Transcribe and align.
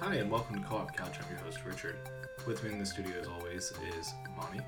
Hi, 0.00 0.14
and 0.14 0.30
welcome 0.30 0.62
to 0.62 0.68
Co-op 0.68 0.96
Couch. 0.96 1.16
I'm 1.20 1.28
your 1.28 1.44
host, 1.44 1.64
Richard. 1.64 1.96
With 2.46 2.62
me 2.62 2.70
in 2.70 2.78
the 2.78 2.86
studio, 2.86 3.14
as 3.20 3.26
always, 3.26 3.72
is 3.98 4.14
Monty. 4.36 4.60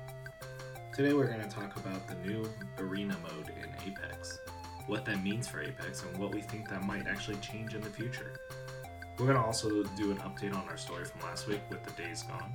Today, 0.93 1.13
we're 1.13 1.27
going 1.27 1.39
to 1.39 1.47
talk 1.47 1.77
about 1.77 2.05
the 2.05 2.15
new 2.15 2.49
arena 2.77 3.15
mode 3.23 3.49
in 3.57 3.69
Apex, 3.87 4.39
what 4.87 5.05
that 5.05 5.23
means 5.23 5.47
for 5.47 5.61
Apex, 5.61 6.03
and 6.03 6.17
what 6.17 6.35
we 6.35 6.41
think 6.41 6.67
that 6.67 6.83
might 6.83 7.07
actually 7.07 7.37
change 7.37 7.75
in 7.75 7.79
the 7.79 7.89
future. 7.89 8.41
We're 9.17 9.25
going 9.25 9.37
to 9.37 9.43
also 9.43 9.83
do 9.83 10.11
an 10.11 10.17
update 10.17 10.53
on 10.53 10.67
our 10.67 10.75
story 10.75 11.05
from 11.05 11.21
last 11.21 11.47
week 11.47 11.61
with 11.69 11.81
the 11.85 11.91
Days 11.91 12.23
Gone. 12.23 12.51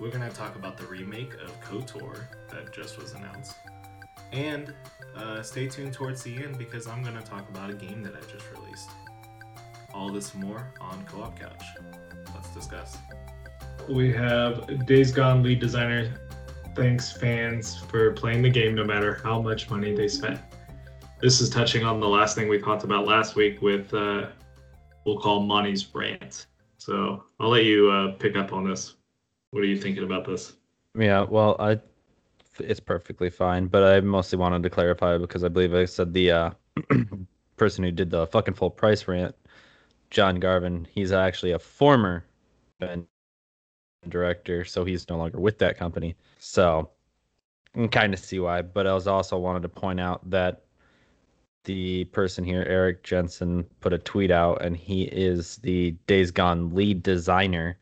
We're 0.00 0.10
going 0.10 0.28
to 0.28 0.36
talk 0.36 0.56
about 0.56 0.76
the 0.76 0.86
remake 0.86 1.34
of 1.34 1.60
KOTOR 1.60 2.18
that 2.50 2.72
just 2.72 2.98
was 2.98 3.12
announced. 3.12 3.54
And 4.32 4.74
uh, 5.14 5.40
stay 5.44 5.68
tuned 5.68 5.92
towards 5.92 6.24
the 6.24 6.34
end 6.34 6.58
because 6.58 6.88
I'm 6.88 7.04
going 7.04 7.16
to 7.16 7.22
talk 7.22 7.48
about 7.48 7.70
a 7.70 7.74
game 7.74 8.02
that 8.02 8.16
I 8.16 8.20
just 8.22 8.50
released. 8.50 8.63
All 9.94 10.10
this 10.10 10.34
and 10.34 10.42
more 10.42 10.72
on 10.80 11.04
Co 11.06 11.22
op 11.22 11.38
Couch. 11.38 11.62
Let's 12.34 12.48
discuss. 12.50 12.98
We 13.88 14.12
have 14.12 14.86
Days 14.86 15.12
Gone 15.12 15.42
lead 15.42 15.60
designer. 15.60 16.12
Thanks, 16.74 17.12
fans, 17.12 17.76
for 17.76 18.12
playing 18.12 18.42
the 18.42 18.50
game 18.50 18.74
no 18.74 18.82
matter 18.82 19.14
how 19.22 19.40
much 19.40 19.70
money 19.70 19.94
they 19.94 20.08
spent. 20.08 20.40
This 21.20 21.40
is 21.40 21.48
touching 21.48 21.84
on 21.84 22.00
the 22.00 22.08
last 22.08 22.34
thing 22.34 22.48
we 22.48 22.58
talked 22.58 22.82
about 22.82 23.06
last 23.06 23.36
week 23.36 23.62
with, 23.62 23.94
uh, 23.94 24.26
we'll 25.04 25.20
call 25.20 25.40
Monty's 25.40 25.86
rant. 25.94 26.46
So 26.78 27.22
I'll 27.38 27.50
let 27.50 27.64
you 27.64 27.90
uh, 27.90 28.12
pick 28.18 28.36
up 28.36 28.52
on 28.52 28.68
this. 28.68 28.94
What 29.52 29.62
are 29.62 29.66
you 29.66 29.78
thinking 29.78 30.02
about 30.02 30.26
this? 30.26 30.54
Yeah, 30.98 31.22
well, 31.22 31.54
I 31.60 31.78
it's 32.58 32.80
perfectly 32.80 33.30
fine, 33.30 33.66
but 33.66 33.82
I 33.82 34.00
mostly 34.00 34.38
wanted 34.38 34.62
to 34.64 34.70
clarify 34.70 35.18
because 35.18 35.44
I 35.44 35.48
believe 35.48 35.74
I 35.74 35.84
said 35.84 36.12
the 36.12 36.30
uh, 36.30 36.50
person 37.56 37.84
who 37.84 37.90
did 37.90 38.10
the 38.10 38.26
fucking 38.26 38.54
full 38.54 38.70
price 38.70 39.06
rant, 39.08 39.34
John 40.14 40.36
Garvin, 40.36 40.86
he's 40.92 41.10
actually 41.10 41.50
a 41.50 41.58
former 41.58 42.24
director, 44.08 44.64
so 44.64 44.84
he's 44.84 45.08
no 45.08 45.18
longer 45.18 45.40
with 45.40 45.58
that 45.58 45.76
company. 45.76 46.14
So 46.38 46.88
I 47.74 47.78
can 47.78 47.88
kind 47.88 48.14
of 48.14 48.20
see 48.20 48.38
why, 48.38 48.62
but 48.62 48.86
I 48.86 48.94
was 48.94 49.08
also 49.08 49.36
wanted 49.36 49.62
to 49.62 49.68
point 49.68 49.98
out 49.98 50.30
that 50.30 50.62
the 51.64 52.04
person 52.06 52.44
here, 52.44 52.64
Eric 52.68 53.02
Jensen, 53.02 53.64
put 53.80 53.92
a 53.92 53.98
tweet 53.98 54.30
out, 54.30 54.62
and 54.62 54.76
he 54.76 55.02
is 55.04 55.56
the 55.56 55.90
Days 56.06 56.30
Gone 56.30 56.72
lead 56.72 57.02
designer 57.02 57.76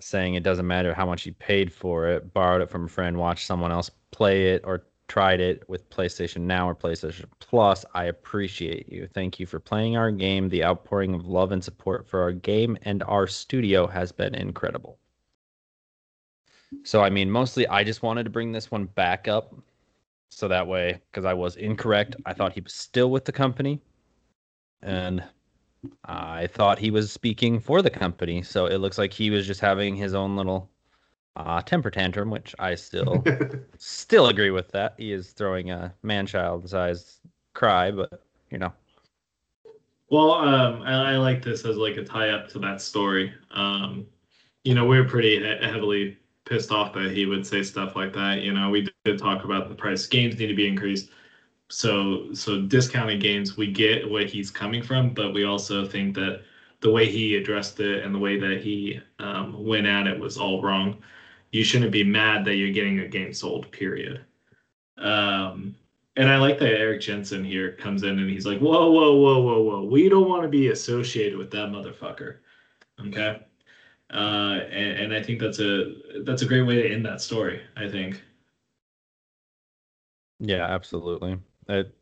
saying 0.00 0.34
it 0.34 0.42
doesn't 0.42 0.66
matter 0.66 0.92
how 0.92 1.06
much 1.06 1.24
you 1.24 1.32
paid 1.32 1.72
for 1.72 2.06
it, 2.06 2.34
borrowed 2.34 2.60
it 2.60 2.68
from 2.68 2.84
a 2.84 2.88
friend, 2.88 3.16
watched 3.16 3.46
someone 3.46 3.72
else 3.72 3.90
play 4.10 4.52
it, 4.52 4.62
or 4.64 4.84
tried 5.08 5.40
it 5.40 5.68
with 5.68 5.88
PlayStation 5.90 6.42
Now 6.42 6.68
or 6.68 6.74
PlayStation 6.74 7.24
Plus. 7.40 7.84
I 7.94 8.04
appreciate 8.04 8.92
you. 8.92 9.08
Thank 9.12 9.40
you 9.40 9.46
for 9.46 9.58
playing 9.58 9.96
our 9.96 10.10
game. 10.10 10.48
The 10.48 10.64
outpouring 10.64 11.14
of 11.14 11.26
love 11.26 11.50
and 11.50 11.64
support 11.64 12.06
for 12.06 12.22
our 12.22 12.32
game 12.32 12.78
and 12.82 13.02
our 13.02 13.26
studio 13.26 13.86
has 13.86 14.12
been 14.12 14.34
incredible. 14.34 14.98
So, 16.84 17.02
I 17.02 17.10
mean, 17.10 17.30
mostly 17.30 17.66
I 17.66 17.82
just 17.82 18.02
wanted 18.02 18.24
to 18.24 18.30
bring 18.30 18.52
this 18.52 18.70
one 18.70 18.84
back 18.84 19.26
up 19.26 19.54
so 20.28 20.46
that 20.48 20.66
way, 20.66 21.00
because 21.10 21.24
I 21.24 21.32
was 21.32 21.56
incorrect. 21.56 22.14
I 22.26 22.34
thought 22.34 22.52
he 22.52 22.60
was 22.60 22.74
still 22.74 23.10
with 23.10 23.24
the 23.24 23.32
company. 23.32 23.80
And 24.82 25.24
I 26.04 26.48
thought 26.48 26.78
he 26.78 26.90
was 26.90 27.10
speaking 27.10 27.58
for 27.60 27.82
the 27.82 27.90
company, 27.90 28.42
so 28.42 28.66
it 28.66 28.78
looks 28.78 28.98
like 28.98 29.12
he 29.12 29.30
was 29.30 29.46
just 29.46 29.60
having 29.60 29.96
his 29.96 30.12
own 30.12 30.36
little 30.36 30.70
uh, 31.38 31.62
temper 31.62 31.90
tantrum, 31.90 32.30
which 32.30 32.54
I 32.58 32.74
still 32.74 33.24
still 33.78 34.26
agree 34.26 34.50
with 34.50 34.68
that. 34.72 34.94
He 34.98 35.12
is 35.12 35.30
throwing 35.30 35.70
a 35.70 35.94
man-child 36.02 36.68
sized 36.68 37.20
cry, 37.54 37.90
but 37.90 38.22
you 38.50 38.58
know. 38.58 38.72
Well, 40.10 40.32
um, 40.32 40.82
I, 40.82 41.12
I, 41.12 41.16
like 41.16 41.42
this 41.42 41.64
as 41.64 41.76
like 41.76 41.96
a 41.98 42.04
tie-up 42.04 42.48
to 42.50 42.58
that 42.60 42.80
story. 42.80 43.32
Um, 43.50 44.06
you 44.64 44.74
know, 44.74 44.86
we 44.86 44.98
are 44.98 45.04
pretty 45.04 45.38
he- 45.38 45.66
heavily 45.66 46.16
pissed 46.46 46.72
off 46.72 46.94
that 46.94 47.12
he 47.12 47.26
would 47.26 47.46
say 47.46 47.62
stuff 47.62 47.94
like 47.94 48.14
that. 48.14 48.40
You 48.40 48.54
know, 48.54 48.70
we 48.70 48.88
did 49.04 49.18
talk 49.18 49.44
about 49.44 49.68
the 49.68 49.74
price 49.74 50.06
games 50.06 50.38
need 50.38 50.46
to 50.46 50.54
be 50.54 50.66
increased 50.66 51.10
so 51.68 52.32
so 52.32 52.62
discounted 52.62 53.20
games 53.20 53.56
we 53.56 53.70
get 53.70 54.08
what 54.08 54.26
he's 54.26 54.50
coming 54.50 54.82
from 54.82 55.10
but 55.10 55.34
we 55.34 55.44
also 55.44 55.86
think 55.86 56.14
that 56.14 56.42
the 56.80 56.90
way 56.90 57.06
he 57.10 57.36
addressed 57.36 57.78
it 57.80 58.04
and 58.04 58.14
the 58.14 58.18
way 58.18 58.38
that 58.38 58.60
he 58.62 58.98
um, 59.18 59.64
went 59.66 59.86
at 59.86 60.06
it 60.06 60.18
was 60.18 60.38
all 60.38 60.62
wrong 60.62 60.96
you 61.50 61.64
shouldn't 61.64 61.92
be 61.92 62.04
mad 62.04 62.44
that 62.44 62.56
you're 62.56 62.72
getting 62.72 63.00
a 63.00 63.08
game 63.08 63.32
sold 63.32 63.70
period. 63.72 64.24
Um, 64.98 65.74
and 66.18 66.28
i 66.28 66.36
like 66.36 66.58
that 66.58 66.74
eric 66.74 67.00
jensen 67.00 67.44
here 67.44 67.72
comes 67.72 68.02
in 68.02 68.18
and 68.18 68.28
he's 68.28 68.44
like 68.44 68.58
whoa 68.58 68.90
whoa 68.90 69.14
whoa 69.14 69.40
whoa 69.40 69.62
whoa 69.62 69.84
we 69.84 70.08
don't 70.08 70.28
want 70.28 70.42
to 70.42 70.48
be 70.48 70.68
associated 70.68 71.38
with 71.38 71.50
that 71.50 71.68
motherfucker 71.68 72.38
okay? 73.06 73.40
Uh, 74.12 74.58
and, 74.70 74.98
and 74.98 75.14
i 75.14 75.22
think 75.22 75.38
that's 75.40 75.60
a 75.60 75.94
that's 76.24 76.42
a 76.42 76.46
great 76.46 76.62
way 76.62 76.74
to 76.74 76.92
end 76.92 77.06
that 77.06 77.20
story 77.20 77.62
i 77.76 77.88
think. 77.88 78.20
Yeah 80.40 80.64
absolutely. 80.66 81.38
It, 81.68 81.94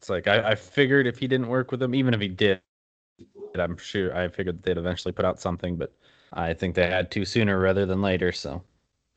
it's 0.00 0.08
like 0.08 0.26
I, 0.26 0.50
I 0.50 0.54
figured 0.54 1.06
if 1.06 1.18
he 1.18 1.28
didn't 1.28 1.48
work 1.48 1.70
with 1.70 1.78
them, 1.80 1.94
even 1.94 2.14
if 2.14 2.20
he 2.20 2.28
did, 2.28 2.60
I'm 3.54 3.76
sure 3.76 4.16
I 4.16 4.28
figured 4.28 4.62
they'd 4.62 4.78
eventually 4.78 5.12
put 5.12 5.24
out 5.24 5.40
something, 5.40 5.76
but 5.76 5.92
I 6.32 6.54
think 6.54 6.74
they 6.74 6.86
had 6.86 7.10
to 7.12 7.24
sooner 7.24 7.58
rather 7.58 7.86
than 7.86 8.02
later. 8.02 8.32
So, 8.32 8.62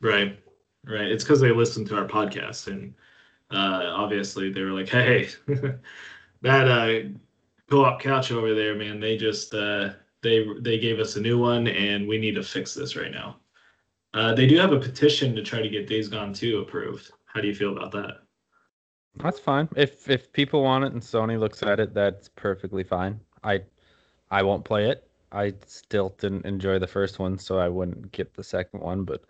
right, 0.02 0.40
right. 0.86 1.08
It's 1.12 1.24
because 1.24 1.42
they 1.42 1.52
listened 1.52 1.88
to 1.88 1.98
our 1.98 2.08
podcast, 2.08 2.68
and 2.68 2.94
uh, 3.52 3.92
obviously 3.96 4.52
they 4.52 4.62
were 4.62 4.72
like, 4.72 4.90
"Hey, 4.90 5.30
that 6.42 6.68
uh, 6.68 7.10
co-op 7.70 8.02
couch 8.02 8.32
over 8.32 8.54
there, 8.54 8.76
man. 8.76 9.00
They 9.00 9.18
just 9.18 9.54
uh, 9.54 9.94
they 10.22 10.46
they 10.60 10.80
gave 10.80 11.00
us 11.00 11.16
a 11.16 11.22
new 11.22 11.40
one, 11.40 11.68
and 11.68 12.08
we 12.08 12.18
need 12.18 12.36
to 12.36 12.44
fix 12.44 12.74
this 12.74 12.96
right 12.96 13.12
now." 13.12 13.38
Uh, 14.14 14.34
they 14.34 14.48
do 14.48 14.58
have 14.58 14.74
a 14.74 14.80
petition 14.80 15.36
to 15.36 15.42
try 15.44 15.62
to 15.62 15.70
get 15.70 15.88
Days 15.88 16.08
Gone 16.08 16.34
2 16.34 16.60
approved. 16.60 17.12
How 17.26 17.42
do 17.42 17.48
you 17.48 17.56
feel 17.56 17.76
about 17.76 17.92
that? 17.94 18.22
That's 19.16 19.40
fine. 19.40 19.70
If 19.76 20.10
if 20.10 20.32
people 20.34 20.64
want 20.64 20.86
it 20.86 20.94
and 20.94 21.02
Sony 21.02 21.40
looks 21.40 21.64
at 21.64 21.80
it, 21.80 21.94
that's 21.94 22.30
perfectly 22.30 22.84
fine. 22.84 23.20
I 23.44 23.64
I 24.32 24.44
won't 24.44 24.66
play 24.66 24.90
it. 24.90 25.08
I 25.34 25.54
still 25.66 26.16
didn't 26.20 26.46
enjoy 26.46 26.80
the 26.80 26.88
first 26.88 27.20
one, 27.20 27.38
so 27.38 27.58
I 27.58 27.68
wouldn't 27.68 28.12
get 28.12 28.34
the 28.34 28.44
second 28.44 28.82
one. 28.82 29.04
But 29.04 29.24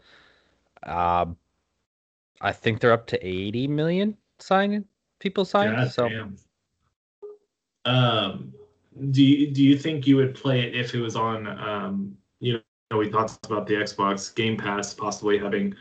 uh, 0.83 1.25
I 2.41 2.51
think 2.51 2.79
they're 2.79 2.91
up 2.91 3.07
to 3.07 3.25
80 3.25 3.67
million 3.69 4.17
signing 4.39 4.85
people 5.19 5.45
signed. 5.45 5.77
God 5.77 5.91
so, 5.91 6.09
damn. 6.09 6.37
um, 7.85 8.53
do 9.11 9.23
you, 9.23 9.51
do 9.51 9.63
you 9.63 9.77
think 9.77 10.05
you 10.05 10.17
would 10.17 10.35
play 10.35 10.61
it 10.61 10.75
if 10.75 10.93
it 10.93 10.99
was 10.99 11.15
on? 11.15 11.47
Um, 11.47 12.17
you 12.39 12.59
know, 12.91 12.97
we 12.97 13.09
talked 13.09 13.45
about 13.45 13.65
the 13.65 13.75
Xbox 13.75 14.35
Game 14.35 14.57
Pass 14.57 14.93
possibly 14.93 15.37
having 15.37 15.73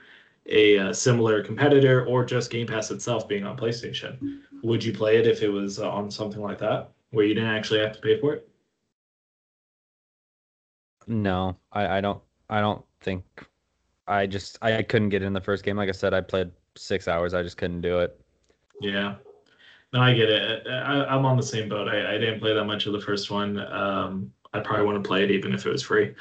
a, 0.47 0.79
uh, 0.79 0.93
similar 0.93 1.43
competitor 1.43 2.07
or 2.07 2.25
just 2.25 2.51
Game 2.51 2.67
Pass 2.67 2.91
itself 2.91 3.29
being 3.29 3.45
on 3.45 3.57
PlayStation. 3.57 4.41
Would 4.63 4.85
you 4.85 4.93
play 4.93 5.17
it 5.17 5.27
if 5.27 5.43
it 5.43 5.49
was 5.49 5.81
uh, 5.81 5.91
on 5.91 6.11
something 6.11 6.41
like 6.41 6.59
that 6.59 6.91
where 7.11 7.25
you 7.25 7.35
didn't 7.35 7.51
actually 7.51 7.81
have 7.81 7.93
to 7.93 8.01
pay 8.01 8.21
for 8.21 8.35
it? 8.35 8.49
No, 11.07 11.57
I, 11.73 11.99
I 11.99 12.01
don't. 12.01 12.21
I 12.49 12.61
don't 12.61 12.85
think. 13.01 13.25
I 14.07 14.27
just 14.27 14.59
I 14.63 14.83
couldn't 14.83 15.11
get 15.11 15.23
in 15.23 15.33
the 15.33 15.41
first 15.41 15.65
game. 15.65 15.77
Like 15.77 15.89
I 15.89 15.93
said, 15.93 16.13
I 16.13 16.21
played 16.21 16.51
six 16.77 17.09
hours. 17.09 17.35
I 17.35 17.43
just 17.43 17.57
couldn't 17.57 17.81
do 17.81 18.01
it. 18.01 18.21
Yeah. 18.81 19.17
No, 19.93 20.01
I 20.01 20.15
get 20.15 20.31
it. 20.31 20.67
I, 20.67 21.15
am 21.15 21.27
on 21.27 21.37
the 21.37 21.43
same 21.43 21.69
boat. 21.69 21.89
I, 21.89 22.15
I 22.15 22.19
didn't 22.19 22.41
play 22.41 22.55
that 22.55 22.65
much 22.65 22.87
of 22.87 22.93
the 22.93 23.01
first 23.01 23.31
one. 23.31 23.59
Um, 23.59 24.33
I 24.55 24.61
probably 24.61 24.87
want 24.87 25.03
to 25.03 25.07
play 25.07 25.23
it 25.23 25.31
even 25.31 25.53
if 25.53 25.67
it 25.67 25.71
was 25.71 25.83
free 25.83 26.15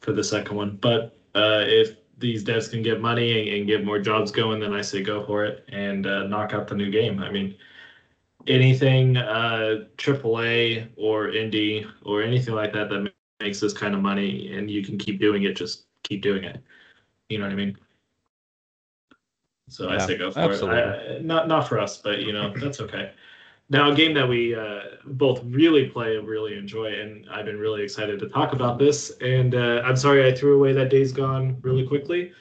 for 0.00 0.12
the 0.12 0.24
second 0.24 0.56
one. 0.56 0.76
But 0.80 1.16
uh, 1.34 1.64
if 1.66 1.96
these 2.18 2.44
devs 2.44 2.70
can 2.70 2.82
get 2.82 3.00
money 3.00 3.48
and, 3.48 3.58
and, 3.58 3.66
get 3.66 3.84
more 3.84 3.98
jobs 3.98 4.30
going, 4.30 4.60
then 4.60 4.72
I 4.72 4.82
say 4.82 5.02
go 5.02 5.24
for 5.24 5.44
it 5.44 5.64
and 5.68 6.06
uh, 6.06 6.24
knock 6.24 6.52
out 6.52 6.68
the 6.68 6.74
new 6.74 6.90
game. 6.90 7.20
I 7.20 7.30
mean, 7.30 7.54
anything 8.46 9.16
uh, 9.16 9.84
AAA 9.96 10.88
or 10.96 11.28
indie 11.28 11.88
or 12.02 12.22
anything 12.22 12.54
like 12.54 12.72
that 12.72 12.88
that 12.90 13.12
makes 13.42 13.60
this 13.60 13.72
kind 13.72 13.94
of 13.94 14.00
money 14.00 14.52
and 14.54 14.70
you 14.70 14.84
can 14.84 14.96
keep 14.96 15.20
doing 15.20 15.42
it, 15.44 15.54
just 15.54 15.84
keep 16.02 16.22
doing 16.22 16.44
it. 16.44 16.62
You 17.28 17.38
know 17.38 17.44
what 17.44 17.52
I 17.52 17.56
mean? 17.56 17.76
So 19.68 19.88
yeah, 19.88 20.02
I 20.02 20.06
say 20.06 20.18
go 20.18 20.30
for 20.30 20.40
absolutely. 20.40 20.80
it. 20.80 21.20
I, 21.20 21.22
not 21.22 21.48
not 21.48 21.68
for 21.68 21.78
us, 21.78 21.96
but 21.96 22.20
you 22.20 22.32
know 22.32 22.52
that's 22.56 22.80
okay. 22.80 23.12
Now, 23.72 23.90
a 23.90 23.94
game 23.94 24.12
that 24.14 24.28
we 24.28 24.54
uh, 24.54 24.80
both 25.06 25.42
really 25.44 25.86
play 25.86 26.16
and 26.18 26.28
really 26.28 26.58
enjoy, 26.58 26.92
and 26.92 27.26
I've 27.30 27.46
been 27.46 27.58
really 27.58 27.82
excited 27.82 28.20
to 28.20 28.28
talk 28.28 28.52
about 28.52 28.78
this. 28.78 29.12
And 29.22 29.54
uh, 29.54 29.80
I'm 29.82 29.96
sorry 29.96 30.26
I 30.26 30.34
threw 30.34 30.56
away 30.56 30.74
that 30.74 30.90
Days 30.90 31.10
Gone 31.10 31.56
really 31.62 31.86
quickly, 31.86 32.32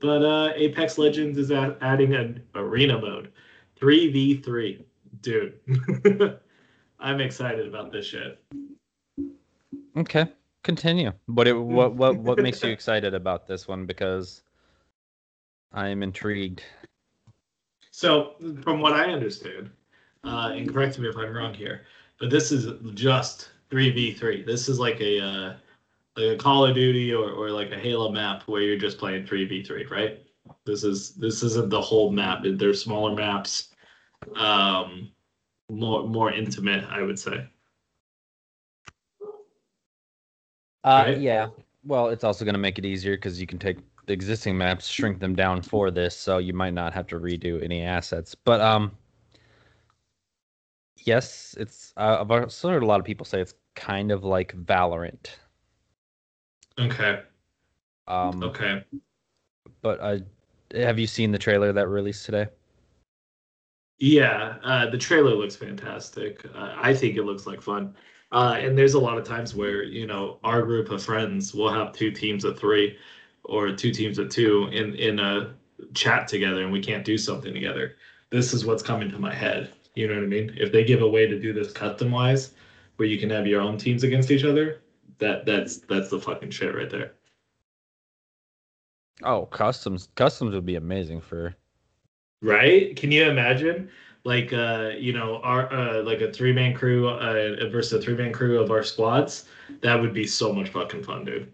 but 0.00 0.24
uh, 0.24 0.52
Apex 0.56 0.96
Legends 0.96 1.36
is 1.36 1.50
adding 1.50 2.14
an 2.14 2.42
arena 2.54 2.98
mode, 2.98 3.30
3v3. 3.78 4.82
Dude, 5.20 5.58
I'm 7.00 7.20
excited 7.20 7.66
about 7.68 7.92
this 7.92 8.06
shit. 8.06 8.40
Okay, 9.96 10.26
continue. 10.62 11.12
But 11.28 11.48
it, 11.48 11.52
what 11.54 11.94
what 11.94 12.16
what 12.16 12.38
makes 12.38 12.62
you 12.62 12.70
excited 12.78 13.14
about 13.14 13.46
this 13.46 13.68
one? 13.68 13.86
Because 13.86 14.42
I 15.72 15.88
am 15.88 16.02
intrigued. 16.02 16.62
So, 17.90 18.34
from 18.62 18.80
what 18.80 18.92
I 18.92 19.06
understand, 19.06 19.70
uh, 20.24 20.52
and 20.54 20.72
correct 20.72 20.98
me 20.98 21.08
if 21.08 21.16
I'm 21.16 21.34
wrong 21.34 21.54
here, 21.54 21.82
but 22.20 22.30
this 22.30 22.52
is 22.52 22.72
just 22.94 23.50
three 23.70 23.90
v 23.90 24.12
three. 24.12 24.42
This 24.42 24.68
is 24.68 24.78
like 24.78 25.00
a 25.00 25.20
uh, 25.20 25.54
like 26.16 26.34
a 26.34 26.36
Call 26.36 26.66
of 26.66 26.74
Duty 26.74 27.12
or, 27.12 27.30
or 27.30 27.50
like 27.50 27.70
a 27.70 27.78
Halo 27.78 28.10
map 28.10 28.42
where 28.44 28.62
you're 28.62 28.78
just 28.78 28.98
playing 28.98 29.26
three 29.26 29.46
v 29.46 29.62
three, 29.62 29.86
right? 29.86 30.22
This 30.64 30.84
is 30.84 31.14
this 31.14 31.42
isn't 31.42 31.70
the 31.70 31.80
whole 31.80 32.10
map. 32.10 32.40
There's 32.44 32.82
smaller 32.82 33.14
maps, 33.14 33.74
um, 34.36 35.10
more 35.70 36.06
more 36.06 36.32
intimate, 36.32 36.84
I 36.88 37.02
would 37.02 37.18
say. 37.18 37.46
Uh, 40.84 41.04
Right? 41.06 41.18
yeah. 41.18 41.48
Well, 41.84 42.08
it's 42.08 42.24
also 42.24 42.44
going 42.44 42.54
to 42.54 42.58
make 42.60 42.78
it 42.78 42.84
easier 42.84 43.16
because 43.16 43.40
you 43.40 43.46
can 43.46 43.58
take 43.58 43.78
the 44.06 44.12
existing 44.12 44.56
maps, 44.56 44.86
shrink 44.86 45.20
them 45.20 45.34
down 45.34 45.62
for 45.62 45.90
this, 45.90 46.16
so 46.16 46.38
you 46.38 46.52
might 46.52 46.74
not 46.74 46.92
have 46.92 47.06
to 47.08 47.20
redo 47.20 47.62
any 47.62 47.82
assets. 47.82 48.34
But 48.34 48.60
um, 48.60 48.96
yes, 50.96 51.54
it's. 51.58 51.92
Uh, 51.96 52.18
I've 52.20 52.30
also 52.30 52.70
heard 52.70 52.82
a 52.82 52.86
lot 52.86 53.00
of 53.00 53.06
people 53.06 53.24
say 53.26 53.40
it's 53.40 53.54
kind 53.74 54.10
of 54.10 54.24
like 54.24 54.54
Valorant. 54.56 55.28
Okay. 56.78 57.22
Um, 58.06 58.42
Okay. 58.42 58.84
but 59.82 60.00
uh, 60.00 60.18
have 60.74 60.98
you 60.98 61.06
seen 61.06 61.32
the 61.32 61.38
trailer 61.38 61.72
that 61.72 61.88
released 61.88 62.24
today? 62.24 62.48
Yeah, 63.98 64.58
uh, 64.62 64.88
the 64.90 64.98
trailer 64.98 65.34
looks 65.34 65.56
fantastic. 65.56 66.44
Uh, 66.54 66.74
I 66.76 66.94
think 66.94 67.16
it 67.16 67.24
looks 67.24 67.46
like 67.46 67.60
fun. 67.60 67.96
Uh, 68.30 68.56
and 68.60 68.76
there's 68.76 68.94
a 68.94 68.98
lot 69.00 69.16
of 69.16 69.26
times 69.26 69.54
where 69.54 69.82
you 69.82 70.06
know 70.06 70.38
our 70.44 70.62
group 70.62 70.90
of 70.90 71.02
friends 71.02 71.54
will 71.54 71.72
have 71.72 71.92
two 71.92 72.10
teams 72.10 72.44
of 72.44 72.58
three, 72.58 72.96
or 73.44 73.72
two 73.72 73.90
teams 73.92 74.18
of 74.18 74.28
two 74.28 74.68
in 74.72 74.94
in 74.94 75.18
a 75.18 75.54
chat 75.94 76.28
together, 76.28 76.62
and 76.62 76.72
we 76.72 76.80
can't 76.80 77.04
do 77.04 77.16
something 77.16 77.54
together. 77.54 77.96
This 78.30 78.52
is 78.52 78.66
what's 78.66 78.82
coming 78.82 79.10
to 79.10 79.18
my 79.18 79.32
head. 79.34 79.72
You 79.94 80.08
know 80.08 80.14
what 80.14 80.24
I 80.24 80.26
mean? 80.26 80.54
If 80.56 80.72
they 80.72 80.84
give 80.84 81.02
a 81.02 81.08
way 81.08 81.26
to 81.26 81.38
do 81.40 81.52
this 81.52 81.72
custom 81.72 82.10
wise, 82.10 82.52
where 82.96 83.08
you 83.08 83.18
can 83.18 83.30
have 83.30 83.46
your 83.46 83.60
own 83.62 83.78
teams 83.78 84.04
against 84.04 84.30
each 84.30 84.44
other, 84.44 84.80
that 85.18 85.46
that's 85.46 85.78
that's 85.78 86.10
the 86.10 86.20
fucking 86.20 86.50
shit 86.50 86.74
right 86.74 86.90
there. 86.90 87.12
Oh, 89.24 89.46
customs. 89.46 90.08
Customs 90.14 90.54
would 90.54 90.66
be 90.66 90.76
amazing 90.76 91.20
for. 91.20 91.56
right 92.42 92.94
can 92.96 93.10
you 93.10 93.24
imagine 93.28 93.90
like 94.28 94.52
uh 94.54 94.92
you 95.06 95.12
know 95.12 95.40
our 95.52 95.72
uh 95.72 96.02
like 96.04 96.20
a 96.22 96.32
three 96.32 96.52
man 96.52 96.74
crew 96.74 97.08
uh 97.08 97.68
versus 97.70 97.92
a 97.94 98.02
three 98.04 98.16
man 98.16 98.32
crew 98.32 98.60
of 98.60 98.70
our 98.70 98.82
squads 98.84 99.48
that 99.82 100.00
would 100.00 100.14
be 100.14 100.26
so 100.26 100.52
much 100.52 100.70
fucking 100.70 101.02
fun 101.02 101.24
dude. 101.24 101.52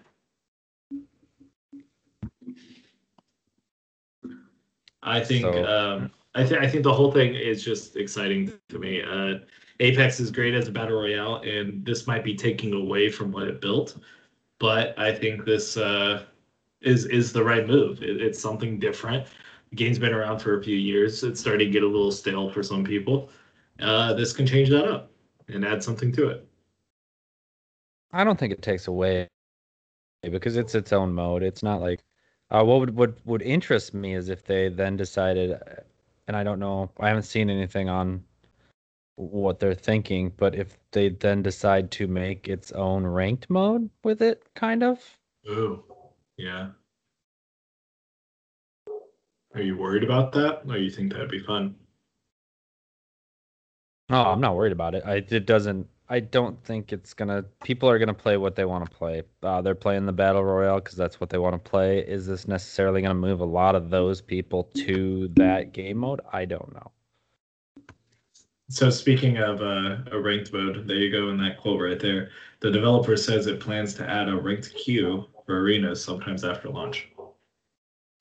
I 5.02 5.20
think 5.20 5.44
So- 5.54 5.66
um 5.66 6.10
i 6.34 6.44
think 6.44 6.60
i 6.62 6.68
think 6.68 6.82
the 6.84 6.92
whole 6.92 7.12
thing 7.12 7.34
is 7.34 7.64
just 7.64 7.96
exciting 7.96 8.52
to 8.68 8.78
me. 8.78 9.02
Uh 9.02 9.38
apex 9.80 10.20
is 10.20 10.30
great 10.30 10.54
as 10.54 10.68
a 10.68 10.72
battle 10.72 11.00
royale 11.00 11.36
and 11.36 11.84
this 11.84 12.06
might 12.06 12.24
be 12.24 12.34
taking 12.34 12.72
away 12.74 13.10
from 13.10 13.32
what 13.32 13.48
it 13.48 13.60
built 13.60 13.98
but 14.58 14.98
i 14.98 15.12
think 15.12 15.44
this 15.44 15.76
uh 15.76 16.24
is 16.82 17.06
is 17.06 17.32
the 17.32 17.42
right 17.42 17.66
move. 17.66 18.02
It, 18.02 18.20
it's 18.22 18.38
something 18.40 18.78
different 18.78 19.26
the 19.74 19.84
game's 19.84 19.98
been 19.98 20.14
around 20.14 20.38
for 20.38 20.56
a 20.56 20.62
few 20.62 20.76
years. 20.76 21.24
It's 21.24 21.40
starting 21.40 21.66
to 21.66 21.72
get 21.72 21.82
a 21.82 21.86
little 21.86 22.12
stale 22.12 22.48
for 22.48 22.62
some 22.62 22.84
people. 22.84 23.30
Uh, 23.80 24.14
this 24.14 24.32
can 24.32 24.46
change 24.46 24.68
that 24.70 24.84
up 24.84 25.10
and 25.48 25.64
add 25.64 25.82
something 25.82 26.12
to 26.12 26.28
it. 26.28 26.48
I 28.12 28.22
don't 28.22 28.38
think 28.38 28.52
it 28.52 28.62
takes 28.62 28.86
away 28.86 29.26
because 30.22 30.56
it's 30.56 30.76
its 30.76 30.92
own 30.92 31.12
mode. 31.12 31.42
It's 31.42 31.64
not 31.64 31.80
like 31.80 32.04
uh, 32.52 32.62
what 32.62 32.78
would 32.78 32.94
what 32.94 33.14
would 33.26 33.42
interest 33.42 33.94
me 33.94 34.14
is 34.14 34.28
if 34.28 34.44
they 34.44 34.68
then 34.68 34.96
decided, 34.96 35.58
and 36.28 36.36
I 36.36 36.44
don't 36.44 36.60
know, 36.60 36.88
I 37.00 37.08
haven't 37.08 37.24
seen 37.24 37.50
anything 37.50 37.88
on 37.88 38.22
what 39.16 39.58
they're 39.58 39.74
thinking, 39.74 40.32
but 40.36 40.54
if 40.54 40.78
they 40.92 41.08
then 41.08 41.42
decide 41.42 41.90
to 41.92 42.06
make 42.06 42.46
its 42.46 42.70
own 42.70 43.04
ranked 43.04 43.50
mode 43.50 43.90
with 44.04 44.22
it, 44.22 44.44
kind 44.54 44.84
of. 44.84 45.00
Ooh, 45.50 45.82
yeah. 46.36 46.68
Are 49.54 49.62
you 49.62 49.76
worried 49.76 50.02
about 50.02 50.32
that, 50.32 50.62
or 50.68 50.76
you 50.76 50.90
think 50.90 51.12
that'd 51.12 51.30
be 51.30 51.38
fun? 51.38 51.76
No, 54.08 54.22
I'm 54.22 54.40
not 54.40 54.56
worried 54.56 54.72
about 54.72 54.94
it. 54.94 55.04
I 55.06 55.16
it 55.16 55.46
doesn't. 55.46 55.86
I 56.08 56.20
don't 56.20 56.62
think 56.64 56.92
it's 56.92 57.14
gonna. 57.14 57.44
People 57.62 57.88
are 57.88 57.98
gonna 57.98 58.12
play 58.12 58.36
what 58.36 58.56
they 58.56 58.64
want 58.64 58.84
to 58.84 58.90
play. 58.90 59.22
Uh, 59.42 59.62
they're 59.62 59.74
playing 59.74 60.06
the 60.06 60.12
battle 60.12 60.44
royale 60.44 60.80
because 60.80 60.96
that's 60.96 61.20
what 61.20 61.30
they 61.30 61.38
want 61.38 61.54
to 61.54 61.70
play. 61.70 62.00
Is 62.00 62.26
this 62.26 62.48
necessarily 62.48 63.00
gonna 63.00 63.14
move 63.14 63.40
a 63.40 63.46
lot 63.46 63.74
of 63.76 63.90
those 63.90 64.20
people 64.20 64.64
to 64.74 65.28
that 65.36 65.72
game 65.72 65.98
mode? 65.98 66.20
I 66.32 66.44
don't 66.44 66.74
know. 66.74 66.90
So 68.70 68.90
speaking 68.90 69.38
of 69.38 69.62
uh, 69.62 69.98
a 70.10 70.20
ranked 70.20 70.52
mode, 70.52 70.88
there 70.88 70.96
you 70.96 71.12
go 71.12 71.30
in 71.30 71.38
that 71.38 71.60
quote 71.60 71.80
right 71.80 72.00
there. 72.00 72.30
The 72.60 72.70
developer 72.70 73.16
says 73.16 73.46
it 73.46 73.60
plans 73.60 73.94
to 73.94 74.08
add 74.08 74.28
a 74.28 74.36
ranked 74.36 74.74
queue 74.74 75.26
for 75.46 75.60
arenas 75.60 76.02
sometimes 76.02 76.44
after 76.44 76.68
launch. 76.70 77.08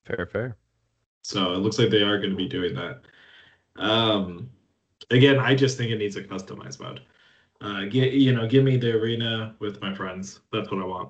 Fair, 0.04 0.26
fair. 0.26 0.56
So 1.24 1.54
it 1.54 1.58
looks 1.58 1.78
like 1.78 1.88
they 1.88 2.02
are 2.02 2.18
going 2.18 2.30
to 2.30 2.36
be 2.36 2.46
doing 2.46 2.74
that. 2.74 3.00
Um, 3.76 4.50
again, 5.10 5.38
I 5.38 5.54
just 5.54 5.78
think 5.78 5.90
it 5.90 5.96
needs 5.96 6.16
a 6.16 6.22
customized 6.22 6.80
mode. 6.80 7.00
Uh, 7.62 7.84
get 7.86 8.12
you 8.12 8.34
know, 8.34 8.46
give 8.46 8.62
me 8.62 8.76
the 8.76 8.92
arena 8.92 9.56
with 9.58 9.80
my 9.80 9.94
friends. 9.94 10.40
That's 10.52 10.70
what 10.70 10.82
I 10.82 10.84
want. 10.84 11.08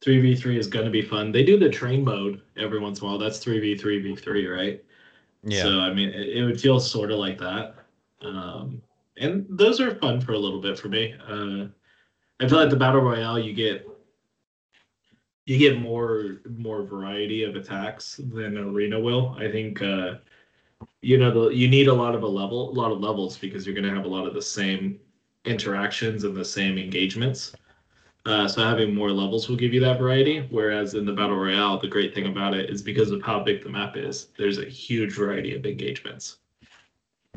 Three 0.00 0.20
v 0.20 0.34
three 0.34 0.58
is 0.58 0.68
going 0.68 0.86
to 0.86 0.90
be 0.90 1.02
fun. 1.02 1.32
They 1.32 1.44
do 1.44 1.58
the 1.58 1.68
train 1.68 2.02
mode 2.02 2.40
every 2.56 2.80
once 2.80 3.00
in 3.00 3.06
a 3.06 3.10
while. 3.10 3.18
That's 3.18 3.38
three 3.38 3.60
v 3.60 3.76
three 3.76 4.00
v 4.00 4.16
three, 4.16 4.46
right? 4.46 4.82
Yeah. 5.42 5.62
So 5.62 5.80
I 5.80 5.92
mean, 5.92 6.08
it, 6.08 6.38
it 6.38 6.44
would 6.44 6.60
feel 6.60 6.80
sort 6.80 7.10
of 7.10 7.18
like 7.18 7.38
that. 7.38 7.74
Um, 8.22 8.80
and 9.18 9.44
those 9.50 9.80
are 9.80 9.96
fun 9.96 10.20
for 10.20 10.32
a 10.32 10.38
little 10.38 10.60
bit 10.60 10.78
for 10.78 10.88
me. 10.88 11.14
Uh, 11.28 11.66
I 12.40 12.48
feel 12.48 12.58
like 12.58 12.70
the 12.70 12.76
battle 12.76 13.02
royale, 13.02 13.38
you 13.38 13.52
get 13.52 13.86
you 15.48 15.56
get 15.56 15.80
more 15.80 16.42
more 16.58 16.82
variety 16.82 17.42
of 17.42 17.56
attacks 17.56 18.20
than 18.34 18.58
arena 18.58 19.00
will. 19.00 19.34
I 19.38 19.50
think 19.50 19.80
uh, 19.80 20.16
you 21.00 21.16
know 21.16 21.30
the, 21.30 21.48
you 21.54 21.68
need 21.68 21.88
a 21.88 21.94
lot 21.94 22.14
of 22.14 22.22
a 22.22 22.26
level, 22.26 22.68
a 22.70 22.74
lot 22.74 22.92
of 22.92 23.00
levels 23.00 23.38
because 23.38 23.64
you're 23.64 23.74
going 23.74 23.88
to 23.88 23.94
have 23.94 24.04
a 24.04 24.08
lot 24.08 24.26
of 24.26 24.34
the 24.34 24.42
same 24.42 25.00
interactions 25.46 26.24
and 26.24 26.36
the 26.36 26.44
same 26.44 26.76
engagements. 26.76 27.54
Uh, 28.26 28.46
so 28.46 28.62
having 28.62 28.94
more 28.94 29.10
levels 29.10 29.48
will 29.48 29.56
give 29.56 29.72
you 29.72 29.80
that 29.80 29.98
variety. 29.98 30.46
Whereas 30.50 30.92
in 30.92 31.06
the 31.06 31.14
battle 31.14 31.36
royale, 31.36 31.80
the 31.80 31.88
great 31.88 32.14
thing 32.14 32.26
about 32.26 32.52
it 32.52 32.68
is 32.68 32.82
because 32.82 33.10
of 33.10 33.22
how 33.22 33.42
big 33.42 33.62
the 33.62 33.70
map 33.70 33.96
is, 33.96 34.28
there's 34.36 34.58
a 34.58 34.66
huge 34.66 35.14
variety 35.14 35.56
of 35.56 35.64
engagements. 35.64 36.36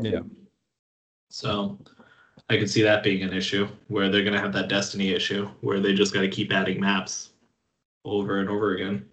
yeah. 0.01 0.19
So 1.29 1.79
I 2.49 2.57
could 2.57 2.69
see 2.69 2.81
that 2.81 3.03
being 3.03 3.23
an 3.23 3.31
issue 3.31 3.69
where 3.87 4.09
they're 4.09 4.23
going 4.23 4.33
to 4.33 4.41
have 4.41 4.51
that 4.51 4.67
Destiny 4.67 5.11
issue 5.13 5.49
where 5.61 5.79
they 5.79 5.93
just 5.93 6.13
got 6.13 6.21
to 6.21 6.27
keep 6.27 6.51
adding 6.51 6.81
maps 6.81 7.30
over 8.05 8.39
and 8.39 8.49
over 8.49 8.73
again. 8.75 9.09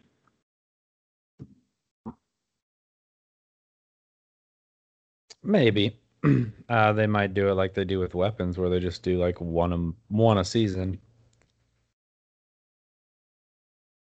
Maybe. 5.42 6.00
Uh, 6.68 6.92
they 6.92 7.06
might 7.06 7.32
do 7.32 7.48
it 7.48 7.54
like 7.54 7.72
they 7.72 7.84
do 7.84 7.98
with 7.98 8.14
weapons, 8.14 8.58
where 8.58 8.68
they 8.68 8.78
just 8.78 9.02
do 9.02 9.16
like 9.18 9.40
one 9.40 9.72
a 9.72 10.12
one 10.14 10.36
a 10.36 10.44
season. 10.44 11.00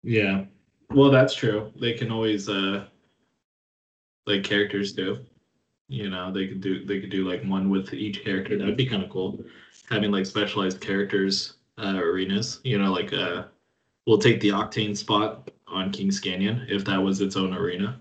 Yeah. 0.02 0.44
Well, 0.90 1.10
that's 1.10 1.34
true. 1.34 1.72
They 1.80 1.94
can 1.94 2.10
always 2.12 2.48
uh 2.48 2.86
like 4.26 4.44
characters 4.44 4.92
do. 4.92 5.24
You 5.88 6.10
know, 6.10 6.32
they 6.32 6.48
could 6.48 6.60
do 6.60 6.84
they 6.84 7.00
could 7.00 7.10
do 7.10 7.28
like 7.28 7.42
one 7.44 7.70
with 7.70 7.92
each 7.94 8.24
character. 8.24 8.56
That'd 8.58 8.76
be 8.76 8.86
kind 8.86 9.02
of 9.04 9.10
cool. 9.10 9.44
Having 9.90 10.12
like 10.12 10.26
specialized 10.26 10.80
characters 10.80 11.54
uh 11.78 11.96
arenas, 11.96 12.60
you 12.64 12.78
know, 12.78 12.92
like 12.92 13.12
uh 13.12 13.44
we'll 14.06 14.18
take 14.18 14.40
the 14.40 14.50
Octane 14.50 14.96
spot 14.96 15.50
on 15.66 15.90
King's 15.90 16.20
Canyon 16.20 16.66
if 16.68 16.84
that 16.84 16.98
was 16.98 17.20
its 17.20 17.36
own 17.36 17.54
arena. 17.54 18.00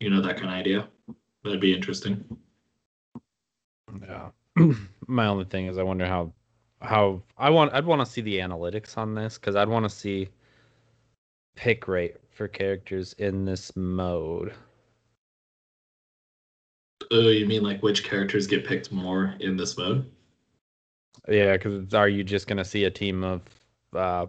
You 0.00 0.10
know, 0.10 0.20
that 0.20 0.36
kind 0.36 0.48
of 0.48 0.54
idea. 0.54 0.88
That'd 1.44 1.60
be 1.60 1.74
interesting. 1.74 2.24
Yeah. 4.00 4.30
My 5.06 5.26
only 5.26 5.44
thing 5.44 5.66
is, 5.66 5.78
I 5.78 5.82
wonder 5.82 6.06
how 6.06 6.32
how 6.80 7.22
I 7.36 7.50
want. 7.50 7.72
I'd 7.72 7.86
want 7.86 8.00
to 8.00 8.06
see 8.06 8.20
the 8.20 8.38
analytics 8.38 8.96
on 8.98 9.14
this 9.14 9.38
because 9.38 9.56
I'd 9.56 9.68
want 9.68 9.84
to 9.84 9.90
see 9.90 10.28
pick 11.54 11.88
rate 11.88 12.16
for 12.30 12.48
characters 12.48 13.12
in 13.14 13.44
this 13.44 13.74
mode. 13.76 14.54
Oh, 17.10 17.28
you 17.28 17.46
mean 17.46 17.62
like 17.62 17.82
which 17.82 18.04
characters 18.04 18.46
get 18.46 18.66
picked 18.66 18.90
more 18.90 19.34
in 19.40 19.56
this 19.56 19.76
mode? 19.76 20.10
Yeah, 21.28 21.52
because 21.52 21.92
are 21.94 22.08
you 22.08 22.24
just 22.24 22.46
gonna 22.46 22.64
see 22.64 22.84
a 22.84 22.90
team 22.90 23.22
of 23.22 23.42
uh, 23.94 24.26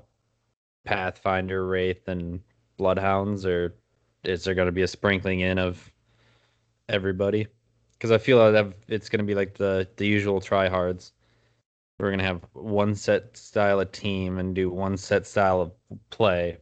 Pathfinder, 0.86 1.66
Wraith, 1.68 2.08
and 2.08 2.42
Bloodhounds, 2.78 3.46
or 3.46 3.76
is 4.24 4.44
there 4.44 4.56
gonna 4.56 4.72
be 4.72 4.82
a 4.84 4.88
sprinkling 4.88 5.42
in 5.42 5.58
of 5.58 5.92
everybody? 6.90 7.48
Because 7.94 8.12
I 8.12 8.18
feel 8.18 8.38
like 8.52 8.76
it's 8.88 9.10
gonna 9.10 9.24
be 9.24 9.36
like 9.36 9.54
the 9.56 9.88
the 9.98 10.08
usual 10.08 10.40
tryhards. 10.42 11.12
We're 12.00 12.10
gonna 12.12 12.24
have 12.24 12.42
one 12.54 12.96
set 12.96 13.38
style 13.38 13.80
of 13.80 13.92
team 13.92 14.40
and 14.40 14.54
do 14.56 14.70
one 14.70 14.98
set 14.98 15.26
style 15.26 15.62
of 15.62 15.72
play. 16.10 16.58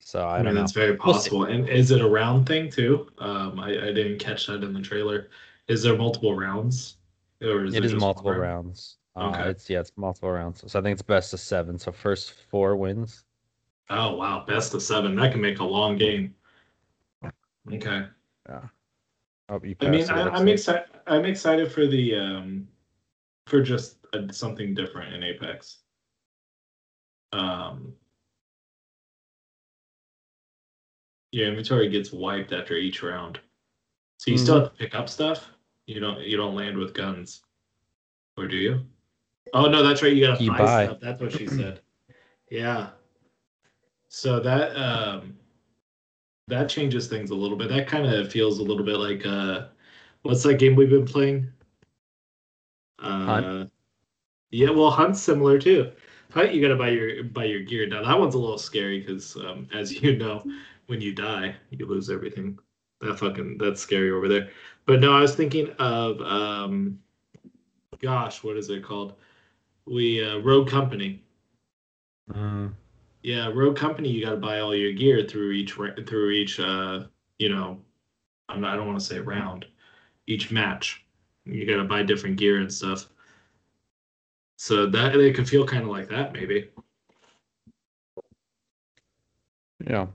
So 0.00 0.26
I, 0.26 0.34
I, 0.34 0.36
don't 0.38 0.46
mean, 0.46 0.54
know. 0.56 0.62
it's 0.62 0.72
very 0.72 0.92
We'll 0.92 1.14
possible. 1.14 1.44
and 1.44 1.68
is 1.68 1.90
it 1.92 2.00
a 2.00 2.08
round 2.08 2.46
thing 2.46 2.68
too? 2.70 3.08
Um, 3.18 3.60
I, 3.60 3.68
I 3.68 3.92
didn't 3.92 4.18
catch 4.18 4.46
that 4.48 4.64
in 4.64 4.72
the 4.72 4.80
trailer. 4.80 5.28
Is 5.68 5.82
there 5.82 5.96
multiple 5.96 6.34
rounds? 6.34 6.96
Or 7.42 7.64
is 7.64 7.74
It 7.74 7.84
is 7.84 7.92
just 7.92 8.00
multiple 8.00 8.32
round? 8.32 8.42
rounds. 8.42 8.96
Uh, 9.16 9.28
Okay. 9.30 9.50
It's 9.50 9.68
yeah, 9.68 9.80
it's 9.80 9.92
multiple 9.96 10.30
rounds. 10.30 10.64
So 10.70 10.78
I 10.78 10.82
think 10.82 10.92
it's 10.94 11.02
best 11.02 11.34
of 11.34 11.40
seven. 11.40 11.78
So 11.78 11.92
first 11.92 12.32
four 12.32 12.76
wins. 12.76 13.24
Oh 13.88 14.14
wow, 14.14 14.44
best 14.46 14.72
of 14.74 14.82
seven. 14.82 15.16
That 15.16 15.32
can 15.32 15.40
make 15.40 15.58
a 15.58 15.64
long 15.64 15.96
game. 15.96 16.34
Okay. 17.70 18.06
Oh, 19.48 19.60
you 19.64 19.74
I 19.80 19.90
mean, 19.90 20.08
I, 20.10 20.28
I'm 20.28 20.46
excited. 20.48 20.84
I'm 21.06 21.24
excited 21.24 21.72
for 21.72 21.86
the 21.86 22.14
um, 22.14 22.68
for 23.46 23.60
just 23.62 23.98
uh 24.14 24.30
something 24.30 24.74
different 24.74 25.12
in 25.14 25.22
Apex. 25.24 25.78
Um, 27.32 27.94
your 31.32 31.48
inventory 31.48 31.88
gets 31.88 32.12
wiped 32.12 32.52
after 32.52 32.76
each 32.76 33.02
round, 33.02 33.40
so 34.18 34.30
you 34.30 34.38
still 34.38 34.54
Mm-hmm. 34.56 34.64
have 34.64 34.72
to 34.72 34.78
pick 34.78 34.94
up 34.94 35.08
stuff. 35.08 35.50
You 35.86 35.98
don't. 36.00 36.20
You 36.20 36.36
don't 36.36 36.54
land 36.54 36.76
with 36.78 36.94
guns, 36.94 37.42
or 38.36 38.46
do 38.46 38.56
you? 38.56 38.86
Oh 39.52 39.68
no, 39.68 39.82
that's 39.82 40.02
right. 40.02 40.12
You 40.12 40.26
gotta 40.26 40.42
You 40.42 40.50
buy, 40.50 40.58
buy. 40.58 40.84
stuff. 40.86 40.98
That's 41.00 41.20
what 41.20 41.32
she 41.32 41.46
said. 41.46 41.80
Yeah. 42.50 42.90
So 44.08 44.40
that 44.40 44.76
um, 44.76 45.36
that 46.48 46.68
changes 46.68 47.06
things 47.06 47.30
a 47.30 47.34
little 47.34 47.56
bit. 47.56 47.68
That 47.68 47.86
kind 47.86 48.06
of 48.06 48.30
feels 48.30 48.58
a 48.58 48.62
little 48.62 48.84
bit 48.84 48.96
like 48.96 49.24
uh, 49.24 49.68
what's 50.22 50.42
that 50.42 50.58
game 50.58 50.74
we've 50.74 50.90
been 50.90 51.06
playing? 51.06 51.48
Uh, 52.98 53.24
Hunt? 53.26 53.72
Yeah, 54.50 54.70
well, 54.70 54.90
Hunt's 54.90 55.20
similar 55.20 55.58
too. 55.58 55.92
Hunt, 56.32 56.52
you 56.52 56.60
gotta 56.60 56.76
buy 56.76 56.90
your 56.90 57.24
buy 57.24 57.44
your 57.44 57.60
gear. 57.60 57.86
Now 57.86 58.02
that 58.02 58.18
one's 58.18 58.34
a 58.34 58.38
little 58.38 58.58
scary 58.58 59.00
because, 59.00 59.36
um, 59.36 59.68
as 59.72 60.02
you 60.02 60.16
know, 60.18 60.44
when 60.86 61.00
you 61.00 61.14
die, 61.14 61.54
you 61.70 61.86
lose 61.86 62.10
everything. 62.10 62.58
That 63.00 63.18
fucking 63.18 63.56
that's 63.58 63.80
scary 63.80 64.10
over 64.10 64.28
there. 64.28 64.50
But 64.86 65.00
no, 65.00 65.12
I 65.16 65.20
was 65.20 65.34
thinking 65.34 65.70
of 65.78 66.20
um, 66.20 66.98
gosh, 68.00 68.42
what 68.42 68.56
is 68.56 68.68
it 68.70 68.82
called? 68.82 69.14
We 69.86 70.24
uh, 70.24 70.38
Rogue 70.38 70.68
Company. 70.68 71.22
Mm, 72.32 72.72
Yeah, 73.22 73.48
Rogue 73.48 73.76
Company. 73.76 74.10
You 74.10 74.24
got 74.24 74.30
to 74.32 74.36
buy 74.36 74.60
all 74.60 74.74
your 74.74 74.92
gear 74.92 75.26
through 75.26 75.52
each 75.52 75.72
through 75.74 76.30
each 76.30 76.60
uh, 76.60 77.04
you 77.38 77.48
know, 77.48 77.80
I'm 78.48 78.60
not, 78.60 78.74
I 78.74 78.76
don't 78.76 78.86
want 78.86 79.00
to 79.00 79.04
say 79.06 79.18
round, 79.20 79.66
each 80.26 80.50
match. 80.50 81.04
You 81.44 81.66
got 81.66 81.78
to 81.78 81.84
buy 81.84 82.02
different 82.02 82.36
gear 82.36 82.58
and 82.58 82.72
stuff. 82.72 83.08
So 84.58 84.86
that 84.86 85.16
it 85.16 85.34
could 85.34 85.48
feel 85.48 85.66
kind 85.66 85.84
of 85.84 85.88
like 85.90 86.08
that, 86.10 86.32
maybe. 86.34 86.70
yeah. 89.86 90.06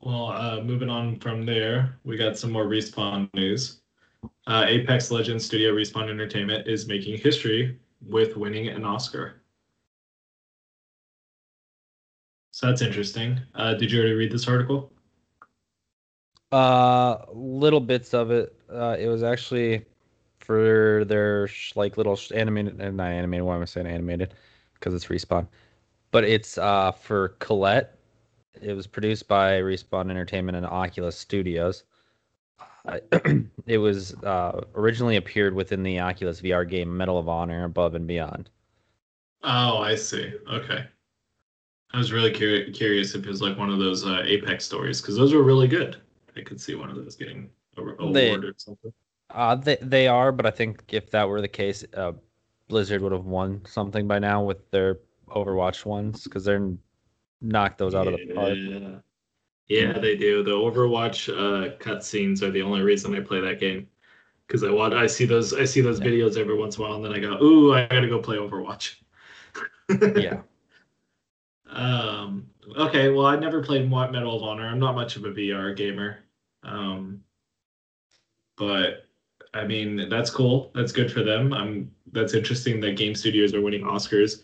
Well, 0.00 0.26
uh, 0.28 0.60
moving 0.62 0.90
on 0.90 1.20
from 1.20 1.46
there, 1.46 1.98
we 2.04 2.16
got 2.16 2.36
some 2.36 2.50
more 2.52 2.66
respawn 2.66 3.32
news. 3.34 3.81
Uh, 4.46 4.64
Apex 4.68 5.10
Legends 5.10 5.44
Studio 5.44 5.72
Respawn 5.72 6.08
Entertainment 6.10 6.66
is 6.66 6.86
making 6.86 7.18
history 7.18 7.78
with 8.06 8.36
winning 8.36 8.68
an 8.68 8.84
Oscar. 8.84 9.42
So 12.50 12.66
that's 12.66 12.82
interesting. 12.82 13.40
Uh, 13.54 13.74
did 13.74 13.90
you 13.90 13.98
already 14.00 14.14
read 14.14 14.30
this 14.32 14.46
article? 14.46 14.92
Uh, 16.50 17.24
little 17.32 17.80
bits 17.80 18.12
of 18.12 18.30
it. 18.30 18.54
Uh, 18.70 18.96
it 18.98 19.08
was 19.08 19.22
actually 19.22 19.86
for 20.38 21.04
their 21.06 21.48
sh- 21.48 21.74
like 21.76 21.96
little 21.96 22.16
sh- 22.16 22.32
animated, 22.32 22.80
uh, 22.80 22.90
not 22.90 23.10
animated. 23.10 23.44
Why 23.46 23.56
am 23.56 23.62
I 23.62 23.64
saying 23.64 23.86
animated? 23.86 24.34
Because 24.74 24.92
it's 24.92 25.06
respawn. 25.06 25.48
But 26.10 26.24
it's 26.24 26.58
uh 26.58 26.92
for 26.92 27.30
Colette. 27.40 27.98
It 28.60 28.74
was 28.74 28.86
produced 28.86 29.28
by 29.28 29.60
Respawn 29.60 30.10
Entertainment 30.10 30.56
and 30.56 30.66
Oculus 30.66 31.16
Studios. 31.16 31.84
Uh, 32.84 32.98
it 33.66 33.78
was 33.78 34.14
uh, 34.24 34.60
originally 34.74 35.16
appeared 35.16 35.54
within 35.54 35.82
the 35.82 36.00
Oculus 36.00 36.40
VR 36.40 36.68
game 36.68 36.96
Medal 36.96 37.18
of 37.18 37.28
Honor 37.28 37.64
Above 37.64 37.94
and 37.94 38.06
Beyond. 38.06 38.50
Oh, 39.42 39.78
I 39.78 39.94
see. 39.94 40.32
Okay. 40.50 40.84
I 41.92 41.98
was 41.98 42.12
really 42.12 42.32
curi- 42.32 42.72
curious 42.74 43.14
if 43.14 43.24
it 43.24 43.28
was 43.28 43.42
like 43.42 43.58
one 43.58 43.70
of 43.70 43.78
those 43.78 44.06
uh, 44.06 44.22
Apex 44.24 44.64
stories 44.64 45.00
because 45.00 45.16
those 45.16 45.34
were 45.34 45.42
really 45.42 45.68
good. 45.68 46.00
I 46.36 46.40
could 46.40 46.60
see 46.60 46.74
one 46.74 46.90
of 46.90 46.96
those 46.96 47.16
getting 47.16 47.50
a 47.76 47.82
re- 47.82 47.94
award 47.98 48.14
They- 48.14 48.34
or 48.34 48.54
something. 48.56 48.92
Uh, 49.30 49.54
they 49.54 49.78
they 49.80 50.08
are, 50.08 50.30
but 50.30 50.44
I 50.44 50.50
think 50.50 50.84
if 50.88 51.10
that 51.12 51.26
were 51.26 51.40
the 51.40 51.48
case, 51.48 51.86
uh, 51.94 52.12
Blizzard 52.68 53.00
would 53.00 53.12
have 53.12 53.24
won 53.24 53.62
something 53.64 54.06
by 54.06 54.18
now 54.18 54.42
with 54.42 54.70
their 54.70 54.98
Overwatch 55.28 55.86
ones 55.86 56.24
because 56.24 56.44
they're 56.44 56.70
knocked 57.40 57.78
those 57.78 57.94
out 57.94 58.08
of 58.08 58.14
the 58.14 58.34
park. 58.34 59.02
Yeah. 59.68 59.98
They 59.98 60.16
do. 60.16 60.42
The 60.42 60.50
Overwatch 60.50 61.28
uh, 61.30 61.76
cutscenes 61.78 62.42
are 62.42 62.50
the 62.50 62.62
only 62.62 62.82
reason 62.82 63.14
I 63.14 63.20
play 63.20 63.40
that 63.40 63.60
game. 63.60 63.88
Because 64.46 64.64
I 64.64 64.70
want, 64.70 64.92
I 64.92 65.06
see 65.06 65.24
those, 65.24 65.54
I 65.54 65.64
see 65.64 65.80
those 65.80 65.98
Yeah. 66.00 66.06
videos 66.06 66.36
every 66.36 66.56
once 66.56 66.76
in 66.76 66.82
a 66.84 66.86
while, 66.86 66.96
and 66.96 67.04
then 67.04 67.12
I 67.12 67.18
go, 67.20 67.42
"Ooh, 67.42 67.72
I 67.72 67.86
gotta 67.86 68.08
go 68.08 68.18
play 68.20 68.36
Overwatch." 68.36 68.96
Yeah, 70.16 70.42
Um. 71.66 72.46
Okay. 72.76 73.10
Well, 73.10 73.26
I 73.26 73.36
never 73.38 73.62
played 73.62 73.90
Medal 73.90 74.36
of 74.36 74.42
Honor. 74.42 74.68
I'm 74.68 74.78
not 74.78 74.94
much 74.94 75.16
of 75.16 75.24
a 75.24 75.30
VR 75.30 75.74
gamer. 75.76 76.18
Um. 76.62 77.22
But 78.56 79.06
I 79.54 79.64
mean, 79.66 80.08
that's 80.08 80.30
cool. 80.30 80.70
That's 80.74 80.92
good 80.92 81.10
for 81.12 81.22
them. 81.22 81.52
I'm. 81.52 81.90
That's 82.12 82.34
interesting 82.34 82.80
that 82.80 82.96
game 82.96 83.14
studios 83.14 83.54
are 83.54 83.60
winning 83.60 83.82
Oscars. 83.82 84.42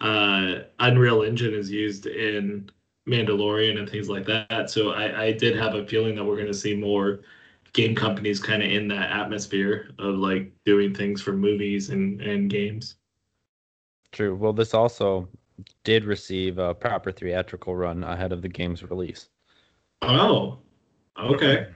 Uh, 0.00 0.60
Unreal 0.78 1.22
Engine 1.22 1.54
is 1.54 1.70
used 1.70 2.06
in 2.06 2.70
Mandalorian 3.08 3.78
and 3.78 3.88
things 3.88 4.08
like 4.08 4.26
that. 4.26 4.70
So 4.70 4.90
I, 4.90 5.24
I 5.24 5.32
did 5.32 5.56
have 5.56 5.74
a 5.74 5.86
feeling 5.86 6.14
that 6.16 6.24
we're 6.24 6.36
going 6.36 6.46
to 6.46 6.54
see 6.54 6.74
more 6.76 7.20
game 7.72 7.94
companies 7.94 8.40
kind 8.40 8.62
of 8.62 8.70
in 8.70 8.88
that 8.88 9.10
atmosphere 9.10 9.90
of 9.98 10.16
like 10.16 10.52
doing 10.64 10.94
things 10.94 11.20
for 11.22 11.32
movies 11.32 11.90
and 11.90 12.20
and 12.20 12.50
games. 12.50 12.96
true. 14.12 14.34
Well, 14.36 14.52
this 14.52 14.74
also 14.74 15.28
did 15.84 16.04
receive 16.04 16.58
a 16.58 16.74
proper 16.74 17.12
theatrical 17.12 17.74
run 17.74 18.04
ahead 18.04 18.32
of 18.32 18.42
the 18.42 18.48
game's 18.48 18.82
release. 18.82 19.28
Oh. 20.02 20.58
Okay. 21.18 21.68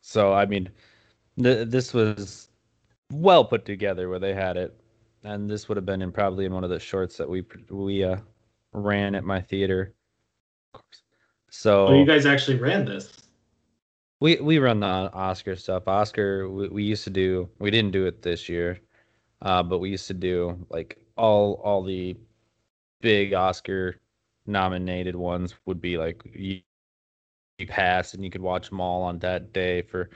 So 0.00 0.32
I 0.32 0.46
mean, 0.46 0.70
th- 1.42 1.68
this 1.68 1.92
was 1.94 2.48
well 3.12 3.44
put 3.44 3.64
together 3.64 4.08
where 4.08 4.18
they 4.18 4.34
had 4.34 4.56
it, 4.56 4.78
and 5.22 5.48
this 5.48 5.68
would 5.68 5.76
have 5.76 5.86
been 5.86 6.02
in 6.02 6.12
probably 6.12 6.44
in 6.44 6.52
one 6.52 6.64
of 6.64 6.70
the 6.70 6.80
shorts 6.80 7.16
that 7.16 7.28
we 7.28 7.44
we 7.70 8.04
uh, 8.04 8.16
ran 8.72 9.14
at 9.14 9.24
my 9.24 9.40
theater. 9.40 9.94
Of 10.74 10.80
course. 10.80 11.02
So 11.50 11.86
Oh, 11.88 11.94
you 11.94 12.04
guys 12.04 12.26
actually 12.26 12.58
ran 12.58 12.84
this. 12.84 13.12
We 14.20 14.36
we 14.36 14.58
run 14.58 14.80
the 14.80 14.86
Oscar 14.86 15.56
stuff. 15.56 15.86
Oscar, 15.86 16.48
we, 16.48 16.68
we 16.68 16.82
used 16.84 17.04
to 17.04 17.10
do. 17.10 17.48
We 17.58 17.70
didn't 17.70 17.92
do 17.92 18.06
it 18.06 18.22
this 18.22 18.48
year, 18.48 18.80
uh, 19.42 19.62
but 19.62 19.78
we 19.78 19.90
used 19.90 20.06
to 20.08 20.14
do 20.14 20.66
like 20.70 20.98
all 21.16 21.60
all 21.64 21.82
the 21.82 22.16
big 23.00 23.34
Oscar 23.34 24.00
nominated 24.46 25.16
ones 25.16 25.54
would 25.66 25.80
be 25.80 25.96
like 25.96 26.22
you, 26.34 26.60
you 27.58 27.66
pass 27.66 28.14
and 28.14 28.24
you 28.24 28.30
could 28.30 28.42
watch 28.42 28.68
them 28.68 28.80
all 28.80 29.02
on 29.02 29.18
that 29.20 29.52
day 29.52 29.82
for 29.82 30.10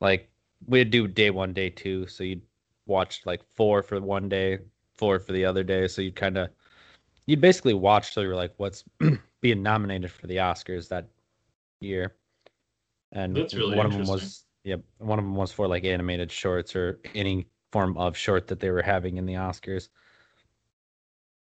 like 0.00 0.30
we'd 0.66 0.90
do 0.90 1.08
day 1.08 1.30
one, 1.30 1.52
day 1.52 1.70
two. 1.70 2.06
So 2.06 2.24
you'd 2.24 2.42
watch 2.86 3.22
like 3.24 3.42
four 3.56 3.82
for 3.82 4.00
one 4.00 4.28
day, 4.28 4.58
four 4.94 5.18
for 5.18 5.32
the 5.32 5.44
other 5.44 5.62
day. 5.62 5.88
So 5.88 6.02
you'd 6.02 6.16
kind 6.16 6.38
of 6.38 6.50
you'd 7.26 7.40
basically 7.40 7.74
watch 7.74 8.14
till 8.14 8.22
you're 8.22 8.36
like, 8.36 8.54
what's 8.56 8.84
being 9.40 9.62
nominated 9.62 10.10
for 10.10 10.26
the 10.26 10.36
Oscars 10.36 10.88
that 10.88 11.08
year 11.80 12.14
and 13.12 13.36
That's 13.36 13.54
really 13.54 13.76
one 13.76 13.86
of 13.86 13.92
them 13.92 14.06
was 14.06 14.44
yeah 14.64 14.76
one 14.98 15.18
of 15.18 15.24
them 15.24 15.34
was 15.34 15.52
for 15.52 15.66
like 15.66 15.84
animated 15.84 16.30
shorts 16.30 16.76
or 16.76 17.00
any 17.14 17.46
form 17.72 17.96
of 17.96 18.16
short 18.16 18.46
that 18.48 18.60
they 18.60 18.70
were 18.70 18.82
having 18.82 19.16
in 19.16 19.26
the 19.26 19.34
oscars 19.34 19.88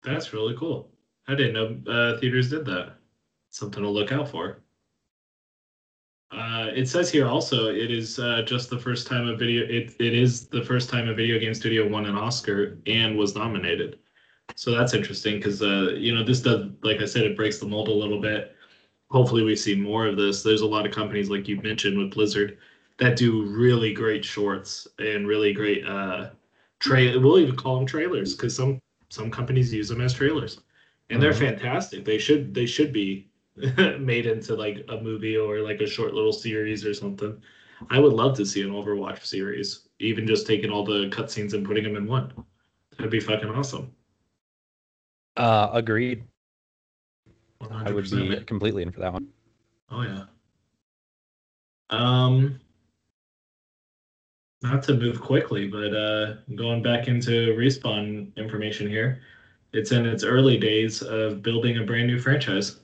That's 0.03 0.33
really 0.33 0.55
cool. 0.57 0.91
I 1.27 1.35
didn't 1.35 1.53
know 1.85 1.91
uh, 1.91 2.19
theaters 2.19 2.49
did 2.49 2.65
that. 2.65 2.95
Something 3.49 3.83
to 3.83 3.89
look 3.89 4.11
out 4.11 4.29
for. 4.29 4.61
Uh, 6.31 6.67
it 6.75 6.87
says 6.87 7.11
here 7.11 7.27
also 7.27 7.69
it 7.69 7.89
is 7.89 8.19
uh, 8.19 8.43
just 8.45 8.69
the 8.69 8.77
first 8.77 9.07
time 9.07 9.27
a 9.27 9.35
video 9.35 9.63
it, 9.65 9.95
it 9.99 10.13
is 10.13 10.47
the 10.47 10.63
first 10.63 10.89
time 10.89 11.09
a 11.09 11.13
video 11.13 11.39
game 11.39 11.55
studio 11.55 11.87
won 11.87 12.05
an 12.05 12.15
Oscar 12.15 12.77
and 12.85 13.17
was 13.17 13.35
nominated. 13.35 13.99
So 14.55 14.71
that's 14.71 14.93
interesting 14.93 15.35
because 15.37 15.61
uh, 15.61 15.93
you 15.97 16.13
know 16.13 16.23
this 16.23 16.41
does 16.41 16.69
like 16.83 17.01
I 17.01 17.05
said 17.05 17.23
it 17.25 17.37
breaks 17.37 17.59
the 17.59 17.67
mold 17.67 17.87
a 17.87 17.93
little 17.93 18.19
bit. 18.21 18.55
Hopefully 19.11 19.43
we 19.43 19.55
see 19.55 19.75
more 19.75 20.07
of 20.07 20.17
this. 20.17 20.43
There's 20.43 20.61
a 20.61 20.65
lot 20.67 20.85
of 20.85 20.93
companies 20.93 21.29
like 21.29 21.47
you 21.47 21.61
mentioned 21.61 21.97
with 21.97 22.11
Blizzard 22.11 22.57
that 22.97 23.15
do 23.17 23.43
really 23.45 23.93
great 23.93 24.25
shorts 24.25 24.87
and 24.99 25.27
really 25.27 25.53
great 25.53 25.85
uh 25.85 26.29
tra- 26.79 27.19
we'll 27.19 27.39
even 27.39 27.55
call 27.55 27.77
them 27.77 27.85
trailers 27.85 28.35
because 28.35 28.55
some 28.55 28.79
some 29.09 29.31
companies 29.31 29.73
use 29.73 29.89
them 29.89 30.01
as 30.01 30.13
trailers 30.13 30.61
and 31.09 31.21
they're 31.21 31.31
Mhm. 31.33 31.39
fantastic 31.39 32.05
they 32.05 32.17
should 32.17 32.53
they 32.53 32.65
should 32.65 32.91
be 32.93 33.29
made 33.99 34.25
into 34.25 34.55
like 34.55 34.85
a 34.89 35.01
movie 35.01 35.37
or 35.37 35.61
like 35.61 35.81
a 35.81 35.87
short 35.87 36.13
little 36.13 36.33
series 36.33 36.85
or 36.85 36.93
something 36.93 37.41
i 37.89 37.99
would 37.99 38.13
love 38.13 38.35
to 38.37 38.45
see 38.45 38.61
an 38.61 38.69
overwatch 38.71 39.25
series 39.25 39.87
even 39.99 40.27
just 40.27 40.45
taking 40.47 40.69
all 40.71 40.83
the 40.85 41.09
cutscenes 41.09 41.53
and 41.53 41.65
putting 41.65 41.83
them 41.83 41.95
in 41.95 42.05
one 42.07 42.31
that'd 42.97 43.11
be 43.11 43.19
fucking 43.19 43.49
awesome 43.49 43.91
uh 45.39 45.69
agreed 45.73 46.23
i 47.71 47.91
would 47.91 48.09
be 48.09 48.39
completely 48.45 48.83
in 48.83 48.91
for 48.91 48.99
that 48.99 49.11
one 49.13 49.27
oh 49.89 50.01
yeah 50.03 50.23
um 51.89 52.59
not 54.61 54.83
to 54.83 54.93
move 54.93 55.21
quickly, 55.21 55.67
but 55.69 55.95
uh, 55.95 56.33
going 56.55 56.83
back 56.83 57.07
into 57.07 57.55
respawn 57.55 58.35
information 58.35 58.89
here, 58.89 59.21
it's 59.71 59.93
in 59.93 60.05
its 60.05 60.25
early 60.25 60.57
days 60.57 61.01
of 61.01 61.41
building 61.41 61.77
a 61.77 61.83
brand 61.85 62.07
new 62.07 62.19
franchise. 62.19 62.81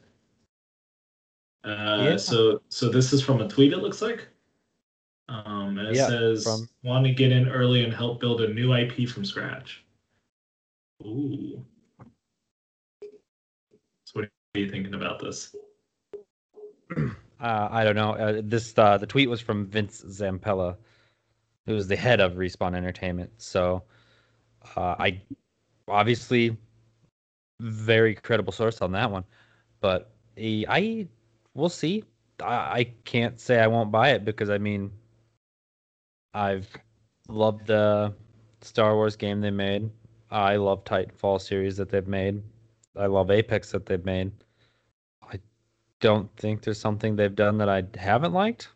Uh, 1.66 1.98
Yeah. 2.12 2.16
So, 2.16 2.62
so 2.70 2.88
this 2.88 3.12
is 3.12 3.22
from 3.22 3.42
a 3.42 3.48
tweet. 3.50 3.74
It 3.74 3.80
looks 3.80 4.02
like, 4.02 4.26
um, 5.28 5.78
and 5.78 5.90
it 5.90 5.96
Yeah, 5.96 6.08
says, 6.08 6.46
from- 6.46 6.70
"Want 6.84 7.06
to 7.08 7.12
get 7.14 7.34
in 7.34 7.50
early 7.50 7.84
and 7.84 7.94
help 7.94 8.22
build 8.22 8.40
a 8.40 8.48
new 8.54 8.72
IP 8.74 9.06
from 9.06 9.26
scratch." 9.26 9.84
Ooh. 11.06 11.62
Are 14.56 14.60
you 14.60 14.70
thinking 14.70 14.94
about 14.94 15.20
this? 15.20 15.54
Uh, 17.42 17.68
I 17.70 17.84
don't 17.84 17.98
know. 17.98 18.14
Uh, 18.14 18.42
this 18.42 18.74
uh, 18.78 18.98
the 18.98 19.06
tweet 19.06 19.30
was 19.30 19.42
from 19.42 19.66
Vince 19.66 20.02
Zampella, 20.02 20.78
who 21.66 21.74
was 21.74 21.90
the 21.90 21.96
head 21.98 22.22
of 22.22 22.36
Respawn 22.36 22.74
Entertainment. 22.74 23.30
So, 23.38 23.84
uh, 24.78 24.96
I 24.98 25.22
obviously 25.90 26.56
very 27.60 28.16
credible 28.16 28.54
source 28.54 28.82
on 28.82 28.94
that 28.94 29.12
one, 29.12 29.26
but 29.82 30.12
I 30.38 31.06
we'll 31.54 31.68
see. 31.68 32.06
I, 32.42 32.54
I 32.54 32.84
can't 33.04 33.38
say 33.38 33.60
I 33.60 33.68
won't 33.68 33.92
buy 33.92 34.12
it 34.12 34.24
because 34.24 34.50
I 34.50 34.58
mean, 34.58 34.90
I've 36.34 36.70
loved 37.28 37.68
the 37.68 38.14
Star 38.62 38.96
Wars 38.96 39.18
game 39.18 39.42
they 39.42 39.52
made. 39.52 39.90
I 40.32 40.56
love 40.56 40.86
Titanfall 40.86 41.42
series 41.42 41.76
that 41.76 41.90
they've 41.90 42.08
made. 42.08 42.42
I 42.96 43.08
love 43.08 43.30
Apex 43.30 43.72
that 43.72 43.86
they've 43.86 44.06
made. 44.06 44.32
Don't 46.06 46.30
think 46.38 46.62
there's 46.62 46.80
something 46.80 47.16
they've 47.16 47.34
done 47.34 47.58
that 47.58 47.68
I 47.68 47.82
haven't 47.98 48.32
liked. 48.32 48.70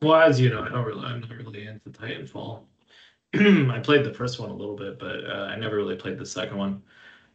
Well, 0.00 0.14
as 0.14 0.40
you 0.40 0.48
know, 0.48 0.62
I 0.62 0.70
don't 0.70 0.86
really, 0.86 1.04
I'm 1.04 1.20
not 1.20 1.28
really 1.32 1.66
into 1.66 1.90
Titanfall. 1.90 2.62
I 3.34 3.78
played 3.80 4.06
the 4.06 4.14
first 4.14 4.40
one 4.40 4.48
a 4.48 4.54
little 4.54 4.74
bit, 4.74 4.98
but 4.98 5.26
uh, 5.26 5.48
I 5.50 5.56
never 5.56 5.76
really 5.76 5.96
played 5.96 6.16
the 6.16 6.24
second 6.24 6.56
one. 6.56 6.82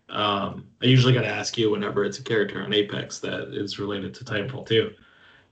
Um, 0.10 0.65
I 0.81 0.88
usually 0.88 1.13
got 1.13 1.22
to 1.22 1.27
ask 1.27 1.55
you 1.55 1.69
whenever 1.69 2.03
it's 2.03 2.17
a 2.17 2.24
character 2.24 2.63
on 2.63 2.74
Apex 2.74 3.19
that 3.19 3.53
is 3.53 3.77
related 3.77 4.12
to 4.15 4.25
Titanfall 4.25 4.65
too. 4.65 4.93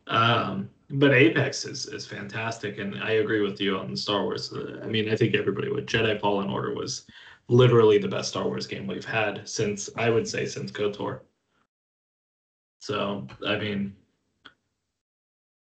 Um, 0.07 0.67
but 0.89 1.13
Apex 1.13 1.63
is 1.63 1.85
is 1.85 2.07
fantastic, 2.07 2.79
and 2.79 3.03
I 3.03 3.11
agree 3.21 3.41
with 3.41 3.61
you 3.61 3.77
on 3.77 3.95
Star 3.95 4.23
Wars. 4.23 4.51
Uh, 4.51 4.81
I 4.83 4.87
mean, 4.87 5.11
I 5.11 5.15
think 5.15 5.35
everybody 5.35 5.69
would. 5.69 5.85
Jedi 5.85 6.19
Fallen 6.19 6.49
Order 6.49 6.73
was 6.73 7.05
literally 7.49 7.99
the 7.99 8.07
best 8.07 8.29
Star 8.29 8.45
Wars 8.45 8.65
game 8.65 8.87
we've 8.87 9.05
had 9.05 9.47
since 9.47 9.91
I 9.95 10.09
would 10.09 10.27
say 10.27 10.47
since 10.47 10.71
KOTOR. 10.71 11.19
So 12.79 13.27
I 13.45 13.57
mean, 13.57 13.95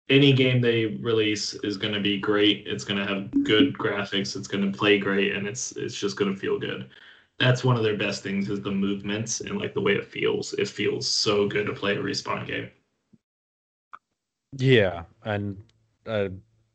any 0.08 0.32
game 0.32 0.60
they 0.60 0.86
release 0.86 1.54
is 1.62 1.76
going 1.76 1.94
to 1.94 2.00
be 2.00 2.18
great. 2.18 2.66
It's 2.66 2.84
going 2.84 2.98
to 2.98 3.06
have 3.06 3.30
good 3.44 3.72
graphics. 3.74 4.36
It's 4.36 4.48
going 4.48 4.70
to 4.70 4.76
play 4.76 4.98
great, 4.98 5.34
and 5.34 5.46
it's 5.46 5.72
it's 5.72 5.94
just 5.98 6.16
going 6.16 6.32
to 6.34 6.38
feel 6.38 6.58
good. 6.58 6.90
That's 7.38 7.64
one 7.64 7.76
of 7.76 7.82
their 7.82 7.96
best 7.96 8.22
things 8.22 8.50
is 8.50 8.60
the 8.60 8.70
movements 8.70 9.40
and 9.40 9.58
like 9.58 9.72
the 9.72 9.80
way 9.80 9.94
it 9.94 10.04
feels. 10.04 10.52
It 10.54 10.68
feels 10.68 11.08
so 11.08 11.48
good 11.48 11.66
to 11.66 11.72
play 11.72 11.96
a 11.96 12.02
respawn 12.02 12.46
game. 12.46 12.70
Yeah, 14.58 15.04
and 15.24 15.62
uh, 16.06 16.28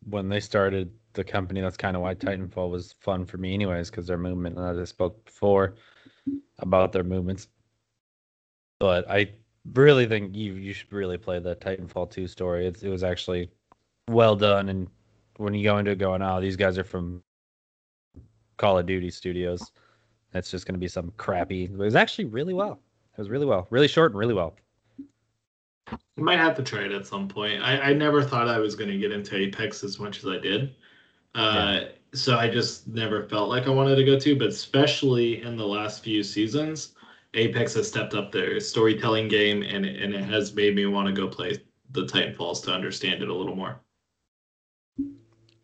when 0.09 0.29
they 0.29 0.39
started 0.39 0.91
the 1.13 1.23
company, 1.23 1.61
that's 1.61 1.77
kind 1.77 1.95
of 1.95 2.01
why 2.01 2.15
Titanfall 2.15 2.71
was 2.71 2.93
fun 3.01 3.25
for 3.25 3.37
me, 3.37 3.53
anyways, 3.53 3.89
because 3.89 4.07
their 4.07 4.17
movement. 4.17 4.57
And 4.57 4.79
I 4.79 4.83
spoke 4.85 5.25
before 5.25 5.75
about 6.59 6.93
their 6.93 7.03
movements, 7.03 7.47
but 8.79 9.09
I 9.09 9.31
really 9.73 10.05
think 10.05 10.35
you 10.35 10.53
you 10.53 10.73
should 10.73 10.91
really 10.91 11.17
play 11.17 11.39
the 11.39 11.55
Titanfall 11.55 12.11
two 12.11 12.27
story. 12.27 12.67
It's, 12.67 12.83
it 12.83 12.89
was 12.89 13.03
actually 13.03 13.49
well 14.09 14.35
done, 14.35 14.69
and 14.69 14.87
when 15.37 15.53
you 15.53 15.63
go 15.63 15.77
into 15.77 15.91
it, 15.91 15.97
going, 15.97 16.21
"Oh, 16.21 16.39
these 16.39 16.55
guys 16.55 16.77
are 16.77 16.83
from 16.83 17.23
Call 18.57 18.77
of 18.77 18.85
Duty 18.85 19.09
Studios," 19.09 19.71
it's 20.33 20.51
just 20.51 20.65
going 20.65 20.75
to 20.75 20.79
be 20.79 20.87
some 20.87 21.11
crappy. 21.17 21.65
It 21.65 21.77
was 21.77 21.95
actually 21.95 22.25
really 22.25 22.53
well. 22.53 22.79
It 23.13 23.19
was 23.19 23.29
really 23.29 23.45
well, 23.45 23.67
really 23.69 23.87
short 23.87 24.11
and 24.11 24.19
really 24.19 24.33
well. 24.33 24.55
I 25.87 25.97
might 26.17 26.39
have 26.39 26.55
to 26.55 26.63
try 26.63 26.81
it 26.83 26.91
at 26.91 27.05
some 27.05 27.27
point. 27.27 27.61
I, 27.61 27.79
I 27.79 27.93
never 27.93 28.23
thought 28.23 28.47
I 28.47 28.57
was 28.57 28.75
going 28.75 28.89
to 28.89 28.97
get 28.97 29.11
into 29.11 29.35
Apex 29.35 29.83
as 29.83 29.99
much 29.99 30.19
as 30.19 30.25
I 30.25 30.37
did. 30.37 30.75
Uh, 31.35 31.81
So 32.13 32.37
I 32.37 32.49
just 32.49 32.87
never 32.87 33.23
felt 33.27 33.49
like 33.49 33.67
I 33.67 33.69
wanted 33.69 33.97
to 33.97 34.05
go 34.05 34.17
to, 34.17 34.35
but 34.37 34.47
especially 34.47 35.41
in 35.41 35.57
the 35.57 35.67
last 35.67 36.03
few 36.03 36.23
seasons, 36.23 36.94
Apex 37.35 37.73
has 37.75 37.87
stepped 37.87 38.13
up 38.13 38.31
their 38.31 38.59
storytelling 38.59 39.27
game 39.27 39.61
and, 39.61 39.85
and 39.85 40.13
it 40.13 40.23
has 40.25 40.53
made 40.53 40.75
me 40.75 40.85
want 40.85 41.07
to 41.07 41.13
go 41.13 41.27
play 41.27 41.57
the 41.91 42.05
Titanfalls 42.05 42.63
to 42.63 42.71
understand 42.73 43.21
it 43.21 43.29
a 43.29 43.33
little 43.33 43.55
more. 43.55 43.79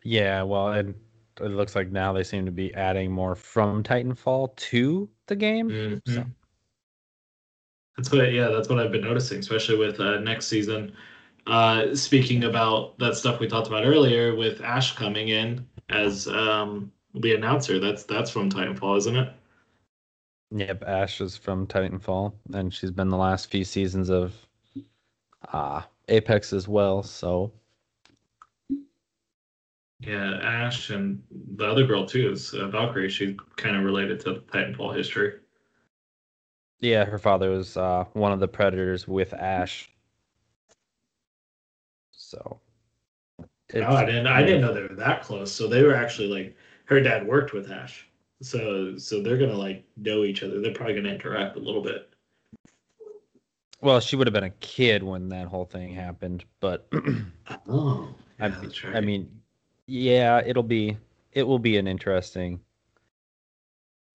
Yeah, 0.03 0.43
well, 0.43 0.69
and 0.69 0.95
it 1.39 1.47
looks 1.49 1.75
like 1.75 1.91
now 1.91 2.12
they 2.13 2.23
seem 2.23 2.45
to 2.45 2.51
be 2.51 2.73
adding 2.73 3.12
more 3.12 3.36
from 3.36 3.84
Titanfall 3.84 4.55
to 4.57 5.10
the 5.27 5.36
game. 5.36 5.69
Mhm. 5.69 6.01
So- 6.07 6.25
That's 7.97 8.12
what, 8.12 8.31
yeah, 8.31 8.47
that's 8.49 8.67
what 8.69 8.79
I've 8.79 8.91
been 8.91 9.01
noticing, 9.03 9.39
especially 9.39 9.77
with 9.77 9.99
uh, 9.99 10.19
next 10.21 10.47
season. 10.47 10.93
Uh, 11.47 11.93
speaking 11.95 12.43
about 12.45 12.97
that 12.99 13.15
stuff 13.15 13.39
we 13.39 13.47
talked 13.47 13.67
about 13.67 13.86
earlier, 13.86 14.36
with 14.36 14.62
Ash 14.62 14.95
coming 14.95 15.29
in 15.29 15.67
as 15.89 16.27
um, 16.27 16.91
the 17.15 17.36
announcer, 17.36 17.79
that's 17.79 18.03
that's 18.03 18.29
from 18.29 18.49
Titanfall, 18.49 18.97
isn't 18.99 19.15
it? 19.15 19.34
Yep, 20.51 20.83
Ash 20.85 21.21
is 21.21 21.37
from 21.37 21.65
Titanfall, 21.65 22.33
and 22.53 22.73
she's 22.73 22.91
been 22.91 23.07
the 23.09 23.17
last 23.17 23.49
few 23.49 23.63
seasons 23.63 24.09
of 24.09 24.33
uh, 25.53 25.81
Apex 26.09 26.51
as 26.51 26.67
well. 26.67 27.03
So 27.03 27.53
Yeah, 30.01 30.39
Ash 30.41 30.89
and 30.89 31.21
the 31.55 31.65
other 31.67 31.85
girl 31.85 32.05
too 32.05 32.31
is 32.31 32.53
uh, 32.53 32.67
Valkyrie. 32.67 33.09
She's 33.09 33.37
kind 33.55 33.77
of 33.77 33.83
related 33.83 34.19
to 34.21 34.41
Titanfall 34.51 34.95
history. 34.95 35.35
yeah, 36.81 37.05
her 37.05 37.19
father 37.19 37.51
was 37.51 37.77
uh, 37.77 38.05
one 38.13 38.31
of 38.31 38.39
the 38.39 38.47
predators 38.47 39.07
with 39.07 39.33
Ash. 39.33 39.89
So 42.11 42.59
oh, 43.75 43.81
I 43.81 44.05
didn't. 44.05 44.27
I 44.27 44.43
didn't 44.43 44.61
know 44.61 44.73
they 44.73 44.81
were 44.81 44.95
that 44.95 45.21
close. 45.23 45.51
So 45.51 45.67
they 45.67 45.83
were 45.83 45.95
actually 45.95 46.27
like 46.27 46.57
her 46.85 46.99
dad 46.99 47.25
worked 47.25 47.53
with 47.53 47.71
Ash. 47.71 48.07
So 48.41 48.97
so 48.97 49.21
they're 49.21 49.38
gonna 49.38 49.58
like 49.58 49.86
know 49.97 50.23
each 50.23 50.43
other. 50.43 50.60
They're 50.60 50.73
probably 50.73 50.95
gonna 50.95 51.10
interact 51.13 51.56
a 51.58 51.60
little 51.60 51.82
bit. 51.82 52.10
Well, 53.82 53.99
she 53.99 54.15
would 54.15 54.27
have 54.27 54.34
been 54.34 54.43
a 54.43 54.49
kid 54.51 55.01
when 55.04 55.30
that 55.30 55.47
whole 55.47 55.65
thing 55.65 55.93
happened, 55.93 56.45
but 56.60 56.88
Oh, 57.67 58.13
yeah, 58.39 58.62
right. 58.84 58.95
I 58.95 59.01
mean, 59.01 59.41
yeah, 59.88 60.41
it'll 60.45 60.63
be 60.63 60.97
it 61.34 61.43
will 61.43 61.60
be 61.60 61.77
an 61.77 61.88
interesting. 61.88 62.60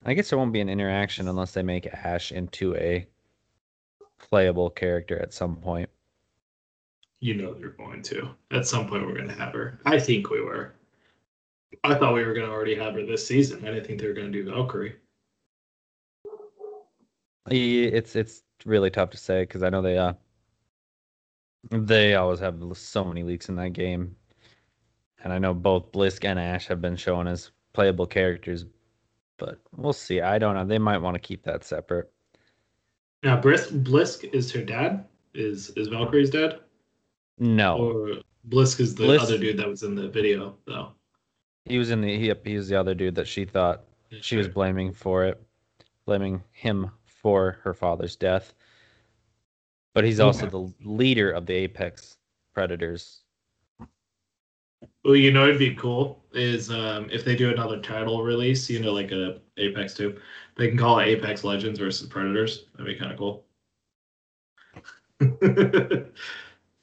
I 0.04 0.14
guess 0.14 0.30
there 0.30 0.38
won't 0.38 0.52
be 0.52 0.60
an 0.60 0.68
interaction 0.68 1.28
unless 1.28 1.52
they 1.52 1.62
make 1.62 1.86
Ash 1.86 2.30
into 2.32 2.74
a 2.76 3.06
playable 4.18 4.70
character 4.70 5.18
at 5.20 5.32
some 5.34 5.56
point. 5.56 5.90
you 7.20 7.34
know 7.34 7.54
they're 7.54 7.70
going 7.70 8.02
to. 8.02 8.34
At 8.50 8.66
some 8.66 8.86
point, 8.88 9.04
we're 9.06 9.16
gonna 9.16 9.34
have 9.34 9.52
her. 9.54 9.80
I 9.84 9.98
think 9.98 10.30
we 10.30 10.40
were. 10.40 10.74
I 11.84 11.94
thought 11.94 12.14
we 12.14 12.24
were 12.24 12.34
gonna 12.34 12.50
already 12.52 12.74
have 12.74 12.94
her 12.94 13.04
this 13.06 13.26
season. 13.26 13.64
I 13.64 13.70
didn't 13.72 13.86
think 13.86 14.00
they 14.00 14.06
were 14.06 14.12
gonna 14.14 14.30
do 14.30 14.44
Valkyrie. 14.44 14.96
It's 17.48 18.16
it's 18.16 18.42
really 18.64 18.90
tough 18.90 19.10
to 19.10 19.16
say 19.16 19.42
because 19.42 19.62
I 19.62 19.70
know 19.70 19.82
they 19.82 19.98
uh 19.98 20.14
they 21.70 22.14
always 22.14 22.40
have 22.40 22.60
so 22.74 23.04
many 23.04 23.22
leaks 23.22 23.48
in 23.48 23.56
that 23.56 23.72
game, 23.72 24.16
and 25.22 25.32
I 25.32 25.38
know 25.38 25.54
both 25.54 25.92
Blisk 25.92 26.24
and 26.24 26.38
Ash 26.38 26.66
have 26.66 26.80
been 26.80 26.96
shown 26.96 27.26
as 27.28 27.50
playable 27.72 28.06
characters, 28.06 28.64
but 29.36 29.58
we'll 29.76 29.92
see. 29.92 30.20
I 30.20 30.38
don't 30.38 30.54
know. 30.54 30.64
They 30.64 30.78
might 30.78 30.98
want 30.98 31.14
to 31.14 31.20
keep 31.20 31.42
that 31.44 31.64
separate. 31.64 32.10
Now, 33.22 33.40
Blisk, 33.40 33.82
Blisk 33.82 34.32
is 34.32 34.52
her 34.52 34.62
dad. 34.62 35.06
Is 35.34 35.70
is 35.70 35.88
Valkyrie's 35.88 36.30
dad? 36.30 36.60
No, 37.38 37.76
Or 37.78 38.08
Blisk 38.48 38.80
is 38.80 38.94
the 38.94 39.04
Blisk- 39.04 39.20
other 39.22 39.38
dude 39.38 39.58
that 39.58 39.68
was 39.68 39.82
in 39.82 39.94
the 39.94 40.08
video, 40.08 40.56
though. 40.66 40.92
He 41.66 41.78
was 41.78 41.90
in 41.90 42.00
the 42.00 42.16
he, 42.16 42.32
he 42.44 42.56
was 42.56 42.68
the 42.68 42.78
other 42.78 42.94
dude 42.94 43.14
that 43.16 43.26
she 43.26 43.44
thought 43.44 43.82
she 44.20 44.36
was 44.36 44.48
blaming 44.48 44.92
for 44.92 45.24
it, 45.24 45.42
blaming 46.04 46.42
him 46.52 46.90
for 47.04 47.58
her 47.62 47.74
father's 47.74 48.16
death. 48.16 48.54
But 49.94 50.04
he's 50.04 50.20
also 50.20 50.46
the 50.46 50.72
leader 50.84 51.30
of 51.30 51.46
the 51.46 51.54
Apex 51.54 52.18
Predators. 52.54 53.22
Well, 55.04 55.16
you 55.16 55.32
know, 55.32 55.44
it'd 55.44 55.58
be 55.58 55.74
cool 55.74 56.22
is 56.32 56.70
um, 56.70 57.08
if 57.10 57.24
they 57.24 57.34
do 57.34 57.50
another 57.50 57.80
title 57.80 58.22
release, 58.22 58.68
you 58.68 58.80
know, 58.80 58.92
like 58.92 59.10
a 59.10 59.40
Apex 59.56 59.94
Two, 59.94 60.18
they 60.56 60.68
can 60.68 60.76
call 60.76 60.98
it 60.98 61.06
Apex 61.06 61.44
Legends 61.44 61.78
versus 61.78 62.08
Predators. 62.08 62.66
That'd 62.72 62.86
be 62.86 62.98
kind 62.98 63.12
of 63.12 63.18
cool. 63.18 63.44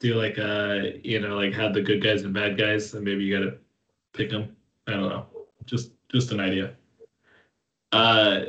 do 0.00 0.14
like 0.14 0.38
uh, 0.38 0.98
you 1.02 1.20
know, 1.20 1.36
like 1.36 1.52
have 1.54 1.72
the 1.72 1.82
good 1.82 2.02
guys 2.02 2.22
and 2.22 2.34
bad 2.34 2.58
guys, 2.58 2.94
and 2.94 3.04
maybe 3.04 3.22
you 3.24 3.38
gotta 3.38 3.58
pick 4.12 4.30
them. 4.30 4.56
I 4.86 4.92
don't 4.92 5.08
know, 5.08 5.26
just 5.66 5.92
just 6.10 6.32
an 6.32 6.40
idea. 6.40 6.74
Uh, 7.92 8.40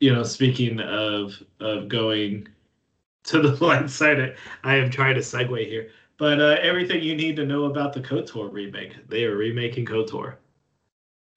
you 0.00 0.12
know, 0.12 0.22
speaking 0.22 0.80
of 0.80 1.34
of 1.60 1.88
going 1.88 2.48
to 3.24 3.40
the 3.40 3.52
blind 3.58 3.90
side, 3.90 4.36
I 4.62 4.76
am 4.76 4.90
trying 4.90 5.14
to 5.14 5.20
segue 5.20 5.66
here. 5.66 5.90
But 6.16 6.40
uh, 6.40 6.56
everything 6.60 7.02
you 7.02 7.16
need 7.16 7.36
to 7.36 7.44
know 7.44 7.64
about 7.64 7.92
the 7.92 8.00
KOTOR 8.00 8.52
remake. 8.52 9.08
They 9.08 9.24
are 9.24 9.36
remaking 9.36 9.84
KOTOR. 9.84 10.36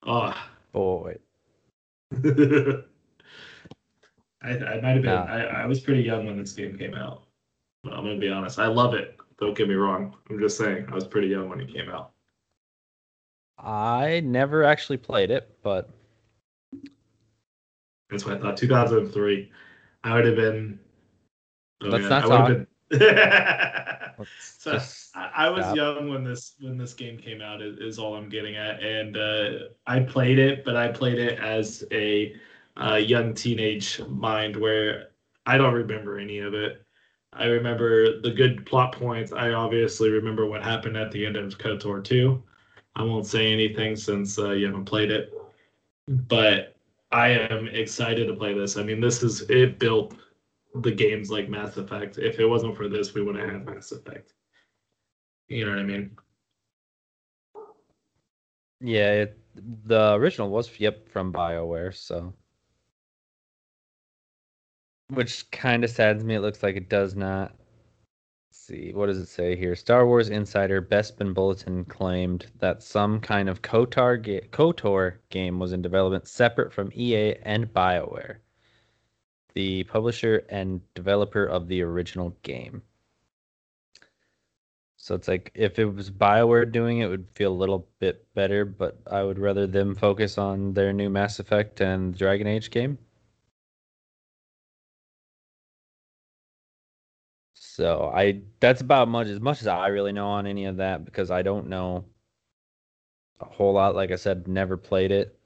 Oh. 0.06 0.34
Boy. 0.72 1.18
I, 4.44 4.50
I 4.50 4.82
might 4.82 4.94
have 4.94 5.02
been. 5.02 5.06
Nah. 5.06 5.26
I, 5.26 5.42
I 5.64 5.66
was 5.66 5.80
pretty 5.80 6.04
young 6.04 6.26
when 6.26 6.38
this 6.38 6.54
game 6.54 6.78
came 6.78 6.94
out. 6.94 7.24
I'm 7.86 8.04
gonna 8.04 8.18
be 8.18 8.30
honest. 8.30 8.60
I 8.60 8.68
love 8.68 8.94
it. 8.94 9.18
Don't 9.40 9.58
get 9.58 9.68
me 9.68 9.76
wrong. 9.76 10.16
I'm 10.30 10.40
just 10.40 10.58
saying. 10.58 10.88
I 10.92 10.96
was 10.96 11.08
pretty 11.08 11.28
young 11.28 11.50
when 11.50 11.60
it 11.60 11.74
came 11.74 11.90
out. 11.90 12.12
I 13.60 14.22
never 14.24 14.64
actually 14.64 14.98
played 14.98 15.32
it, 15.32 15.58
but 15.64 15.90
That's 18.10 18.26
what 18.26 18.38
I 18.38 18.40
thought. 18.40 18.58
2003. 18.58 19.52
I 20.04 20.14
would 20.16 20.26
have 20.26 20.36
been. 20.36 20.80
Oh, 21.82 21.90
Let's 21.90 22.10
not 22.10 22.24
I 22.24 22.28
talk. 22.28 22.48
been. 22.48 22.68
So, 24.40 24.80
I, 25.14 25.32
I 25.36 25.50
was 25.50 25.64
stop. 25.66 25.76
young 25.76 26.10
when 26.10 26.24
this 26.24 26.56
when 26.60 26.76
this 26.78 26.94
game 26.96 27.18
came 27.20 27.40
out. 27.40 27.62
Is, 27.62 27.78
is 27.78 28.00
all 28.00 28.16
I'm 28.16 28.30
getting 28.30 28.56
at, 28.56 28.82
and 28.82 29.16
uh, 29.16 29.52
I 29.86 30.00
played 30.00 30.40
it, 30.40 30.66
but 30.66 30.76
I 30.76 30.88
played 30.88 31.20
it 31.20 31.40
as 31.40 31.84
a 31.92 32.36
uh, 32.76 32.96
young 32.96 33.36
teenage 33.36 34.02
mind 34.08 34.56
where 34.56 35.10
I 35.46 35.58
don't 35.58 35.74
remember 35.74 36.18
any 36.18 36.40
of 36.40 36.54
it. 36.56 36.84
I 37.32 37.46
remember 37.46 38.20
the 38.22 38.32
good 38.32 38.66
plot 38.66 38.94
points. 38.94 39.32
I 39.32 39.52
obviously 39.52 40.10
remember 40.10 40.48
what 40.48 40.64
happened 40.64 40.98
at 40.98 41.12
the 41.12 41.26
end 41.26 41.36
of 41.38 41.58
KOTOR 41.58 42.04
2. 42.04 42.44
I 42.98 43.04
won't 43.04 43.28
say 43.28 43.54
anything 43.54 43.96
since 43.96 44.40
uh, 44.40 44.52
you 44.52 44.66
haven't 44.66 44.86
played 44.86 45.12
it, 45.12 45.32
but 46.08 46.76
I 47.12 47.30
am 47.30 47.68
excited 47.68 48.28
to 48.28 48.34
play 48.34 48.54
this. 48.54 48.76
I 48.76 48.84
mean, 48.84 49.00
this 49.00 49.22
is 49.22 49.42
it 49.50 49.78
built 49.78 50.16
the 50.76 50.92
games 50.92 51.30
like 51.30 51.48
Mass 51.48 51.78
Effect. 51.78 52.18
If 52.18 52.40
it 52.40 52.46
wasn't 52.46 52.76
for 52.76 52.90
this, 52.90 53.14
we 53.14 53.22
wouldn't 53.22 53.50
have 53.50 53.66
Mass 53.66 53.92
Effect. 53.92 54.34
You 55.48 55.66
know 55.66 55.72
what 55.72 55.80
I 55.80 55.84
mean? 55.84 56.18
yeah, 58.82 59.12
it, 59.12 59.40
the 59.86 60.14
original 60.14 60.50
was 60.50 60.80
yep 60.80 61.08
from 61.10 61.34
BioWare, 61.34 61.96
so 61.96 62.34
which 65.10 65.50
kind 65.52 65.84
of 65.84 65.90
saddens 65.90 66.24
me. 66.24 66.36
It 66.36 66.42
looks 66.42 66.64
like 66.64 66.76
it 66.76 66.90
does 66.90 67.16
not. 67.16 67.56
See, 68.68 68.92
what 68.92 69.06
does 69.06 69.20
it 69.20 69.30
say 69.30 69.56
here? 69.56 69.78
Star 69.78 70.06
Wars 70.06 70.28
Insider 70.28 70.82
Bespin 70.82 71.34
Bulletin 71.34 71.86
claimed 71.86 72.48
that 72.60 72.84
some 72.84 73.22
kind 73.22 73.48
of 73.48 73.62
KOTOR, 73.62 74.22
ga- 74.22 74.50
KOTOR 74.52 75.20
game 75.30 75.58
was 75.58 75.72
in 75.72 75.82
development 75.82 76.28
separate 76.28 76.74
from 76.74 76.92
EA 76.94 77.36
and 77.44 77.74
BioWare, 77.74 78.40
the 79.54 79.86
publisher 79.86 80.46
and 80.50 80.82
developer 80.96 81.46
of 81.46 81.70
the 81.70 81.82
original 81.82 82.36
game. 82.44 82.82
So 84.98 85.16
it's 85.16 85.30
like 85.30 85.50
if 85.56 85.80
it 85.80 85.86
was 85.86 86.12
BioWare 86.12 86.70
doing 86.70 86.98
it, 86.98 87.06
it 87.06 87.10
would 87.10 87.28
feel 87.36 87.54
a 87.54 87.62
little 87.62 87.88
bit 88.00 88.28
better, 88.34 88.66
but 88.66 89.00
I 89.10 89.24
would 89.24 89.40
rather 89.40 89.66
them 89.66 89.96
focus 89.96 90.38
on 90.38 90.74
their 90.74 90.92
new 90.92 91.10
Mass 91.10 91.40
Effect 91.40 91.80
and 91.80 92.18
Dragon 92.18 92.48
Age 92.48 92.70
game. 92.70 92.98
So 97.78 98.12
I 98.12 98.42
that's 98.60 98.82
about 98.82 99.08
much 99.08 99.28
as 99.28 99.40
much 99.40 99.62
as 99.62 99.68
I 99.68 99.90
really 99.90 100.12
know 100.12 100.30
on 100.30 100.48
any 100.48 100.66
of 100.66 100.78
that 100.78 101.06
because 101.06 101.30
I 101.30 101.44
don't 101.44 101.68
know 101.68 102.06
a 103.40 103.46
whole 103.46 103.74
lot. 103.74 103.94
Like 103.94 104.10
I 104.10 104.16
said, 104.16 104.48
never 104.48 104.78
played 104.78 105.12
it. 105.12 105.38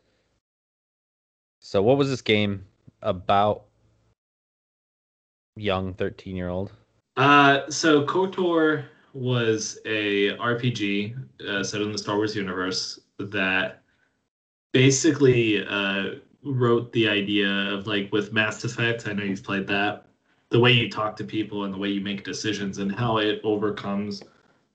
So 1.60 1.84
what 1.84 1.98
was 1.98 2.10
this 2.10 2.22
game 2.22 2.64
about? 3.02 3.66
Young 5.58 5.94
thirteen 5.94 6.38
year 6.38 6.48
old. 6.48 6.72
Uh, 7.18 7.70
so 7.70 8.06
KOTOR 8.06 8.86
was 9.14 9.80
a 9.84 10.30
RPG 10.38 11.22
uh, 11.50 11.66
set 11.66 11.82
in 11.82 11.92
the 11.92 11.98
Star 11.98 12.16
Wars 12.16 12.34
universe 12.34 12.98
that 13.20 13.82
basically 14.72 15.68
uh, 15.68 16.12
wrote 16.46 16.94
the 16.94 17.10
idea 17.10 17.50
of 17.50 17.88
like 17.88 18.10
with 18.14 18.32
Mass 18.32 18.64
Effect. 18.64 19.06
I 19.06 19.12
know 19.12 19.26
you've 19.26 19.44
played 19.44 19.68
that. 19.68 20.06
The 20.52 20.60
way 20.60 20.72
you 20.74 20.90
talk 20.90 21.16
to 21.18 21.24
people 21.24 21.64
and 21.64 21.74
the 21.74 21.78
way 21.78 21.90
you 21.90 22.02
make 22.02 22.24
decisions 22.24 22.78
and 22.78 22.94
how 22.94 23.18
it 23.18 23.42
overcomes 23.44 24.22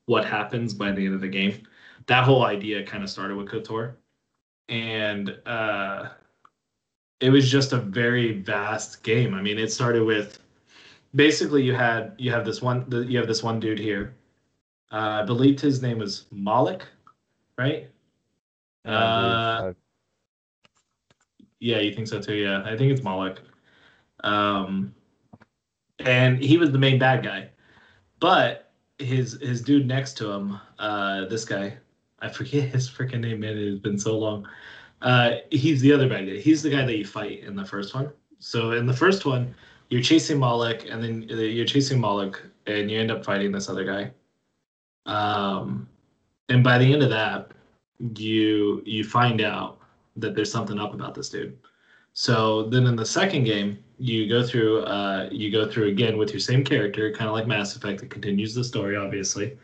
what 0.07 0.25
happens 0.25 0.75
by 0.75 0.93
the 0.93 1.05
end 1.05 1.15
of 1.15 1.21
the 1.21 1.29
game. 1.29 1.63
That 2.07 2.25
whole 2.25 2.45
idea 2.45 2.85
kind 2.85 3.03
of 3.05 3.11
started 3.11 3.37
with 3.37 3.49
KOTOR, 3.49 3.95
and 4.69 5.37
uh, 5.47 6.11
it 7.21 7.31
was 7.31 7.51
just 7.51 7.73
a 7.73 7.79
very 7.79 8.41
vast 8.41 9.03
game. 9.03 9.35
I 9.35 9.43
mean, 9.43 9.59
it 9.59 9.73
started 9.73 10.05
with 10.05 10.39
basically 11.15 11.63
you 11.63 11.75
had 11.75 12.15
you 12.19 12.31
have 12.31 12.45
this 12.45 12.63
one 12.63 12.87
you 13.09 13.19
have 13.19 13.27
this 13.27 13.43
one 13.43 13.61
dude 13.61 13.79
here. 13.79 14.15
Uh, 14.93 15.21
I 15.23 15.25
believe 15.25 15.61
his 15.61 15.83
name 15.83 15.99
was 15.99 16.27
Malik, 16.31 16.87
right? 17.59 17.91
Uh, 18.85 19.73
yeah, 21.59 21.81
you 21.81 21.93
think 21.93 22.07
so 22.07 22.21
too? 22.21 22.35
Yeah, 22.35 22.63
I 22.65 22.77
think 22.77 22.93
it's 22.93 23.03
Malik. 23.03 23.41
Um, 24.23 24.95
and 25.99 26.39
he 26.39 26.59
was 26.59 26.71
the 26.71 26.79
main 26.79 26.99
bad 26.99 27.25
guy, 27.25 27.49
but 28.21 28.71
his 28.99 29.41
his 29.41 29.63
dude 29.63 29.87
next 29.87 30.15
to 30.19 30.31
him, 30.31 30.61
uh, 30.79 31.27
this 31.27 31.45
guy, 31.45 31.77
I 32.21 32.29
forget 32.29 32.69
his 32.75 32.89
freaking 32.89 33.21
name. 33.21 33.41
Man, 33.41 33.57
it 33.57 33.71
has 33.71 33.79
been 33.79 33.99
so 33.99 34.19
long. 34.19 34.47
Uh, 35.03 35.37
he's 35.51 35.81
the 35.81 35.93
other 35.93 36.09
bad 36.09 36.27
guy. 36.27 36.39
He's 36.39 36.63
the 36.63 36.71
guy 36.71 36.85
that 36.85 36.97
you 36.97 37.05
fight 37.05 37.41
in 37.41 37.55
the 37.55 37.65
first 37.65 37.95
one. 37.95 38.11
So 38.39 38.73
in 38.73 38.87
the 38.87 38.95
first 38.95 39.27
one, 39.27 39.55
you're 39.89 40.03
chasing 40.03 40.39
Malik, 40.39 40.87
and 40.91 41.03
then 41.03 41.27
uh, 41.31 41.37
you're 41.37 41.67
chasing 41.67 42.01
Malik, 42.01 42.41
and 42.67 42.91
you 42.91 42.99
end 42.99 43.11
up 43.11 43.25
fighting 43.25 43.53
this 43.53 43.69
other 43.69 43.85
guy. 43.85 44.11
Um, 45.07 45.89
and 46.49 46.65
by 46.65 46.79
the 46.79 46.93
end 46.93 47.03
of 47.03 47.11
that, 47.11 47.51
you 48.17 48.83
you 48.85 49.05
find 49.05 49.41
out 49.41 49.79
that 50.17 50.35
there's 50.35 50.51
something 50.51 50.79
up 50.79 50.95
about 50.95 51.15
this 51.15 51.29
dude. 51.29 51.57
So 52.19 52.63
then 52.63 52.87
in 52.87 52.97
the 52.97 53.05
second 53.05 53.45
game, 53.45 53.79
you 53.99 54.27
go 54.27 54.43
through 54.43 54.85
uh, 54.85 55.29
you 55.31 55.53
go 55.53 55.71
through 55.71 55.89
again 55.89 56.17
with 56.17 56.31
your 56.31 56.41
same 56.41 56.65
character, 56.65 57.13
kind 57.13 57.29
of 57.29 57.35
like 57.35 57.47
Mass 57.47 57.77
Effect. 57.77 58.03
It 58.03 58.09
continues 58.09 58.55
the 58.55 58.65
story, 58.65 58.97
obviously. 58.97 59.59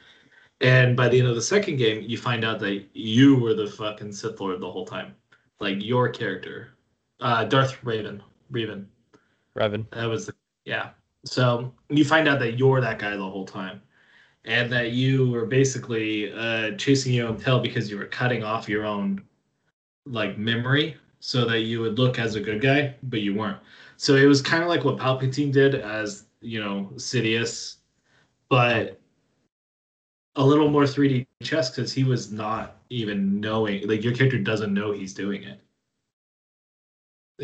And 0.61 0.95
by 0.95 1.09
the 1.09 1.19
end 1.19 1.29
of 1.29 1.35
the 1.35 1.41
second 1.41 1.77
game, 1.77 2.05
you 2.07 2.19
find 2.19 2.45
out 2.45 2.61
that 2.61 2.85
you 2.93 3.37
were 3.37 3.55
the 3.55 3.69
fucking 3.69 4.12
Sith 4.12 4.38
Lord 4.38 4.61
the 4.61 4.71
whole 4.71 4.85
time, 4.85 5.15
like 5.61 5.83
your 5.83 6.11
character, 6.11 6.75
uh, 7.21 7.45
Darth 7.45 7.83
Raven. 7.83 8.23
Raven. 8.51 8.87
Revan. 9.57 9.87
That 9.93 10.11
was 10.11 10.27
the 10.27 10.35
yeah. 10.67 10.91
So 11.25 11.73
you 11.88 12.05
find 12.05 12.29
out 12.29 12.38
that 12.41 12.59
you're 12.59 12.83
that 12.83 12.99
guy 12.99 13.17
the 13.17 13.31
whole 13.31 13.47
time, 13.47 13.81
and 14.45 14.71
that 14.71 14.91
you 14.93 15.31
were 15.31 15.47
basically 15.47 16.31
uh, 16.35 16.73
chasing 16.73 17.15
your 17.15 17.29
own 17.29 17.38
tail 17.38 17.61
because 17.61 17.91
you 17.91 17.97
were 17.97 18.05
cutting 18.05 18.45
off 18.45 18.69
your 18.69 18.85
own 18.85 19.23
like 20.05 20.37
memory 20.37 20.99
so 21.25 21.45
that 21.45 21.61
you 21.61 21.81
would 21.81 22.01
look 22.01 22.19
as 22.19 22.35
a 22.35 22.41
good 22.41 22.61
guy, 22.61 22.93
but 23.05 23.21
you 23.21 23.33
weren't. 23.33 23.59
So 23.97 24.17
it 24.17 24.27
was 24.27 24.43
kind 24.43 24.65
of 24.65 24.69
like 24.69 24.85
what 24.85 24.99
Palpatine 24.99 25.53
did 25.53 25.77
as 25.77 26.27
you 26.41 26.61
know 26.61 26.91
Sidious, 26.97 27.77
but 28.49 29.01
a 30.35 30.45
little 30.45 30.69
more 30.69 30.83
3D 30.83 31.27
chess 31.45 31.71
because 31.71 31.93
he 31.93 32.03
was 32.03 32.33
not 32.33 32.79
even 32.91 33.41
knowing 33.41 33.87
like 33.87 34.03
your 34.03 34.15
character 34.15 34.39
doesn't 34.39 34.75
know 34.75 34.91
he's 34.91 35.15
doing 35.15 35.45
it 35.45 35.61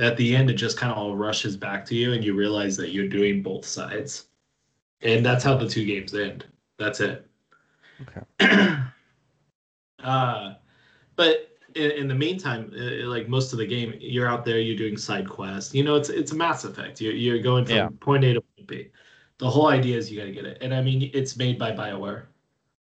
at 0.01 0.17
the 0.17 0.35
end 0.35 0.49
it 0.51 0.55
just 0.55 0.79
kind 0.79 0.91
of 0.91 0.97
all 0.97 1.14
rushes 1.14 1.57
back 1.57 1.85
to 1.85 1.95
you 1.95 2.14
and 2.14 2.25
you 2.25 2.35
realize 2.35 2.77
that 2.79 2.91
you're 2.91 3.09
doing 3.09 3.43
both 3.43 3.64
sides 3.64 4.29
and 5.03 5.25
that's 5.25 5.45
how 5.45 5.55
the 5.55 5.69
two 5.69 5.85
games 5.85 6.14
end 6.14 6.47
that's 6.79 7.01
it 7.01 7.27
Okay. 8.01 8.79
uh 10.03 10.55
but 11.14 11.48
in, 11.79 11.91
in 11.93 12.09
the 12.09 12.14
meantime 12.14 12.73
uh, 12.77 13.07
like 13.09 13.29
most 13.29 13.53
of 13.53 13.59
the 13.59 13.67
game 13.67 13.95
you're 14.01 14.29
out 14.29 14.45
there 14.45 14.61
you're 14.61 14.77
doing 14.77 14.97
side 14.97 15.29
quests 15.29 15.75
you 15.75 15.85
know 15.85 15.97
it's 15.97 16.09
it's 16.11 16.33
a 16.33 16.37
mass 16.37 16.64
effect 16.64 17.01
you're, 17.01 17.12
you're 17.14 17.38
going 17.41 17.64
from 17.64 17.77
Yeah. 17.77 17.88
point 18.01 18.25
a 18.25 18.35
to 18.35 18.41
point 18.43 18.67
b 18.69 18.88
the 19.38 19.51
whole 19.51 19.69
idea 19.69 19.97
is 19.97 20.11
you 20.11 20.19
got 20.19 20.27
to 20.27 20.33
get 20.33 20.45
it 20.47 20.59
and 20.62 20.75
i 20.75 20.83
mean 20.83 21.11
it's 21.14 21.37
made 21.37 21.59
by 21.59 21.73
bioware 21.73 22.27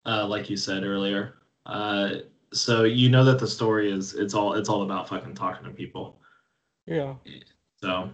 uh 0.06 0.26
like 0.28 0.50
you 0.50 0.58
said 0.58 0.84
earlier 0.84 1.36
uh 1.66 2.10
so 2.54 2.84
you 2.84 3.10
know 3.10 3.26
that 3.26 3.40
the 3.40 3.48
story 3.48 3.92
is 3.92 4.14
it's 4.16 4.34
all 4.34 4.54
it's 4.54 4.70
all 4.70 4.84
about 4.84 5.10
fucking 5.10 5.36
talking 5.36 5.66
to 5.66 5.72
people 5.72 6.22
Yeah. 6.88 7.16
So 7.82 8.14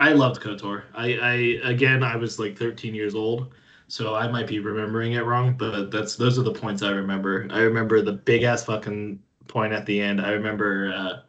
I 0.00 0.12
loved 0.12 0.40
KOTOR. 0.42 0.84
I, 0.94 1.14
I 1.18 1.32
again 1.70 2.02
I 2.02 2.16
was 2.16 2.38
like 2.38 2.58
13 2.58 2.94
years 2.94 3.14
old, 3.14 3.54
so 3.88 4.14
I 4.14 4.28
might 4.28 4.46
be 4.46 4.58
remembering 4.58 5.12
it 5.12 5.24
wrong, 5.24 5.56
but 5.56 5.90
that's 5.90 6.16
those 6.16 6.38
are 6.38 6.42
the 6.42 6.52
points 6.54 6.82
I 6.82 6.90
remember. 6.90 7.46
I 7.50 7.60
remember 7.60 8.02
the 8.02 8.12
big 8.12 8.42
ass 8.42 8.64
fucking 8.64 9.22
point 9.48 9.72
at 9.72 9.86
the 9.86 10.00
end. 10.00 10.20
I 10.20 10.30
remember 10.30 10.92
uh, 10.94 11.20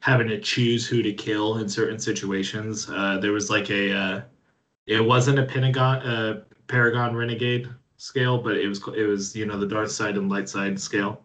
having 0.00 0.28
to 0.28 0.40
choose 0.40 0.86
who 0.86 1.02
to 1.02 1.12
kill 1.12 1.58
in 1.58 1.68
certain 1.68 1.98
situations. 1.98 2.88
Uh, 2.90 3.18
there 3.18 3.32
was 3.32 3.50
like 3.50 3.70
a 3.70 3.92
uh, 3.92 4.20
it 4.86 5.00
wasn't 5.04 5.38
a 5.38 5.44
Pentagon 5.44 6.02
uh, 6.02 6.42
Paragon 6.66 7.14
Renegade 7.14 7.68
scale, 7.96 8.38
but 8.38 8.56
it 8.56 8.66
was 8.66 8.82
it 8.96 9.06
was 9.06 9.36
you 9.36 9.46
know 9.46 9.58
the 9.58 9.66
dark 9.66 9.88
side 9.88 10.16
and 10.16 10.30
light 10.30 10.48
side 10.48 10.80
scale. 10.80 11.22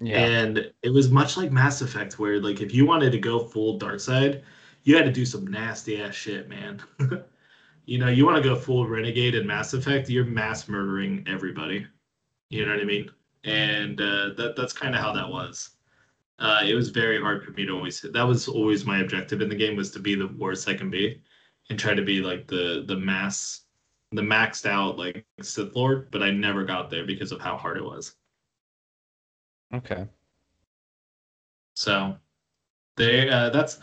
Yeah. 0.00 0.18
And 0.18 0.72
it 0.82 0.90
was 0.90 1.10
much 1.10 1.36
like 1.36 1.52
Mass 1.52 1.80
Effect, 1.80 2.18
where 2.18 2.40
like 2.40 2.60
if 2.60 2.74
you 2.74 2.86
wanted 2.86 3.12
to 3.12 3.18
go 3.18 3.38
full 3.38 3.78
dark 3.78 4.00
side, 4.00 4.42
you 4.82 4.96
had 4.96 5.04
to 5.04 5.12
do 5.12 5.24
some 5.24 5.46
nasty 5.46 6.02
ass 6.02 6.14
shit, 6.14 6.48
man. 6.48 6.82
you 7.86 7.98
know, 7.98 8.08
you 8.08 8.26
want 8.26 8.42
to 8.42 8.48
go 8.48 8.56
full 8.56 8.86
renegade 8.86 9.34
in 9.34 9.46
Mass 9.46 9.74
Effect, 9.74 10.08
you're 10.08 10.24
mass 10.24 10.68
murdering 10.68 11.24
everybody. 11.28 11.86
You 12.50 12.66
know 12.66 12.72
what 12.72 12.80
I 12.80 12.84
mean? 12.84 13.10
And 13.44 14.00
uh, 14.00 14.30
that 14.36 14.54
that's 14.56 14.72
kind 14.72 14.94
of 14.94 15.00
how 15.00 15.12
that 15.12 15.28
was. 15.28 15.70
Uh, 16.38 16.62
it 16.64 16.74
was 16.74 16.90
very 16.90 17.20
hard 17.20 17.44
for 17.44 17.52
me 17.52 17.64
to 17.64 17.72
always. 17.72 18.00
hit. 18.00 18.12
That 18.12 18.26
was 18.26 18.48
always 18.48 18.84
my 18.84 19.00
objective 19.00 19.40
in 19.40 19.48
the 19.48 19.54
game 19.54 19.76
was 19.76 19.90
to 19.92 20.00
be 20.00 20.14
the 20.14 20.28
worst 20.38 20.68
I 20.68 20.74
can 20.74 20.90
be, 20.90 21.22
and 21.70 21.78
try 21.78 21.94
to 21.94 22.02
be 22.02 22.20
like 22.20 22.46
the 22.48 22.84
the 22.86 22.96
mass, 22.96 23.62
the 24.12 24.22
maxed 24.22 24.66
out 24.66 24.98
like 24.98 25.24
Sith 25.40 25.76
Lord. 25.76 26.10
But 26.10 26.22
I 26.22 26.30
never 26.30 26.64
got 26.64 26.90
there 26.90 27.06
because 27.06 27.30
of 27.32 27.40
how 27.40 27.56
hard 27.56 27.76
it 27.76 27.84
was. 27.84 28.16
Okay. 29.72 30.06
So, 31.74 32.16
they 32.96 33.28
uh, 33.28 33.50
that's. 33.50 33.78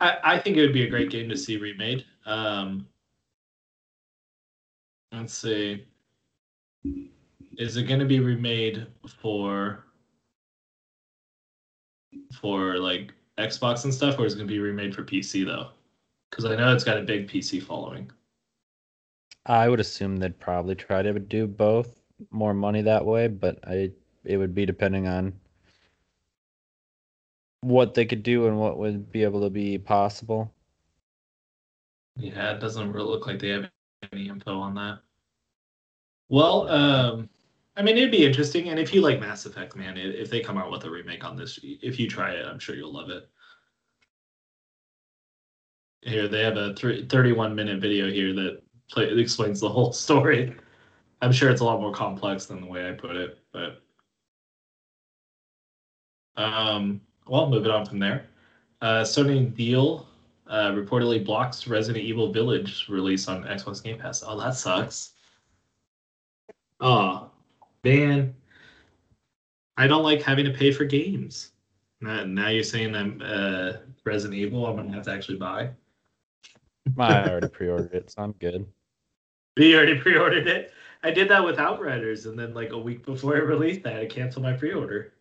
I 0.00 0.18
I 0.22 0.38
think 0.38 0.56
it 0.56 0.60
would 0.62 0.72
be 0.72 0.84
a 0.84 0.90
great 0.90 1.10
game 1.10 1.28
to 1.28 1.36
see 1.36 1.56
remade. 1.56 2.04
Um, 2.26 2.86
let's 5.12 5.34
see. 5.34 5.86
Is 7.58 7.76
it 7.76 7.84
going 7.84 8.00
to 8.00 8.06
be 8.06 8.20
remade 8.20 8.86
for 9.20 9.84
for 12.40 12.78
like 12.78 13.12
Xbox 13.38 13.84
and 13.84 13.92
stuff, 13.92 14.18
or 14.18 14.26
is 14.26 14.34
it 14.34 14.36
going 14.36 14.48
to 14.48 14.52
be 14.52 14.60
remade 14.60 14.94
for 14.94 15.02
PC 15.02 15.44
though? 15.44 15.68
Because 16.30 16.44
I 16.44 16.56
know 16.56 16.74
it's 16.74 16.84
got 16.84 16.98
a 16.98 17.02
big 17.02 17.28
PC 17.28 17.62
following. 17.62 18.10
I 19.46 19.68
would 19.68 19.80
assume 19.80 20.16
they'd 20.16 20.38
probably 20.38 20.74
try 20.74 21.02
to 21.02 21.18
do 21.18 21.46
both, 21.46 22.00
more 22.30 22.54
money 22.54 22.82
that 22.82 23.04
way, 23.04 23.28
but 23.28 23.58
I 23.66 23.90
it 24.24 24.36
would 24.36 24.54
be 24.54 24.64
depending 24.64 25.08
on 25.08 25.32
what 27.62 27.94
they 27.94 28.04
could 28.04 28.22
do 28.22 28.46
and 28.46 28.58
what 28.58 28.78
would 28.78 29.10
be 29.10 29.24
able 29.24 29.40
to 29.42 29.50
be 29.50 29.78
possible. 29.78 30.52
Yeah, 32.16 32.52
it 32.52 32.60
doesn't 32.60 32.92
really 32.92 33.08
look 33.08 33.26
like 33.26 33.38
they 33.38 33.48
have 33.48 33.70
any 34.12 34.28
info 34.28 34.58
on 34.58 34.74
that. 34.74 34.98
Well, 36.28 36.68
um, 36.68 37.28
I 37.76 37.82
mean, 37.82 37.96
it'd 37.96 38.10
be 38.10 38.26
interesting, 38.26 38.68
and 38.68 38.78
if 38.78 38.92
you 38.92 39.00
like 39.00 39.18
Mass 39.18 39.46
Effect, 39.46 39.76
man, 39.76 39.96
if 39.96 40.30
they 40.30 40.40
come 40.40 40.58
out 40.58 40.70
with 40.70 40.84
a 40.84 40.90
remake 40.90 41.24
on 41.24 41.36
this, 41.36 41.58
if 41.62 41.98
you 41.98 42.08
try 42.08 42.32
it, 42.32 42.46
I'm 42.46 42.58
sure 42.58 42.74
you'll 42.74 42.92
love 42.92 43.08
it. 43.08 43.28
Here, 46.02 46.28
they 46.28 46.42
have 46.42 46.56
a 46.56 46.74
31 46.74 47.54
minute 47.54 47.80
video 47.80 48.10
here 48.10 48.34
that 48.34 48.62
play, 48.90 49.08
explains 49.18 49.60
the 49.60 49.68
whole 49.68 49.92
story. 50.04 50.54
I'm 51.22 51.32
sure 51.32 51.50
it's 51.50 51.60
a 51.60 51.64
lot 51.64 51.80
more 51.80 51.92
complex 51.92 52.46
than 52.46 52.60
the 52.60 52.66
way 52.66 52.88
I 52.88 52.92
put 52.92 53.16
it, 53.16 53.38
but 53.52 53.80
um, 56.36 57.00
well, 57.26 57.48
moving 57.48 57.70
on 57.70 57.86
from 57.86 57.98
there. 57.98 58.26
Uh, 58.80 59.02
Sony 59.02 59.54
deal 59.54 60.08
uh, 60.48 60.72
reportedly 60.72 61.24
blocks 61.24 61.66
Resident 61.66 62.04
Evil 62.04 62.32
Village 62.32 62.86
release 62.88 63.28
on 63.28 63.44
Xbox 63.44 63.82
Game 63.82 63.98
Pass. 63.98 64.22
Oh, 64.26 64.38
that 64.38 64.54
sucks. 64.54 65.12
Oh, 66.80 67.30
man. 67.84 68.34
I 69.76 69.86
don't 69.86 70.02
like 70.02 70.22
having 70.22 70.44
to 70.44 70.52
pay 70.52 70.70
for 70.70 70.84
games. 70.84 71.50
Now, 72.00 72.24
now 72.24 72.48
you're 72.48 72.62
saying 72.62 72.94
I'm 72.94 73.22
uh, 73.24 73.72
Resident 74.04 74.38
Evil, 74.38 74.66
I'm 74.66 74.76
gonna 74.76 74.92
have 74.92 75.04
to 75.04 75.12
actually 75.12 75.38
buy. 75.38 75.70
I 76.98 77.28
already 77.28 77.48
pre-ordered 77.48 77.94
it, 77.94 78.10
so 78.10 78.22
I'm 78.22 78.32
good. 78.32 78.66
You 79.56 79.76
already 79.76 79.98
pre-ordered 79.98 80.48
it. 80.48 80.72
I 81.04 81.10
did 81.10 81.28
that 81.30 81.44
with 81.44 81.58
Outriders, 81.58 82.26
and 82.26 82.38
then 82.38 82.54
like 82.54 82.72
a 82.72 82.78
week 82.78 83.04
before 83.06 83.36
it 83.36 83.44
released, 83.44 83.86
I 83.86 83.92
had 83.92 84.00
to 84.00 84.06
cancel 84.06 84.42
my 84.42 84.52
pre-order. 84.52 85.12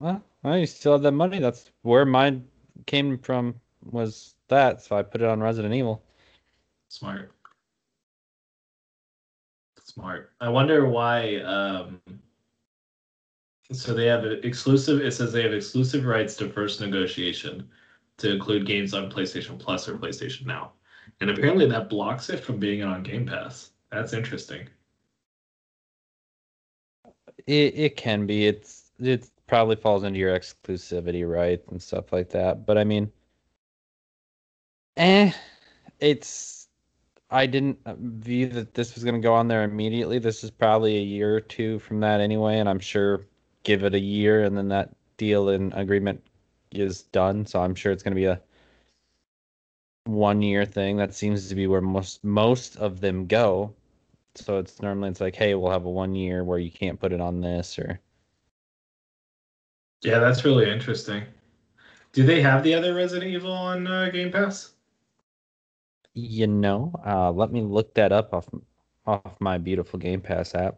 Well, 0.00 0.22
well, 0.42 0.58
you 0.58 0.66
still 0.66 0.92
have 0.92 1.02
that 1.02 1.12
money. 1.12 1.38
That's 1.38 1.70
where 1.82 2.04
mine 2.04 2.46
came 2.86 3.18
from. 3.18 3.54
Was 3.90 4.34
that? 4.48 4.82
So 4.82 4.96
I 4.96 5.02
put 5.02 5.22
it 5.22 5.28
on 5.28 5.40
Resident 5.40 5.74
Evil. 5.74 6.02
Smart. 6.88 7.33
Smart. 9.94 10.32
I 10.40 10.48
wonder 10.48 10.88
why. 10.88 11.36
Um, 11.36 12.00
so 13.70 13.94
they 13.94 14.06
have 14.06 14.24
exclusive. 14.24 15.00
It 15.00 15.12
says 15.12 15.32
they 15.32 15.42
have 15.42 15.54
exclusive 15.54 16.04
rights 16.04 16.34
to 16.36 16.48
first 16.48 16.80
negotiation 16.80 17.68
to 18.16 18.32
include 18.32 18.66
games 18.66 18.92
on 18.92 19.08
PlayStation 19.08 19.56
Plus 19.56 19.88
or 19.88 19.96
PlayStation 19.96 20.46
Now, 20.46 20.72
and 21.20 21.30
apparently 21.30 21.66
that 21.66 21.88
blocks 21.88 22.28
it 22.28 22.40
from 22.40 22.58
being 22.58 22.82
on 22.82 23.04
Game 23.04 23.24
Pass. 23.24 23.70
That's 23.92 24.12
interesting. 24.12 24.68
It 27.46 27.74
it 27.76 27.96
can 27.96 28.26
be. 28.26 28.48
It's 28.48 28.90
it 28.98 29.30
probably 29.46 29.76
falls 29.76 30.02
into 30.02 30.18
your 30.18 30.36
exclusivity 30.36 31.28
rights 31.28 31.68
and 31.70 31.80
stuff 31.80 32.12
like 32.12 32.30
that. 32.30 32.66
But 32.66 32.78
I 32.78 32.84
mean, 32.84 33.12
eh, 34.96 35.30
it's. 36.00 36.63
I 37.34 37.46
didn't 37.46 37.80
uh, 37.84 37.96
view 37.98 38.46
that 38.46 38.74
this 38.74 38.94
was 38.94 39.02
going 39.02 39.16
to 39.16 39.20
go 39.20 39.34
on 39.34 39.48
there 39.48 39.64
immediately. 39.64 40.20
This 40.20 40.44
is 40.44 40.52
probably 40.52 40.98
a 40.98 41.02
year 41.02 41.34
or 41.34 41.40
two 41.40 41.80
from 41.80 41.98
that 42.00 42.20
anyway, 42.20 42.58
and 42.58 42.68
I'm 42.68 42.78
sure 42.78 43.26
give 43.64 43.82
it 43.82 43.92
a 43.92 43.98
year 43.98 44.44
and 44.44 44.56
then 44.56 44.68
that 44.68 44.94
deal 45.16 45.48
and 45.48 45.74
agreement 45.74 46.22
is 46.70 47.02
done. 47.02 47.44
So 47.44 47.60
I'm 47.60 47.74
sure 47.74 47.90
it's 47.90 48.04
going 48.04 48.14
to 48.14 48.20
be 48.20 48.26
a 48.26 48.40
one 50.04 50.42
year 50.42 50.64
thing. 50.64 50.96
That 50.96 51.12
seems 51.12 51.48
to 51.48 51.56
be 51.56 51.66
where 51.66 51.80
most 51.80 52.22
most 52.22 52.76
of 52.76 53.00
them 53.00 53.26
go. 53.26 53.74
So 54.36 54.58
it's 54.58 54.80
normally 54.80 55.10
it's 55.10 55.20
like, 55.20 55.34
hey, 55.34 55.56
we'll 55.56 55.72
have 55.72 55.86
a 55.86 55.90
one 55.90 56.14
year 56.14 56.44
where 56.44 56.60
you 56.60 56.70
can't 56.70 57.00
put 57.00 57.12
it 57.12 57.20
on 57.20 57.40
this 57.40 57.78
or. 57.80 57.98
Yeah, 60.02 60.20
that's 60.20 60.44
really 60.44 60.70
interesting. 60.70 61.24
Do 62.12 62.24
they 62.24 62.42
have 62.42 62.62
the 62.62 62.74
other 62.74 62.94
Resident 62.94 63.32
Evil 63.32 63.50
on 63.50 63.88
uh, 63.88 64.10
Game 64.10 64.30
Pass? 64.30 64.73
You 66.14 66.46
know, 66.46 66.92
uh, 67.04 67.32
let 67.32 67.50
me 67.52 67.60
look 67.60 67.94
that 67.94 68.12
up 68.12 68.32
off 68.32 68.48
off 69.06 69.36
my 69.40 69.58
beautiful 69.58 69.98
Game 69.98 70.20
Pass 70.20 70.54
app. 70.54 70.76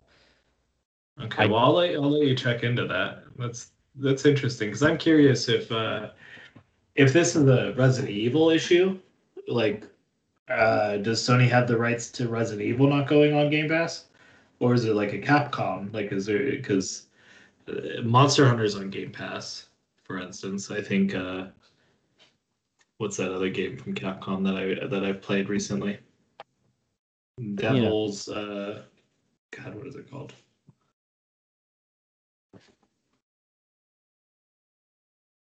Okay, 1.20 1.44
I, 1.44 1.46
well, 1.46 1.58
I'll 1.58 1.72
let, 1.72 1.94
I'll 1.94 2.10
let 2.10 2.26
you 2.26 2.34
check 2.34 2.62
into 2.62 2.86
that. 2.86 3.24
That's 3.36 3.70
that's 3.96 4.24
interesting 4.24 4.68
because 4.68 4.82
I'm 4.82 4.98
curious 4.98 5.48
if 5.48 5.70
uh, 5.70 6.10
if 6.94 7.12
this 7.12 7.36
is 7.36 7.48
a 7.48 7.74
Resident 7.74 8.10
Evil 8.10 8.50
issue, 8.50 8.98
like, 9.48 9.84
uh, 10.48 10.96
does 10.98 11.20
Sony 11.20 11.48
have 11.48 11.68
the 11.68 11.76
rights 11.76 12.10
to 12.12 12.28
Resident 12.28 12.66
Evil 12.66 12.86
not 12.86 13.06
going 13.06 13.34
on 13.34 13.50
Game 13.50 13.68
Pass, 13.68 14.06
or 14.60 14.74
is 14.74 14.84
it 14.84 14.94
like 14.94 15.12
a 15.12 15.18
Capcom? 15.18 15.92
Like, 15.92 16.12
is 16.12 16.26
there 16.26 16.50
because 16.50 17.06
uh, 17.68 18.02
Monster 18.02 18.46
Hunter's 18.46 18.74
on 18.74 18.90
Game 18.90 19.12
Pass, 19.12 19.66
for 20.04 20.18
instance? 20.18 20.70
I 20.70 20.80
think 20.80 21.14
uh, 21.14 21.46
what's 22.98 23.16
that 23.16 23.32
other 23.32 23.48
game 23.48 23.76
from 23.76 23.94
Capcom 23.94 24.44
that 24.44 24.56
I 24.56 24.86
that 24.86 25.04
I've 25.04 25.22
played 25.22 25.48
recently? 25.48 25.98
Devil's. 27.54 28.28
Yeah. 28.28 28.34
Uh, 28.36 28.82
God, 29.50 29.74
what 29.74 29.86
is 29.86 29.96
it 29.96 30.10
called? 30.10 30.32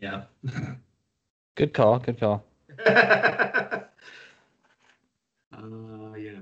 Yeah. 0.01 0.25
good 1.55 1.73
call. 1.73 1.99
Good 1.99 2.19
call. 2.19 2.45
uh, 2.87 3.81
yeah. 5.53 6.41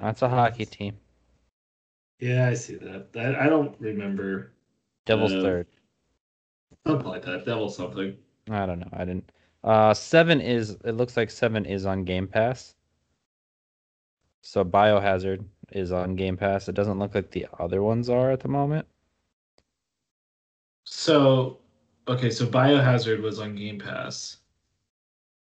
That's 0.00 0.22
a 0.22 0.28
hockey 0.28 0.66
team. 0.66 0.96
Yeah, 2.20 2.48
I 2.48 2.54
see 2.54 2.74
that. 2.76 3.06
I, 3.16 3.46
I 3.46 3.48
don't 3.48 3.74
remember. 3.78 4.52
Devil's 5.06 5.32
uh, 5.32 5.40
third. 5.40 5.66
Something 6.86 7.06
like 7.06 7.24
that. 7.24 7.46
Devil 7.46 7.70
something. 7.70 8.16
I 8.50 8.66
don't 8.66 8.80
know. 8.80 8.88
I 8.92 9.04
didn't. 9.04 9.30
Uh, 9.64 9.94
seven 9.94 10.40
is. 10.40 10.76
It 10.84 10.92
looks 10.92 11.16
like 11.16 11.30
seven 11.30 11.64
is 11.64 11.86
on 11.86 12.04
Game 12.04 12.28
Pass. 12.28 12.74
So 14.42 14.64
Biohazard 14.64 15.44
is 15.72 15.92
on 15.92 16.14
Game 16.14 16.36
Pass. 16.36 16.68
It 16.68 16.74
doesn't 16.74 16.98
look 16.98 17.14
like 17.14 17.30
the 17.30 17.46
other 17.58 17.82
ones 17.82 18.08
are 18.08 18.30
at 18.30 18.40
the 18.40 18.48
moment. 18.48 18.86
So 20.84 21.58
Okay, 22.08 22.30
so 22.30 22.46
Biohazard 22.46 23.20
was 23.20 23.38
on 23.38 23.54
Game 23.54 23.78
Pass. 23.78 24.38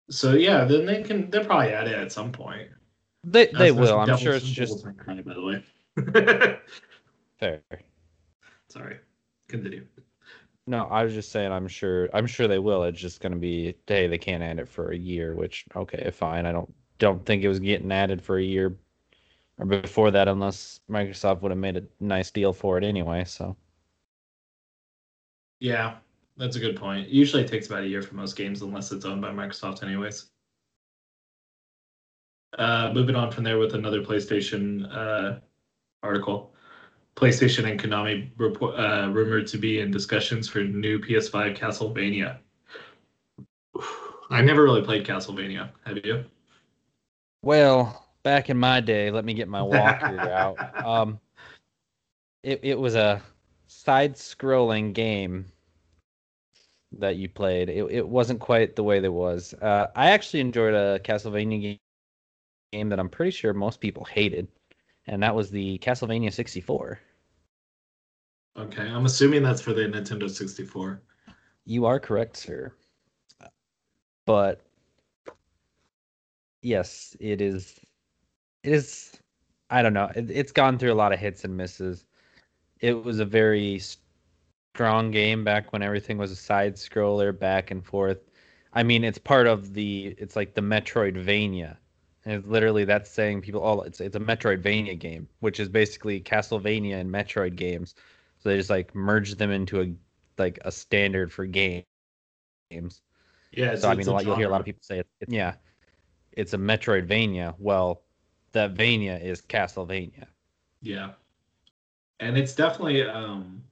So 0.09 0.33
yeah, 0.33 0.65
then 0.65 0.85
they 0.85 1.03
can 1.03 1.29
they'll 1.29 1.45
probably 1.45 1.71
add 1.71 1.87
it 1.87 1.93
at 1.93 2.11
some 2.11 2.31
point. 2.31 2.69
They 3.23 3.47
they 3.47 3.71
will. 3.71 3.99
I'm 3.99 4.17
sure 4.17 4.33
it's 4.33 4.45
just 4.45 4.83
cry, 4.97 5.21
by 5.21 5.33
the 5.33 5.41
way. 5.41 5.63
Fair. 7.39 7.61
Sorry. 8.69 8.97
Continue. 9.47 9.85
No, 10.67 10.85
I 10.85 11.03
was 11.03 11.13
just 11.13 11.31
saying 11.31 11.51
I'm 11.51 11.67
sure 11.67 12.09
I'm 12.13 12.27
sure 12.27 12.47
they 12.47 12.59
will. 12.59 12.83
It's 12.83 12.99
just 12.99 13.21
gonna 13.21 13.37
be 13.37 13.75
hey, 13.87 14.07
they 14.07 14.17
can't 14.17 14.43
add 14.43 14.59
it 14.59 14.67
for 14.67 14.91
a 14.91 14.97
year, 14.97 15.33
which 15.35 15.65
okay, 15.75 16.11
fine. 16.11 16.45
I 16.45 16.51
don't 16.51 16.73
don't 16.99 17.25
think 17.25 17.43
it 17.43 17.47
was 17.47 17.59
getting 17.59 17.91
added 17.91 18.21
for 18.21 18.37
a 18.37 18.43
year 18.43 18.77
or 19.59 19.65
before 19.65 20.11
that 20.11 20.27
unless 20.27 20.81
Microsoft 20.89 21.41
would 21.41 21.51
have 21.51 21.59
made 21.59 21.77
a 21.77 21.83
nice 21.99 22.31
deal 22.31 22.53
for 22.53 22.77
it 22.77 22.83
anyway, 22.83 23.23
so 23.25 23.55
yeah, 25.59 25.95
that's 26.37 26.55
a 26.55 26.59
good 26.59 26.75
point. 26.75 27.09
usually 27.09 27.43
it 27.43 27.47
takes 27.47 27.67
about 27.67 27.83
a 27.83 27.87
year 27.87 28.01
for 28.01 28.15
most 28.15 28.35
games 28.35 28.61
unless 28.61 28.91
it's 28.91 29.05
owned 29.05 29.21
by 29.21 29.31
Microsoft, 29.31 29.83
anyways. 29.83 30.29
Uh, 32.57 32.91
moving 32.93 33.15
on 33.15 33.31
from 33.31 33.43
there 33.43 33.57
with 33.57 33.73
another 33.73 34.01
PlayStation 34.01 34.87
uh, 34.95 35.39
article. 36.03 36.53
PlayStation 37.17 37.69
and 37.69 37.79
Konami 37.81 38.29
report, 38.37 38.75
uh, 38.79 39.09
rumored 39.11 39.47
to 39.47 39.57
be 39.57 39.79
in 39.79 39.89
discussions 39.89 40.47
for 40.47 40.59
new 40.59 40.99
PS5 40.99 41.57
Castlevania. 41.57 42.37
I 44.29 44.41
never 44.41 44.63
really 44.63 44.83
played 44.83 45.05
Castlevania. 45.05 45.69
Have 45.83 46.05
you? 46.05 46.23
Well, 47.41 48.05
back 48.21 48.51
in 48.51 48.57
my 48.57 48.81
day, 48.81 49.09
let 49.09 49.25
me 49.25 49.33
get 49.33 49.47
my 49.47 49.59
walkthrough 49.61 50.29
out. 50.29 50.85
Um, 50.85 51.19
it, 52.43 52.59
it 52.61 52.79
was 52.79 52.93
a 52.93 53.19
side-scrolling 53.65 54.93
game 54.93 55.45
that 56.99 57.15
you 57.15 57.27
played. 57.27 57.69
It 57.69 57.83
it 57.89 58.07
wasn't 58.07 58.39
quite 58.39 58.75
the 58.75 58.83
way 58.83 58.99
that 58.99 59.07
it 59.07 59.13
was. 59.13 59.55
Uh, 59.55 59.87
I 59.95 60.11
actually 60.11 60.41
enjoyed 60.41 60.75
a 60.75 60.99
Castlevania 60.99 61.61
game, 61.61 61.79
game 62.71 62.89
that 62.89 62.99
I'm 62.99 63.09
pretty 63.09 63.31
sure 63.31 63.53
most 63.53 63.81
people 63.81 64.05
hated, 64.05 64.47
and 65.07 65.23
that 65.23 65.35
was 65.35 65.49
the 65.49 65.79
Castlevania 65.79 66.31
64. 66.31 66.99
Okay, 68.57 68.81
I'm 68.81 69.05
assuming 69.05 69.43
that's 69.43 69.61
for 69.61 69.73
the 69.73 69.83
Nintendo 69.83 70.29
64. 70.29 71.01
You 71.65 71.85
are 71.85 71.99
correct, 71.99 72.37
sir. 72.37 72.71
But 74.25 74.61
yes, 76.63 77.15
it 77.19 77.39
is. 77.39 77.79
It 78.63 78.73
is. 78.73 79.11
I 79.69 79.83
don't 79.83 79.93
know. 79.93 80.09
It, 80.15 80.31
it's 80.31 80.51
gone 80.51 80.79
through 80.79 80.91
a 80.91 80.95
lot 80.95 81.13
of 81.13 81.19
hits 81.19 81.43
and 81.43 81.55
misses. 81.55 82.05
It 82.79 83.03
was 83.03 83.19
a 83.19 83.25
very 83.25 83.79
strong 84.73 85.11
game 85.11 85.43
back 85.43 85.71
when 85.71 85.83
everything 85.83 86.17
was 86.17 86.31
a 86.31 86.35
side 86.35 86.75
scroller, 86.75 87.37
back 87.37 87.69
and 87.69 87.85
forth. 87.85 88.19
I 88.73 88.81
mean, 88.81 89.03
it's 89.03 89.19
part 89.19 89.45
of 89.45 89.73
the. 89.73 90.15
It's 90.17 90.35
like 90.35 90.55
the 90.55 90.61
Metroidvania. 90.61 91.77
And 92.25 92.33
it's 92.33 92.47
literally 92.47 92.85
that's 92.85 93.11
saying 93.11 93.41
people. 93.41 93.61
Oh, 93.63 93.81
it's 93.81 94.01
it's 94.01 94.15
a 94.15 94.19
Metroidvania 94.19 94.97
game, 94.97 95.27
which 95.41 95.59
is 95.59 95.69
basically 95.69 96.19
Castlevania 96.19 96.99
and 96.99 97.09
Metroid 97.09 97.55
games. 97.55 97.93
So 98.39 98.49
they 98.49 98.57
just 98.57 98.69
like 98.69 98.93
merge 98.95 99.35
them 99.35 99.51
into 99.51 99.81
a 99.81 99.93
like 100.37 100.59
a 100.63 100.71
standard 100.71 101.31
for 101.31 101.45
game 101.45 101.83
games. 102.69 103.01
Yeah, 103.51 103.75
So 103.75 103.89
I 103.89 103.95
mean, 103.95 104.07
a 104.07 104.11
lot, 104.11 104.25
you'll 104.25 104.35
hear 104.35 104.47
a 104.47 104.51
lot 104.51 104.59
of 104.61 104.65
people 104.65 104.81
say 104.83 104.99
it, 104.99 105.07
it- 105.21 105.29
yeah, 105.31 105.55
it's 106.33 106.53
a 106.53 106.57
Metroidvania. 106.57 107.55
Well, 107.57 108.03
that 108.51 108.71
Vania 108.71 109.17
is 109.17 109.41
Castlevania. 109.41 110.25
Yeah. 110.81 111.11
And 112.19 112.37
it's 112.37 112.55
definitely 112.55 113.03
um 113.03 113.63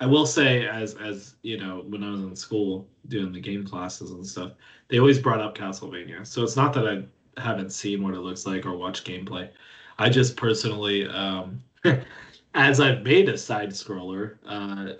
I 0.00 0.06
will 0.06 0.26
say 0.26 0.66
as 0.66 0.94
as 0.96 1.36
you 1.42 1.58
know, 1.58 1.84
when 1.88 2.04
I 2.04 2.10
was 2.10 2.22
in 2.22 2.36
school 2.36 2.88
doing 3.08 3.32
the 3.32 3.40
game 3.40 3.66
classes 3.66 4.10
and 4.12 4.26
stuff, 4.26 4.52
they 4.88 4.98
always 4.98 5.18
brought 5.18 5.40
up 5.40 5.56
Castlevania. 5.56 6.26
So 6.26 6.42
it's 6.44 6.56
not 6.56 6.72
that 6.74 6.86
I 6.86 7.40
haven't 7.40 7.70
seen 7.72 8.02
what 8.02 8.14
it 8.14 8.20
looks 8.20 8.46
like 8.46 8.66
or 8.66 8.76
watched 8.76 9.06
gameplay. 9.06 9.50
I 9.98 10.08
just 10.08 10.36
personally 10.36 11.06
um 11.08 11.62
as 12.54 12.80
I've 12.80 13.02
made 13.02 13.28
a 13.28 13.38
side 13.38 13.70
scroller, 13.70 14.38
uh 14.46 14.94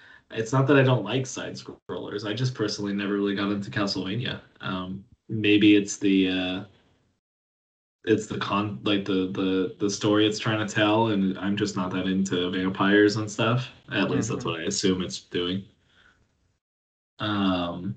it's 0.30 0.52
not 0.52 0.66
that 0.66 0.76
I 0.78 0.82
don't 0.82 1.04
like 1.04 1.26
side 1.26 1.54
scrollers. 1.54 2.28
I 2.28 2.34
just 2.34 2.54
personally 2.54 2.92
never 2.92 3.14
really 3.14 3.34
got 3.34 3.50
into 3.52 3.70
Castlevania. 3.70 4.40
Um 4.60 5.04
maybe 5.28 5.76
it's 5.76 5.98
the 5.98 6.28
uh 6.28 6.64
it's 8.04 8.26
the 8.26 8.38
con 8.38 8.80
like 8.84 9.04
the 9.04 9.30
the 9.32 9.74
the 9.78 9.90
story 9.90 10.26
it's 10.26 10.38
trying 10.38 10.64
to 10.66 10.72
tell 10.72 11.08
and 11.08 11.38
i'm 11.38 11.56
just 11.56 11.76
not 11.76 11.90
that 11.90 12.06
into 12.06 12.50
vampires 12.50 13.16
and 13.16 13.30
stuff 13.30 13.70
at 13.92 14.10
least 14.10 14.28
that's 14.28 14.44
Mhm. 14.44 14.46
what 14.46 14.60
i 14.60 14.64
assume 14.64 15.02
it's 15.02 15.20
doing 15.20 15.64
um 17.18 17.96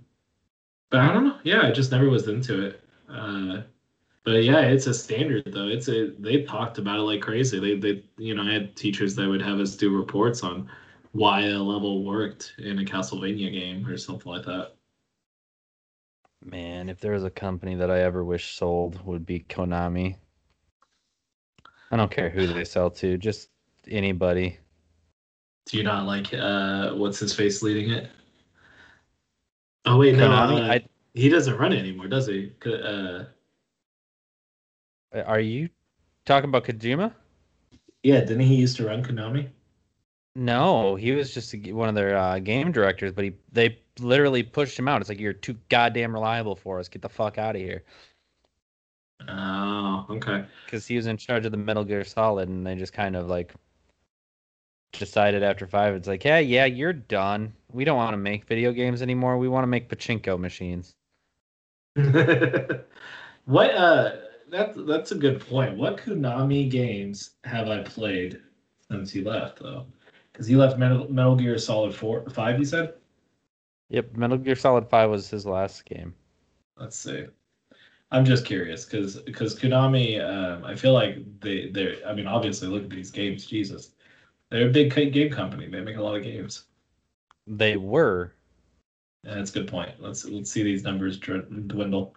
but 0.91 1.01
i 1.01 1.13
don't 1.13 1.25
know 1.25 1.39
yeah 1.43 1.61
i 1.63 1.71
just 1.71 1.91
never 1.91 2.09
was 2.09 2.27
into 2.27 2.63
it 2.65 2.81
uh 3.09 3.61
but 4.23 4.43
yeah 4.43 4.61
it's 4.61 4.87
a 4.87 4.93
standard 4.93 5.43
though 5.51 5.67
it's 5.67 5.87
a 5.87 6.11
they 6.19 6.43
talked 6.43 6.77
about 6.77 6.99
it 6.99 7.03
like 7.03 7.21
crazy 7.21 7.59
they 7.59 7.75
they 7.77 8.03
you 8.17 8.35
know 8.35 8.43
i 8.43 8.51
had 8.53 8.75
teachers 8.75 9.15
that 9.15 9.27
would 9.27 9.41
have 9.41 9.59
us 9.59 9.75
do 9.75 9.95
reports 9.95 10.43
on 10.43 10.69
why 11.13 11.41
a 11.47 11.57
level 11.57 12.03
worked 12.05 12.53
in 12.59 12.79
a 12.79 12.83
castlevania 12.83 13.51
game 13.51 13.85
or 13.87 13.97
something 13.97 14.31
like 14.31 14.45
that 14.45 14.73
Man, 16.43 16.89
if 16.89 16.99
there 16.99 17.13
was 17.13 17.23
a 17.23 17.29
company 17.31 17.75
that 17.75 17.89
I 17.91 18.01
ever 18.01 18.23
wish 18.23 18.55
sold, 18.55 19.03
would 19.05 19.25
be 19.25 19.39
Konami. 19.41 20.17
I 21.91 21.95
don't 21.97 22.11
care 22.11 22.29
who 22.29 22.47
they 22.47 22.63
sell 22.63 22.89
to, 22.91 23.17
just 23.17 23.49
anybody. 23.87 24.57
do 25.65 25.77
you 25.77 25.83
not 25.83 26.05
like 26.05 26.33
uh 26.33 26.91
what's 26.93 27.19
his 27.19 27.33
face 27.33 27.61
leading 27.61 27.91
it 27.91 28.09
oh 29.85 29.97
wait 29.97 30.15
no 30.15 30.27
Konami, 30.29 30.69
uh, 30.69 30.87
He 31.13 31.29
doesn't 31.29 31.57
run 31.57 31.73
it 31.73 31.79
anymore, 31.79 32.07
does 32.07 32.27
he? 32.27 32.51
Uh, 32.65 32.69
I, 32.69 33.25
are 35.13 35.39
you 35.39 35.69
talking 36.25 36.49
about 36.49 36.65
Kojima? 36.65 37.13
yeah, 38.03 38.19
didn't 38.21 38.41
he 38.41 38.55
used 38.55 38.77
to 38.77 38.85
run 38.85 39.03
Konami? 39.03 39.49
No, 40.35 40.95
he 40.95 41.11
was 41.11 41.33
just 41.33 41.53
one 41.67 41.89
of 41.89 41.95
their 41.95 42.17
uh, 42.17 42.39
game 42.39 42.71
directors, 42.71 43.11
but 43.11 43.25
he 43.25 43.33
they 43.51 43.79
literally 43.99 44.43
pushed 44.43 44.79
him 44.79 44.87
out. 44.87 45.01
It's 45.01 45.09
like 45.09 45.19
you're 45.19 45.33
too 45.33 45.57
goddamn 45.69 46.13
reliable 46.13 46.55
for 46.55 46.79
us. 46.79 46.87
Get 46.87 47.01
the 47.01 47.09
fuck 47.09 47.37
out 47.37 47.55
of 47.55 47.61
here. 47.61 47.83
Oh, 49.27 50.05
okay. 50.09 50.45
because 50.65 50.87
he 50.87 50.95
was 50.95 51.05
in 51.05 51.17
charge 51.17 51.45
of 51.45 51.51
the 51.51 51.57
Metal 51.57 51.83
Gear 51.83 52.03
Solid, 52.03 52.49
and 52.49 52.65
they 52.65 52.75
just 52.75 52.93
kind 52.93 53.15
of 53.15 53.27
like 53.27 53.53
decided 54.93 55.43
after 55.43 55.67
five, 55.67 55.95
it's 55.95 56.07
like, 56.07 56.23
yeah, 56.23 56.39
yeah, 56.39 56.65
you're 56.65 56.93
done. 56.93 57.53
We 57.71 57.83
don't 57.83 57.97
want 57.97 58.13
to 58.13 58.17
make 58.17 58.45
video 58.45 58.71
games 58.71 59.01
anymore. 59.01 59.37
We 59.37 59.47
want 59.47 59.63
to 59.63 59.67
make 59.67 59.89
pachinko 59.89 60.39
machines. 60.39 60.95
what? 63.45 63.71
Uh, 63.75 64.11
that's 64.51 64.77
that's 64.85 65.11
a 65.11 65.15
good 65.15 65.39
point. 65.39 65.77
What 65.77 65.97
Konami 65.97 66.69
games 66.69 67.31
have 67.45 67.69
I 67.69 67.81
played 67.81 68.41
since 68.89 69.11
he 69.11 69.23
left, 69.23 69.59
though? 69.59 69.87
Because 70.31 70.45
he 70.45 70.55
left 70.55 70.77
Metal, 70.77 71.11
Metal 71.11 71.35
Gear 71.35 71.57
Solid 71.57 71.95
Four, 71.95 72.29
Five. 72.29 72.59
You 72.59 72.65
said. 72.65 72.93
Yep, 73.89 74.15
Metal 74.15 74.37
Gear 74.37 74.55
Solid 74.55 74.87
Five 74.89 75.09
was 75.09 75.29
his 75.29 75.45
last 75.45 75.85
game. 75.85 76.13
Let's 76.77 76.97
see. 76.97 77.25
I'm 78.11 78.25
just 78.25 78.45
curious 78.45 78.85
because 78.85 79.17
because 79.21 79.57
Konami, 79.57 80.21
um, 80.21 80.65
I 80.65 80.75
feel 80.75 80.93
like 80.93 81.17
they 81.39 81.69
they. 81.69 82.03
I 82.03 82.13
mean, 82.13 82.27
obviously, 82.27 82.67
look 82.67 82.83
at 82.83 82.89
these 82.89 83.11
games. 83.11 83.45
Jesus, 83.45 83.91
they're 84.49 84.67
a 84.67 84.71
big 84.71 84.93
game 85.13 85.31
company. 85.31 85.67
They 85.67 85.79
make 85.79 85.97
a 85.97 86.03
lot 86.03 86.17
of 86.17 86.23
games. 86.23 86.65
They 87.47 87.77
were. 87.77 88.33
Yeah, 89.23 89.35
that's 89.35 89.51
a 89.51 89.53
good 89.53 89.67
point. 89.67 89.91
Let's 89.99 90.25
let's 90.25 90.51
see 90.51 90.63
these 90.63 90.83
numbers 90.83 91.17
dwindle. 91.19 92.15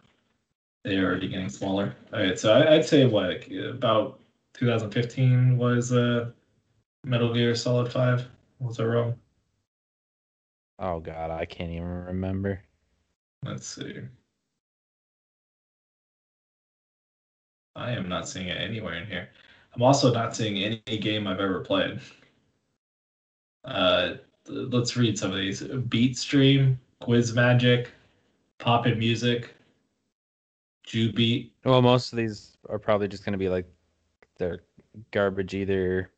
They 0.85 0.99
are 0.99 1.07
already 1.07 1.29
getting 1.29 1.49
smaller. 1.49 1.97
All 2.13 2.21
right, 2.21 2.39
so 2.39 2.53
I, 2.53 2.75
I'd 2.75 2.85
say 2.85 3.07
what 3.07 3.29
like, 3.29 3.51
about 3.51 4.21
2015 4.55 5.57
was 5.57 5.93
uh, 5.93 6.31
Metal 7.05 7.33
Gear 7.33 7.55
Solid 7.55 7.91
Five. 7.91 8.29
Was 8.59 8.79
I 8.79 8.85
wrong? 8.85 9.15
Oh 10.79 11.01
god, 11.01 11.31
I 11.31 11.47
can't 11.47 11.71
even 11.71 11.87
remember. 11.87 12.61
Let's 13.45 13.67
see. 13.67 14.01
I 17.77 17.93
am 17.93 18.09
not 18.09 18.29
seeing 18.29 18.49
it 18.49 18.61
anywhere 18.61 18.95
in 18.95 19.07
here. 19.07 19.29
I'm 19.75 19.83
also 19.83 20.13
not 20.13 20.37
seeing 20.37 20.63
any 20.63 20.99
game 20.99 21.27
I've 21.27 21.41
ever 21.41 21.61
played. 21.61 22.01
Uh, 23.65 24.15
let's 24.47 24.97
read 24.97 25.19
some 25.19 25.31
of 25.33 25.39
these. 25.39 25.63
Beat 25.63 26.17
Stream, 26.17 26.79
Quiz 27.01 27.35
Magic, 27.35 27.91
Pop'n 28.61 28.99
Music, 28.99 29.55
Jubeat. 30.87 31.51
Well, 31.65 31.83
most 31.83 32.13
of 32.13 32.17
these 32.19 32.57
are 32.69 32.79
probably 32.79 33.09
just 33.09 33.25
gonna 33.25 33.39
be 33.39 33.49
like 33.49 33.67
they're 34.39 34.61
garbage 35.11 35.55
either. 35.55 36.11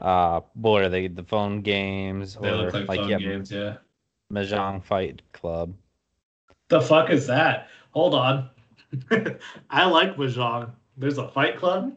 Uh, 0.00 0.40
what 0.54 0.82
are 0.82 0.88
they? 0.88 1.06
The 1.08 1.22
phone 1.24 1.60
games 1.60 2.36
They 2.40 2.48
or 2.50 2.70
look 2.70 2.88
like, 2.88 2.98
phone 2.98 3.08
yeah, 3.08 3.18
games, 3.18 3.50
yeah. 3.52 3.76
Mahjong 4.32 4.82
Fight 4.82 5.22
Club. 5.32 5.74
The 6.68 6.80
fuck 6.80 7.10
is 7.10 7.26
that? 7.28 7.68
Hold 7.92 8.14
on. 8.14 8.50
I 9.70 9.84
like 9.84 10.16
Mahjong. 10.16 10.72
There's 10.96 11.18
a 11.18 11.28
fight 11.28 11.58
club? 11.58 11.96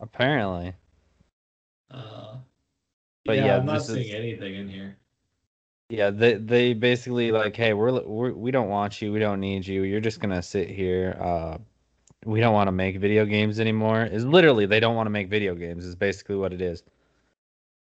Apparently. 0.00 0.72
Uh, 1.90 2.36
But 3.26 3.36
yeah, 3.36 3.46
yeah, 3.46 3.56
I'm 3.56 3.66
not 3.66 3.82
seeing 3.82 4.08
is- 4.08 4.14
anything 4.14 4.54
in 4.54 4.68
here. 4.68 4.96
Yeah, 5.90 6.10
they 6.10 6.34
they 6.34 6.72
basically 6.72 7.32
like, 7.32 7.56
hey, 7.56 7.72
we're, 7.74 8.00
we're 8.02 8.32
we 8.32 8.52
don't 8.52 8.68
want 8.68 9.02
you, 9.02 9.12
we 9.12 9.18
don't 9.18 9.40
need 9.40 9.66
you. 9.66 9.82
You're 9.82 10.00
just 10.00 10.20
gonna 10.20 10.40
sit 10.40 10.70
here. 10.70 11.18
Uh, 11.20 11.58
we 12.24 12.38
don't 12.38 12.54
want 12.54 12.68
to 12.68 12.72
make 12.72 12.98
video 12.98 13.24
games 13.26 13.58
anymore. 13.58 14.04
Is 14.04 14.24
literally 14.24 14.66
they 14.66 14.78
don't 14.78 14.94
want 14.94 15.06
to 15.06 15.10
make 15.10 15.28
video 15.28 15.54
games. 15.54 15.84
Is 15.84 15.96
basically 15.96 16.36
what 16.36 16.52
it 16.52 16.60
is. 16.60 16.84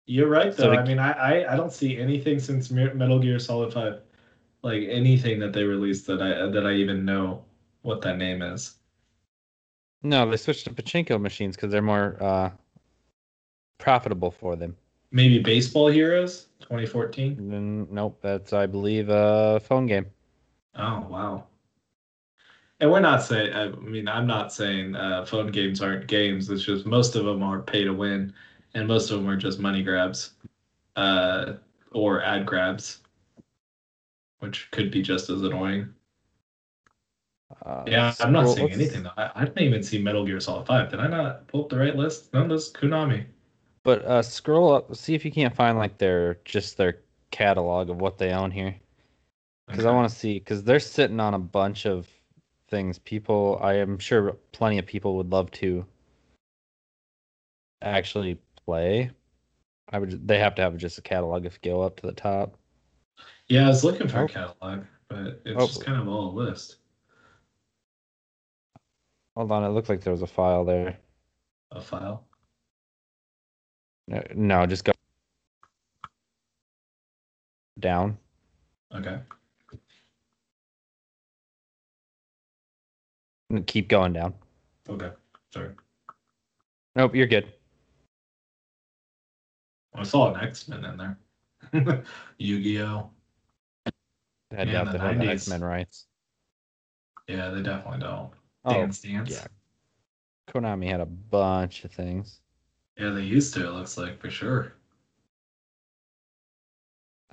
You're 0.07 0.29
right, 0.29 0.51
So 0.53 0.63
though. 0.63 0.71
to- 0.73 0.79
I 0.79 0.85
mean, 0.85 0.97
I, 0.99 1.11
I, 1.11 1.53
I 1.53 1.55
don't 1.55 1.71
see 1.71 1.97
anything 1.97 2.39
since 2.39 2.71
Metal 2.71 3.19
Gear 3.19 3.37
Solid 3.37 3.71
Five, 3.71 4.01
like 4.63 4.81
anything 4.89 5.39
that 5.39 5.53
they 5.53 5.63
released 5.63 6.07
that 6.07 6.21
I 6.23 6.47
that 6.49 6.65
I 6.65 6.73
even 6.73 7.05
know 7.05 7.45
what 7.83 8.01
that 8.01 8.17
name 8.17 8.41
is. 8.41 8.75
No, 10.01 10.27
they 10.27 10.37
switched 10.37 10.63
to 10.65 10.71
pachinko 10.73 11.21
machines 11.21 11.55
because 11.55 11.71
they're 11.71 11.83
more 11.83 12.17
uh 12.19 12.49
profitable 13.77 14.31
for 14.31 14.55
them. 14.55 14.75
Maybe 15.11 15.39
Baseball 15.39 15.87
Heroes 15.87 16.47
2014. 16.61 17.49
Then, 17.49 17.87
nope, 17.91 18.19
that's 18.21 18.53
I 18.53 18.65
believe 18.65 19.09
a 19.09 19.59
phone 19.59 19.85
game. 19.85 20.05
Oh 20.75 21.05
wow. 21.09 21.45
And 22.79 22.89
we're 22.91 22.99
not 23.01 23.21
saying. 23.21 23.53
I 23.53 23.67
mean, 23.69 24.07
I'm 24.07 24.25
not 24.25 24.51
saying 24.53 24.95
uh, 24.95 25.25
phone 25.25 25.47
games 25.51 25.81
aren't 25.81 26.07
games. 26.07 26.49
It's 26.49 26.63
just 26.63 26.85
most 26.85 27.15
of 27.15 27.25
them 27.25 27.43
are 27.43 27.59
pay 27.59 27.83
to 27.83 27.91
win, 27.93 28.33
and 28.73 28.87
most 28.87 29.11
of 29.11 29.19
them 29.19 29.29
are 29.29 29.35
just 29.35 29.59
money 29.59 29.83
grabs, 29.83 30.31
uh, 30.95 31.53
or 31.91 32.23
ad 32.23 32.45
grabs, 32.45 32.99
which 34.39 34.71
could 34.71 34.89
be 34.89 35.01
just 35.03 35.29
as 35.29 35.43
annoying. 35.43 35.93
Uh, 37.65 37.83
Yeah, 37.85 38.13
I'm 38.21 38.31
not 38.31 38.43
scroll- 38.49 38.55
seeing 38.55 38.71
anything. 38.71 39.03
though. 39.03 39.11
I, 39.17 39.29
I 39.35 39.45
didn't 39.45 39.61
even 39.61 39.83
see 39.83 40.01
Metal 40.01 40.25
Gear 40.25 40.39
Solid 40.39 40.65
Five. 40.65 40.89
Did 40.89 41.01
I 41.01 41.07
not 41.07 41.47
pull 41.47 41.63
up 41.65 41.69
the 41.69 41.77
right 41.77 41.95
list? 41.95 42.33
No, 42.33 42.47
this 42.47 42.67
is 42.67 42.73
Konami. 42.73 43.25
But 43.83 44.05
uh, 44.05 44.21
scroll 44.21 44.73
up, 44.73 44.95
see 44.95 45.15
if 45.15 45.25
you 45.25 45.31
can't 45.31 45.55
find 45.55 45.77
like 45.77 45.97
their 45.97 46.35
just 46.45 46.77
their 46.77 46.99
catalog 47.31 47.89
of 47.89 47.99
what 47.99 48.17
they 48.17 48.31
own 48.31 48.51
here, 48.51 48.75
because 49.67 49.85
I 49.85 49.91
want 49.91 50.09
to 50.09 50.15
see 50.15 50.37
because 50.37 50.63
they're 50.63 50.79
sitting 50.79 51.19
on 51.19 51.33
a 51.33 51.39
bunch 51.39 51.85
of 51.87 52.07
things. 52.69 52.99
People, 52.99 53.59
I 53.61 53.73
am 53.75 53.97
sure 53.97 54.33
plenty 54.51 54.77
of 54.77 54.85
people 54.85 55.17
would 55.17 55.31
love 55.31 55.49
to 55.51 55.83
actually 57.81 58.39
play. 58.65 59.09
I 59.89 59.97
would. 59.97 60.27
They 60.27 60.37
have 60.37 60.53
to 60.55 60.61
have 60.61 60.77
just 60.77 60.99
a 60.99 61.01
catalog 61.01 61.45
if 61.47 61.57
you 61.63 61.71
go 61.71 61.81
up 61.81 61.99
to 62.01 62.07
the 62.07 62.13
top. 62.13 62.57
Yeah, 63.47 63.65
I 63.65 63.67
was 63.67 63.83
looking 63.83 64.07
for 64.07 64.19
Oh. 64.19 64.25
a 64.25 64.29
catalog, 64.29 64.85
but 65.09 65.41
it's 65.43 65.59
Oh. 65.59 65.65
just 65.65 65.83
kind 65.83 65.99
of 65.99 66.07
all 66.07 66.29
a 66.29 66.33
list. 66.33 66.77
Hold 69.35 69.51
on, 69.51 69.63
it 69.63 69.69
looked 69.69 69.89
like 69.89 70.01
there 70.01 70.13
was 70.13 70.21
a 70.21 70.27
file 70.27 70.65
there. 70.65 70.99
A 71.71 71.81
file. 71.81 72.27
No, 74.11 74.21
no 74.35 74.65
just 74.65 74.83
go 74.83 74.91
down. 77.79 78.17
Okay. 78.93 79.19
Keep 83.65 83.87
going 83.87 84.13
down. 84.13 84.33
Okay. 84.89 85.11
Sorry. 85.53 85.69
Nope, 86.95 87.15
you're 87.15 87.27
good. 87.27 87.53
I 89.95 90.03
saw 90.03 90.33
an 90.33 90.41
X 90.41 90.67
Men 90.67 90.83
in 90.85 90.97
there. 90.97 91.17
Yu-Gi-Oh. 92.37 93.09
I 93.85 93.91
Yeah, 94.51 94.65
doubt 94.65 94.91
the 94.91 94.97
they 94.97 95.05
have 95.05 95.21
X 95.21 95.47
Men 95.47 95.61
rights. 95.63 96.07
Yeah, 97.27 97.49
they 97.49 97.61
definitely 97.61 97.99
don't. 97.99 98.31
Oh, 98.65 98.73
Dance 98.73 99.01
Dance. 99.01 99.29
yeah. 99.31 99.47
Konami 100.49 100.89
had 100.89 100.99
a 100.99 101.05
bunch 101.05 101.85
of 101.85 101.91
things. 101.91 102.40
Yeah, 102.97 103.09
they 103.09 103.21
used 103.21 103.53
to. 103.55 103.67
It 103.67 103.71
looks 103.71 103.97
like 103.97 104.19
for 104.19 104.29
sure. 104.29 104.73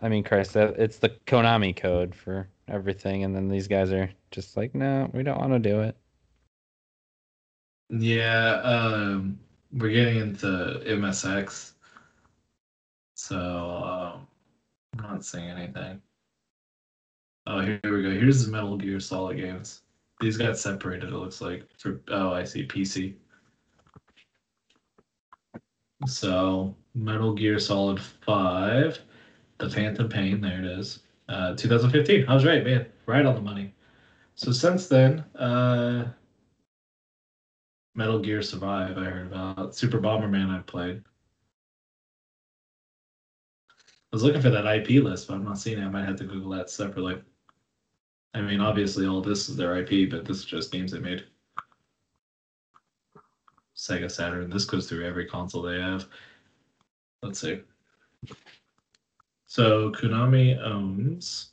I 0.00 0.09
mean, 0.09 0.22
Christ, 0.22 0.52
that 0.54 0.78
it's 0.78 0.98
the 0.98 1.11
Konami 1.26 1.76
code 1.76 2.14
for 2.14 2.48
everything, 2.68 3.24
and 3.24 3.34
then 3.34 3.48
these 3.48 3.66
guys 3.66 3.92
are 3.92 4.11
just 4.30 4.56
like, 4.56 4.74
no, 4.74 5.11
we 5.12 5.22
don't 5.22 5.40
want 5.40 5.52
to 5.52 5.59
do 5.59 5.80
it. 5.80 5.96
Yeah, 7.90 8.61
um, 8.62 9.38
we're 9.72 9.90
getting 9.90 10.20
into 10.20 10.46
MSX, 10.86 11.72
so 13.14 13.36
um, 13.36 14.26
I'm 14.98 15.11
not 15.11 15.24
saying 15.24 15.50
anything. 15.50 16.00
Oh, 17.46 17.61
here 17.61 17.80
we 17.84 18.02
go. 18.02 18.11
Here's 18.11 18.44
the 18.44 18.52
Metal 18.52 18.76
Gear 18.76 19.00
Solid 19.00 19.38
games. 19.38 19.82
These 20.20 20.36
got 20.36 20.59
separated. 20.59 21.09
It 21.09 21.14
looks 21.14 21.40
like 21.40 21.66
for 21.78 22.00
oh, 22.09 22.30
I 22.32 22.44
see 22.44 22.66
PC. 22.66 23.14
So 26.07 26.76
Metal 26.94 27.34
Gear 27.34 27.59
Solid 27.59 28.01
Five, 28.01 29.01
The 29.59 29.68
Phantom 29.70 30.09
Pain. 30.09 30.40
There 30.40 30.59
it 30.61 30.64
is. 30.64 31.01
Uh, 31.28 31.55
2015. 31.57 32.26
I 32.28 32.34
was 32.34 32.44
right, 32.44 32.64
man. 32.64 32.86
Right 33.07 33.26
on 33.26 33.34
the 33.34 33.40
money. 33.40 33.74
So 34.34 34.53
since 34.53 34.86
then, 34.86 35.20
uh, 35.36 36.09
Metal 37.94 38.20
Gear 38.20 38.42
Survive, 38.42 38.96
I 38.96 39.05
heard 39.05 39.26
about. 39.26 39.74
Super 39.74 39.99
Bomberman, 39.99 40.57
I 40.57 40.61
played. 40.62 41.03
I 44.11 44.16
was 44.16 44.22
looking 44.22 44.40
for 44.40 44.51
that 44.51 44.66
IP 44.66 45.03
list, 45.03 45.28
but 45.28 45.34
I'm 45.34 45.44
not 45.44 45.59
seeing 45.59 45.78
it. 45.78 45.84
I 45.84 45.88
might 45.88 46.07
have 46.07 46.16
to 46.16 46.24
Google 46.24 46.51
that 46.53 46.70
separately. 46.70 47.20
I 48.34 48.40
mean, 48.40 48.61
obviously, 48.61 49.07
all 49.07 49.20
this 49.20 49.49
is 49.49 49.57
their 49.57 49.76
IP, 49.76 50.11
but 50.11 50.24
this 50.24 50.38
is 50.38 50.44
just 50.44 50.72
games 50.72 50.92
they 50.92 51.01
made. 51.01 51.24
Sega 53.79 54.11
Saturn. 54.11 54.51
This 54.51 54.64
goes 54.64 54.89
through 54.89 55.07
every 55.07 55.24
console 55.24 55.62
they 55.62 55.81
have. 55.81 56.07
Let's 57.22 57.39
see. 57.39 57.61
So 59.47 59.93
Konami 59.93 60.61
owns 60.61 61.51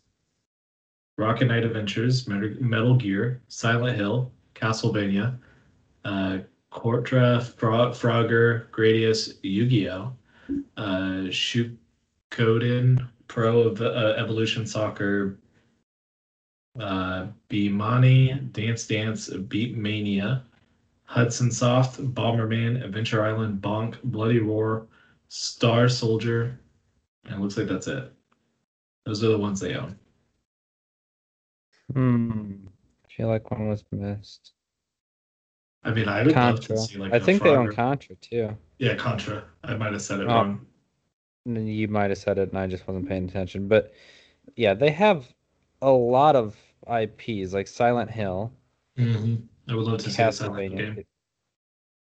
Rocket 1.17 1.45
Knight 1.45 1.63
Adventures, 1.63 2.28
Metal 2.28 2.95
Gear, 2.95 3.41
Silent 3.47 3.95
Hill, 3.95 4.32
Castlevania, 4.55 5.38
uh, 6.03 6.39
Cortra, 6.71 7.41
Fro- 7.41 7.91
Frogger, 7.91 8.69
Gradius, 8.71 9.38
Yu-Gi-Oh, 9.43 10.11
uh, 10.78 11.30
Suikoden, 11.30 13.07
Pro 13.28 13.69
Ev- 13.69 13.82
uh, 13.82 14.13
Evolution 14.17 14.65
Soccer, 14.65 15.38
uh, 16.80 17.28
Bemani, 17.49 18.51
Dance 18.51 18.88
Dance, 18.88 19.30
Beat 19.30 19.78
Mania, 19.78 20.43
Hudson 21.05 21.51
Soft, 21.51 21.99
Bomberman, 22.13 22.83
Adventure 22.83 23.23
Island, 23.23 23.61
Bonk, 23.61 24.01
Bloody 24.03 24.39
Roar, 24.39 24.87
Star 25.29 25.87
Soldier, 25.87 26.59
and 27.25 27.35
it 27.35 27.39
looks 27.39 27.57
like 27.57 27.67
that's 27.67 27.87
it. 27.87 28.11
Those 29.05 29.23
are 29.23 29.29
the 29.29 29.37
ones 29.37 29.59
they 29.59 29.75
own. 29.75 29.97
Hmm. 31.93 32.53
I 33.05 33.13
feel 33.13 33.27
like 33.27 33.49
one 33.51 33.69
was 33.69 33.83
missed. 33.91 34.53
I 35.83 35.91
mean, 35.91 36.07
I 36.09 36.23
would 36.23 36.27
love 36.35 36.57
Contra. 36.57 36.75
to 36.75 36.81
see 36.81 36.97
like 36.97 37.13
I 37.13 37.19
think 37.19 37.43
they 37.43 37.49
own 37.51 37.73
Contra 37.73 38.15
too. 38.15 38.57
Yeah, 38.79 38.95
Contra. 38.95 39.43
I 39.63 39.75
might 39.75 39.93
have 39.93 40.01
said 40.01 40.19
it 40.19 40.23
Oh. 40.27 40.33
wrong. 40.33 40.65
And 41.45 41.69
You 41.69 41.87
might 41.87 42.09
have 42.09 42.17
said 42.17 42.39
it, 42.39 42.49
and 42.49 42.57
I 42.57 42.65
just 42.65 42.87
wasn't 42.87 43.07
paying 43.07 43.29
attention. 43.29 43.67
But 43.67 43.93
yeah, 44.55 44.73
they 44.73 44.89
have 44.89 45.31
a 45.83 45.91
lot 45.91 46.35
of 46.35 46.57
IPs 46.87 47.53
like 47.53 47.67
Silent 47.67 48.09
Hill, 48.09 48.51
hmm 48.97 49.35
I 49.68 49.76
would 49.76 49.86
love 49.86 49.99
to 50.03 50.09
see 50.09 50.22
Castlevania. 50.22 50.78
game. 50.78 50.97
It- 50.99 51.07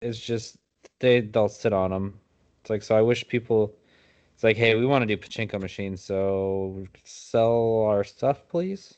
It's 0.01 0.19
just 0.19 0.57
they 0.99 1.21
they'll 1.21 1.49
sit 1.49 1.73
on 1.73 1.91
them. 1.91 2.19
It's 2.61 2.69
like 2.69 2.83
so. 2.83 2.95
I 2.95 3.01
wish 3.01 3.27
people. 3.27 3.75
It's 4.33 4.43
like, 4.45 4.55
hey, 4.55 4.75
we 4.75 4.85
want 4.85 5.01
to 5.01 5.05
do 5.05 5.17
pachinko 5.21 5.59
machines, 5.59 6.01
so 6.01 6.85
sell 7.03 7.83
our 7.89 8.05
stuff, 8.05 8.47
please. 8.47 8.97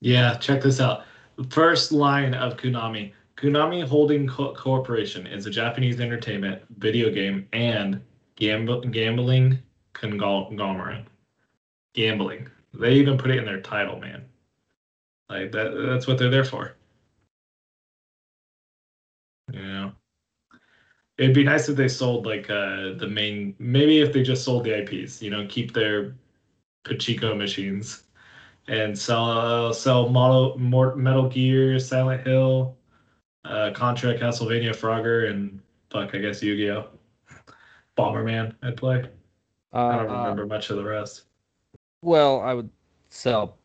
Yeah, 0.00 0.36
check 0.38 0.62
this 0.62 0.80
out. 0.80 1.04
The 1.36 1.44
first 1.44 1.92
line 1.92 2.32
of 2.32 2.56
Konami. 2.56 3.12
Konami 3.36 3.84
Holding 3.86 4.26
Co- 4.26 4.54
Corporation 4.54 5.26
is 5.26 5.44
a 5.44 5.50
Japanese 5.50 6.00
entertainment, 6.00 6.62
video 6.78 7.10
game, 7.10 7.46
and 7.52 8.00
gamb- 8.36 8.90
gambling 8.92 9.58
conglomerate. 9.92 11.04
Gambling. 11.92 12.48
They 12.72 12.94
even 12.94 13.18
put 13.18 13.30
it 13.30 13.36
in 13.38 13.44
their 13.44 13.60
title, 13.60 13.98
man. 14.00 14.24
Like 15.28 15.52
that. 15.52 15.74
That's 15.86 16.06
what 16.06 16.16
they're 16.16 16.30
there 16.30 16.44
for. 16.46 16.76
You 19.52 19.62
know. 19.62 19.92
It'd 21.18 21.34
be 21.34 21.44
nice 21.44 21.68
if 21.68 21.76
they 21.76 21.88
sold 21.88 22.26
like 22.26 22.50
uh 22.50 22.94
the 22.94 23.08
main. 23.08 23.54
Maybe 23.58 24.00
if 24.00 24.12
they 24.12 24.22
just 24.22 24.44
sold 24.44 24.64
the 24.64 24.72
IPs. 24.82 25.22
You 25.22 25.30
know, 25.30 25.46
keep 25.48 25.72
their 25.72 26.14
Pachinko 26.84 27.36
machines 27.36 28.04
and 28.68 28.98
sell 28.98 29.30
uh, 29.30 29.72
sell 29.72 30.08
model 30.08 30.58
more 30.58 30.96
Metal 30.96 31.28
Gear, 31.28 31.78
Silent 31.78 32.26
Hill, 32.26 32.76
uh, 33.44 33.70
Contra, 33.74 34.18
Castlevania, 34.18 34.70
Frogger, 34.74 35.30
and 35.30 35.60
fuck, 35.90 36.14
I 36.14 36.18
guess 36.18 36.42
Yu-Gi-Oh, 36.42 36.88
Bomberman. 37.96 38.54
I'd 38.62 38.76
play. 38.76 39.04
I 39.72 39.96
don't 39.98 40.10
Uh, 40.10 40.14
remember 40.14 40.46
much 40.46 40.70
of 40.70 40.76
the 40.76 40.84
rest. 40.84 41.24
Well, 42.02 42.40
I 42.40 42.54
would 42.54 42.70
sell 43.10 43.58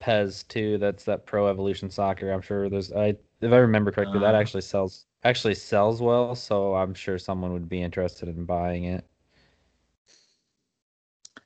PES 0.00 0.42
too. 0.44 0.78
That's 0.78 1.04
that 1.04 1.26
Pro 1.26 1.48
Evolution 1.48 1.90
Soccer. 1.90 2.30
I'm 2.30 2.42
sure 2.42 2.68
there's 2.68 2.92
I 2.92 3.16
if 3.40 3.52
I 3.52 3.56
remember 3.56 3.90
correctly, 3.92 4.20
that 4.20 4.34
Uh. 4.34 4.38
actually 4.38 4.62
sells 4.62 5.06
actually 5.24 5.54
sells 5.54 6.00
well, 6.00 6.34
so 6.34 6.74
I'm 6.74 6.94
sure 6.94 7.18
someone 7.18 7.52
would 7.52 7.68
be 7.68 7.82
interested 7.82 8.28
in 8.28 8.44
buying 8.44 8.84
it. 8.84 9.04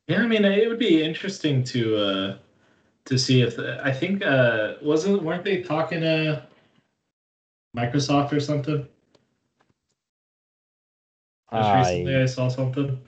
Yeah, 0.08 0.22
I 0.22 0.26
mean, 0.26 0.44
it 0.44 0.68
would 0.68 0.78
be 0.78 1.02
interesting 1.02 1.64
to 1.64 1.96
uh 1.96 2.38
to 3.06 3.18
see 3.18 3.42
if 3.42 3.58
I 3.58 3.92
think 3.92 4.22
uh 4.22 4.74
wasn't 4.82 5.22
weren't 5.22 5.44
they 5.44 5.62
talking 5.62 6.00
to 6.00 6.46
Microsoft 7.76 8.32
or 8.32 8.40
something? 8.40 8.86
Just 11.52 11.74
recently, 11.74 12.16
I, 12.16 12.26
saw 12.26 12.48
something. 12.48 12.98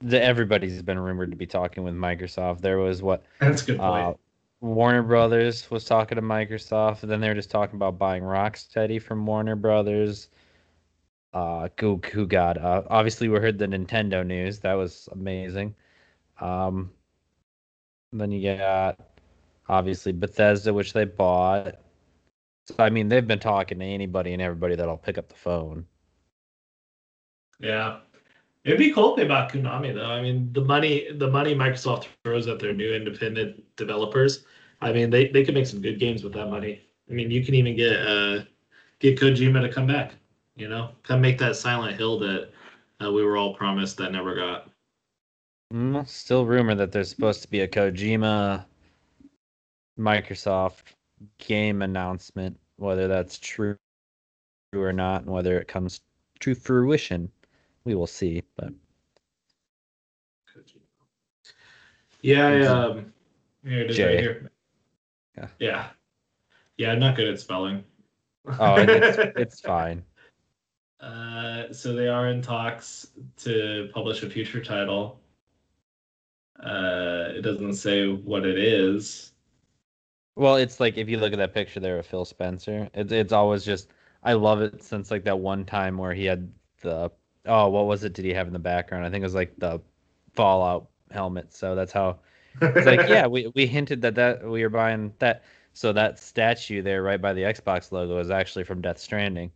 the, 0.00 0.20
everybody's 0.20 0.82
been 0.82 0.98
rumored 0.98 1.30
to 1.30 1.36
be 1.36 1.46
talking 1.46 1.84
with 1.84 1.94
Microsoft. 1.94 2.60
There 2.60 2.78
was 2.78 3.02
what 3.02 3.24
That's 3.38 3.62
a 3.62 3.66
good 3.66 3.78
point. 3.78 4.16
Warner 4.62 5.02
Brothers 5.02 5.68
was 5.72 5.84
talking 5.84 6.16
to 6.16 6.22
Microsoft, 6.22 7.02
and 7.02 7.10
then 7.10 7.20
they 7.20 7.28
were 7.28 7.34
just 7.34 7.50
talking 7.50 7.74
about 7.74 7.98
buying 7.98 8.22
Rocksteady 8.22 9.02
from 9.02 9.26
Warner 9.26 9.56
Brothers. 9.56 10.28
Uh, 11.34 11.68
who, 11.80 12.00
who 12.12 12.26
got? 12.26 12.58
Uh, 12.58 12.82
obviously, 12.88 13.28
we 13.28 13.40
heard 13.40 13.58
the 13.58 13.66
Nintendo 13.66 14.24
news. 14.24 14.60
That 14.60 14.74
was 14.74 15.08
amazing. 15.10 15.74
Um, 16.40 16.92
then 18.12 18.30
you 18.30 18.56
got 18.56 19.00
obviously 19.68 20.12
Bethesda, 20.12 20.72
which 20.72 20.92
they 20.92 21.06
bought. 21.06 21.74
So 22.66 22.76
I 22.78 22.90
mean, 22.90 23.08
they've 23.08 23.26
been 23.26 23.40
talking 23.40 23.80
to 23.80 23.84
anybody 23.84 24.32
and 24.32 24.40
everybody 24.40 24.76
that'll 24.76 24.96
pick 24.96 25.18
up 25.18 25.28
the 25.28 25.34
phone. 25.34 25.86
Yeah. 27.58 27.98
It'd 28.64 28.78
be 28.78 28.92
cool 28.92 29.10
if 29.10 29.16
they 29.16 29.26
bought 29.26 29.52
Konami 29.52 29.94
though. 29.94 30.10
I 30.10 30.22
mean, 30.22 30.52
the 30.52 30.64
money 30.64 31.10
the 31.12 31.28
money 31.28 31.54
Microsoft 31.54 32.06
throws 32.24 32.46
at 32.46 32.58
their 32.60 32.72
new 32.72 32.94
independent 32.94 33.64
developers. 33.76 34.44
I 34.80 34.92
mean, 34.92 35.10
they, 35.10 35.28
they 35.28 35.44
could 35.44 35.54
make 35.54 35.66
some 35.66 35.80
good 35.80 35.98
games 35.98 36.22
with 36.24 36.32
that 36.34 36.46
money. 36.46 36.82
I 37.10 37.12
mean, 37.12 37.30
you 37.30 37.44
can 37.44 37.54
even 37.54 37.76
get 37.76 37.96
uh 38.06 38.44
get 39.00 39.18
Kojima 39.18 39.62
to 39.62 39.68
come 39.72 39.86
back. 39.86 40.14
You 40.56 40.68
know, 40.68 40.90
come 41.02 41.20
make 41.20 41.38
that 41.38 41.56
Silent 41.56 41.96
Hill 41.96 42.18
that 42.20 42.50
Uh, 43.02 43.10
we 43.10 43.24
were 43.24 43.36
all 43.36 43.54
promised 43.54 43.96
that 43.96 44.12
never 44.12 44.34
got. 44.34 44.70
Mm, 45.72 46.06
still 46.06 46.46
rumor 46.46 46.74
that 46.74 46.92
there's 46.92 47.10
supposed 47.10 47.42
to 47.42 47.48
be 47.48 47.60
a 47.60 47.68
Kojima 47.68 48.64
Microsoft 49.98 50.94
game 51.38 51.82
announcement, 51.82 52.58
whether 52.76 53.08
that's 53.08 53.38
true 53.38 53.76
or 54.74 54.92
not, 54.92 55.22
and 55.22 55.30
whether 55.30 55.58
it 55.58 55.68
comes 55.68 56.00
to 56.40 56.54
fruition, 56.54 57.30
we 57.84 57.94
will 57.94 58.06
see. 58.06 58.42
But 58.56 58.72
Yeah, 62.22 62.46
I, 62.46 62.60
um, 62.66 63.12
here 63.64 63.80
it 63.80 63.90
is 63.90 63.96
J. 63.96 64.04
right 64.06 64.20
here. 64.20 64.50
Yeah. 65.36 65.48
yeah, 65.58 65.86
yeah. 66.76 66.92
I'm 66.92 67.00
not 67.00 67.16
good 67.16 67.28
at 67.28 67.40
spelling. 67.40 67.84
oh, 68.46 68.76
it's, 68.78 69.18
it's 69.36 69.60
fine. 69.60 70.04
Uh, 71.00 71.72
so 71.72 71.94
they 71.94 72.06
are 72.06 72.28
in 72.28 72.40
talks 72.40 73.08
to 73.38 73.90
publish 73.92 74.22
a 74.22 74.30
future 74.30 74.62
title. 74.62 75.20
Uh, 76.62 77.30
it 77.34 77.42
doesn't 77.42 77.74
say 77.74 78.06
what 78.08 78.46
it 78.46 78.56
is. 78.56 79.32
Well, 80.36 80.56
it's 80.56 80.78
like 80.78 80.96
if 80.96 81.08
you 81.08 81.18
look 81.18 81.32
at 81.32 81.38
that 81.38 81.52
picture 81.52 81.80
there 81.80 81.98
of 81.98 82.06
Phil 82.06 82.24
Spencer, 82.24 82.88
it's 82.94 83.12
it's 83.12 83.32
always 83.32 83.64
just 83.64 83.88
I 84.22 84.34
love 84.34 84.60
it 84.62 84.82
since 84.82 85.10
like 85.10 85.24
that 85.24 85.38
one 85.38 85.64
time 85.64 85.98
where 85.98 86.14
he 86.14 86.24
had 86.24 86.50
the 86.82 87.10
oh 87.46 87.68
what 87.68 87.86
was 87.86 88.04
it 88.04 88.12
did 88.12 88.24
he 88.24 88.32
have 88.32 88.46
in 88.46 88.52
the 88.52 88.58
background? 88.58 89.04
I 89.04 89.10
think 89.10 89.22
it 89.22 89.26
was 89.26 89.34
like 89.34 89.54
the 89.58 89.80
Fallout 90.34 90.88
helmet. 91.10 91.52
So 91.52 91.74
that's 91.74 91.92
how 91.92 92.18
it's 92.60 92.86
like 92.86 93.08
yeah 93.08 93.26
we 93.26 93.50
we 93.54 93.66
hinted 93.66 94.02
that 94.02 94.14
that 94.14 94.44
we 94.44 94.62
were 94.62 94.70
buying 94.70 95.12
that. 95.18 95.44
So 95.74 95.92
that 95.94 96.18
statue 96.18 96.82
there 96.82 97.02
right 97.02 97.20
by 97.20 97.32
the 97.32 97.42
Xbox 97.42 97.92
logo 97.92 98.18
is 98.18 98.30
actually 98.30 98.64
from 98.64 98.82
Death 98.82 98.98
Stranding. 98.98 99.50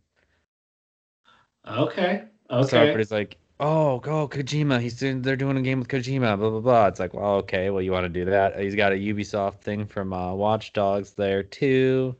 Okay. 1.67 2.23
Okay. 2.49 2.69
So 2.69 2.79
everybody's 2.79 3.11
like, 3.11 3.37
"Oh, 3.59 3.99
go 3.99 4.27
Kojima! 4.27 4.79
He's 4.79 4.97
doing, 4.97 5.21
they're 5.21 5.35
doing 5.35 5.57
a 5.57 5.61
game 5.61 5.79
with 5.79 5.89
Kojima." 5.89 6.37
Blah 6.37 6.49
blah 6.49 6.59
blah. 6.59 6.87
It's 6.87 6.99
like, 6.99 7.13
well, 7.13 7.35
okay, 7.35 7.69
well, 7.69 7.81
you 7.81 7.91
want 7.91 8.05
to 8.05 8.09
do 8.09 8.25
that? 8.25 8.59
He's 8.59 8.75
got 8.75 8.93
a 8.93 8.95
Ubisoft 8.95 9.61
thing 9.61 9.85
from 9.85 10.13
uh, 10.13 10.33
Watch 10.33 10.73
Dogs 10.73 11.11
there 11.11 11.43
too. 11.43 12.15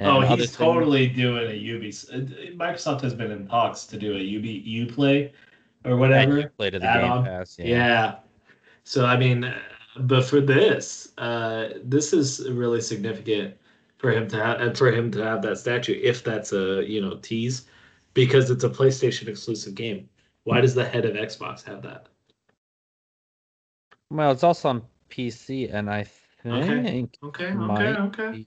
Oh, 0.00 0.20
he's 0.20 0.38
things- 0.38 0.56
totally 0.56 1.06
doing 1.06 1.50
a 1.50 1.54
Ubi. 1.54 1.90
Microsoft 1.90 3.00
has 3.02 3.14
been 3.14 3.30
in 3.30 3.46
talks 3.46 3.84
to 3.84 3.96
do 3.96 4.16
a 4.16 4.20
Ubi 4.20 4.86
play 4.86 5.32
or 5.84 5.96
whatever. 5.96 6.48
played 6.56 6.74
at 6.74 6.82
the 6.82 6.86
add-on. 6.86 7.24
Game 7.24 7.32
Pass. 7.32 7.58
Yeah. 7.58 7.66
Yeah. 7.66 8.14
So 8.84 9.06
I 9.06 9.16
mean, 9.16 9.44
uh, 9.44 9.58
but 10.00 10.24
for 10.24 10.40
this, 10.40 11.12
uh, 11.18 11.70
this 11.82 12.12
is 12.12 12.48
really 12.48 12.80
significant 12.80 13.54
for 13.98 14.12
him 14.12 14.28
to 14.28 14.36
have 14.36 14.76
for 14.76 14.92
him 14.92 15.10
to 15.12 15.24
have 15.24 15.42
that 15.42 15.58
statue, 15.58 15.98
if 16.02 16.22
that's 16.22 16.52
a 16.52 16.84
you 16.86 17.00
know 17.00 17.16
tease, 17.16 17.66
because 18.14 18.50
it's 18.50 18.64
a 18.64 18.70
PlayStation 18.70 19.28
exclusive 19.28 19.74
game. 19.74 20.08
Why 20.44 20.60
does 20.60 20.74
the 20.74 20.84
head 20.84 21.04
of 21.04 21.14
Xbox 21.14 21.64
have 21.64 21.82
that? 21.82 22.08
Well, 24.10 24.30
it's 24.30 24.44
also 24.44 24.68
on 24.68 24.82
PC, 25.10 25.72
and 25.72 25.90
I 25.90 26.04
think 26.04 27.16
Okay, 27.22 27.46
okay, 27.46 27.54
might 27.54 27.96
okay. 27.96 28.46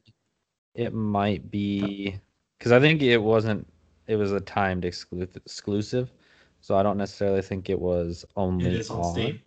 It 0.75 0.93
might 0.93 1.49
be 1.51 2.13
uh, 2.15 2.17
because 2.57 2.71
I 2.71 2.79
think 2.79 3.01
it 3.01 3.17
wasn't. 3.17 3.67
It 4.07 4.15
was 4.15 4.31
a 4.31 4.39
timed 4.39 4.83
exclu- 4.83 5.35
exclusive, 5.35 6.11
so 6.61 6.75
I 6.75 6.83
don't 6.83 6.97
necessarily 6.97 7.41
think 7.41 7.69
it 7.69 7.79
was 7.79 8.25
only 8.35 8.65
It 8.65 8.73
is 8.73 8.89
on 8.89 9.13
Steam. 9.13 9.39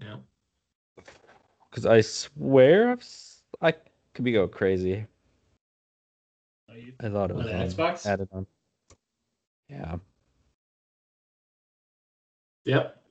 Yeah. 0.00 0.16
Because 1.70 1.86
I 1.86 2.00
swear 2.00 2.90
I've, 2.92 3.06
I 3.60 3.74
could 4.14 4.24
be 4.24 4.32
go 4.32 4.48
crazy. 4.48 5.04
I 7.00 7.08
thought 7.08 7.30
it 7.30 7.36
was 7.36 7.46
on- 7.46 7.52
Xbox? 7.52 8.06
added 8.06 8.28
on. 8.32 8.46
Yeah. 9.68 9.96
Yep. 12.64 13.02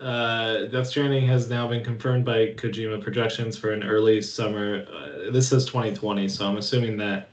Uh, 0.00 0.66
Death 0.66 0.88
Stranding 0.88 1.26
has 1.26 1.48
now 1.48 1.66
been 1.66 1.82
confirmed 1.82 2.24
by 2.24 2.48
Kojima 2.48 3.02
Productions 3.02 3.56
for 3.56 3.72
an 3.72 3.82
early 3.82 4.20
summer. 4.20 4.86
Uh, 4.92 5.30
this 5.30 5.48
says 5.48 5.64
2020, 5.64 6.28
so 6.28 6.46
I'm 6.46 6.58
assuming 6.58 6.98
that 6.98 7.30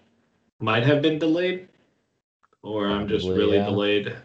might 0.59 0.84
have 0.84 1.01
been 1.01 1.20
delayed, 1.20 1.68
or 2.61 2.88
I'm 2.88 3.07
just 3.07 3.28
really 3.28 3.57
yeah. 3.57 3.66
delayed. 3.66 4.16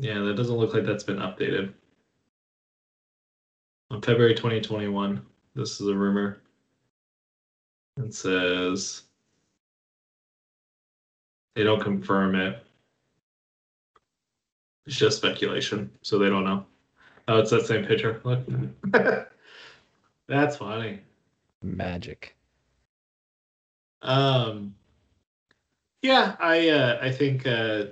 Yeah, 0.00 0.20
that 0.20 0.36
doesn't 0.36 0.56
look 0.56 0.72
like 0.72 0.84
that's 0.84 1.04
been 1.04 1.18
updated. 1.18 1.74
On 3.90 4.00
February 4.00 4.34
2021, 4.34 5.24
this 5.54 5.80
is 5.80 5.86
a 5.86 5.94
rumor. 5.94 6.40
It 7.98 8.14
says 8.14 9.02
they 11.54 11.62
don't 11.62 11.80
confirm 11.80 12.34
it. 12.34 12.64
It's 14.86 14.96
just 14.96 15.16
speculation, 15.18 15.90
so 16.02 16.18
they 16.18 16.28
don't 16.28 16.44
know. 16.44 16.66
Oh, 17.28 17.38
it's 17.38 17.50
that 17.50 17.66
same 17.66 17.86
picture. 17.86 18.20
Look. 18.24 18.40
That's 20.28 20.56
funny. 20.56 21.00
Magic. 21.62 22.36
Um 24.02 24.74
Yeah, 26.02 26.36
I 26.38 26.68
uh 26.68 26.98
I 27.00 27.10
think 27.10 27.46
uh 27.46 27.86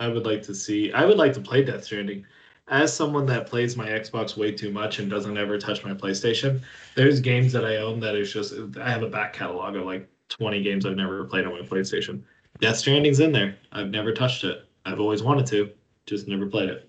I 0.00 0.08
would 0.08 0.24
like 0.24 0.42
to 0.44 0.54
see 0.54 0.92
I 0.92 1.04
would 1.04 1.18
like 1.18 1.32
to 1.34 1.40
play 1.40 1.62
Death 1.64 1.84
Stranding. 1.84 2.24
As 2.68 2.94
someone 2.94 3.24
that 3.26 3.46
plays 3.46 3.76
my 3.76 3.88
Xbox 3.88 4.36
way 4.36 4.52
too 4.52 4.70
much 4.70 4.98
and 4.98 5.10
doesn't 5.10 5.38
ever 5.38 5.58
touch 5.58 5.84
my 5.84 5.94
PlayStation, 5.94 6.60
there's 6.94 7.18
games 7.20 7.52
that 7.52 7.64
I 7.64 7.76
own 7.76 7.98
that 8.00 8.14
is 8.14 8.32
just 8.32 8.54
I 8.80 8.90
have 8.90 9.02
a 9.02 9.08
back 9.08 9.32
catalog 9.32 9.76
of 9.76 9.84
like 9.86 10.08
20 10.28 10.62
games 10.62 10.84
I've 10.86 10.96
never 10.96 11.24
played 11.24 11.46
on 11.46 11.52
my 11.52 11.66
PlayStation. 11.66 12.22
Death 12.60 12.76
Stranding's 12.76 13.20
in 13.20 13.32
there. 13.32 13.56
I've 13.72 13.90
never 13.90 14.12
touched 14.12 14.44
it. 14.44 14.64
I've 14.84 15.00
always 15.00 15.22
wanted 15.22 15.46
to, 15.46 15.70
just 16.08 16.28
never 16.28 16.46
played 16.46 16.70
it. 16.70 16.88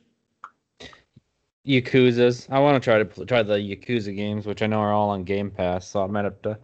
Yakuza's. 1.68 2.48
I 2.50 2.60
want 2.60 2.82
to 2.82 2.86
try 2.86 2.98
to 2.98 3.06
pl- 3.06 3.26
try 3.26 3.44
the 3.44 3.56
Yakuza 3.56 4.16
games, 4.16 4.46
which 4.46 4.62
I 4.62 4.68
know 4.68 4.80
are 4.80 4.94
all 4.94 5.10
on 5.10 5.24
Game 5.24 5.52
Pass, 5.52 5.88
so 5.88 6.04
I 6.04 6.08
might 6.08 6.24
have 6.24 6.42
to 6.44 6.58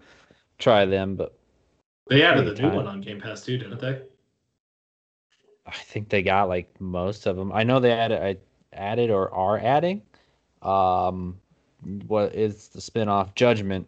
try 0.58 0.86
them. 0.86 1.16
But 1.16 1.38
They 2.10 2.24
added 2.24 2.56
the 2.56 2.62
new 2.62 2.76
one 2.76 2.88
on 2.88 3.02
Game 3.02 3.20
Pass 3.20 3.44
too, 3.44 3.58
didn't 3.58 3.80
they? 3.80 4.02
I 5.68 5.72
think 5.72 6.10
they 6.10 6.22
got 6.22 6.48
like 6.48 6.70
most 6.80 7.26
of 7.26 7.36
them. 7.36 7.52
I 7.52 7.64
know 7.64 7.80
they 7.80 7.92
added, 7.92 8.22
I 8.22 8.38
added 8.76 9.10
or 9.10 9.32
are 9.34 9.60
adding. 9.60 10.02
Um, 10.62 11.40
what 12.08 12.34
is 12.34 12.70
the 12.70 12.82
spin-off 12.82 13.36
Judgment? 13.36 13.88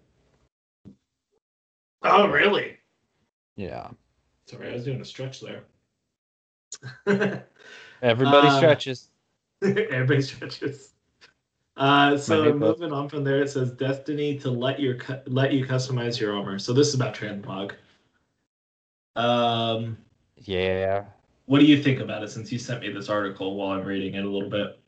Oh, 2.04 2.28
really? 2.28 2.78
Yeah, 3.56 3.90
Sorry, 4.48 4.70
I 4.70 4.74
was 4.74 4.86
doing 4.86 5.02
a 5.02 5.06
stretch 5.06 5.42
there. 5.42 5.64
everybody 8.02 8.48
Uh, 8.48 8.58
stretches. 8.58 9.10
Everybody 9.62 10.22
stretches. 10.22 10.94
Uh, 11.76 12.18
so 12.18 12.54
moving 12.54 12.92
on 12.92 13.08
from 13.10 13.24
there, 13.24 13.42
it 13.42 13.50
says 13.50 13.72
Destiny 13.72 14.38
to 14.40 14.50
let 14.50 14.80
your 14.80 14.96
cu- 14.96 15.22
let 15.28 15.54
you 15.54 15.66
customize 15.66 16.20
your 16.20 16.36
armor. 16.36 16.58
So 16.60 16.74
this 16.74 16.88
is 16.88 16.96
about 16.96 17.14
transmog. 17.16 17.74
Um, 19.16 19.98
Yeah. 20.38 21.06
what 21.46 21.60
do 21.60 21.66
you 21.66 21.82
think 21.82 22.00
about 22.00 22.24
it? 22.24 22.30
Since 22.30 22.52
you 22.52 22.60
sent 22.60 22.82
me 22.82 22.90
this 22.92 23.10
article 23.10 23.56
while 23.56 23.78
I'm 23.78 23.86
reading 23.86 24.16
it 24.16 24.26
a 24.26 24.30
little 24.30 24.50
bit, 24.50 24.80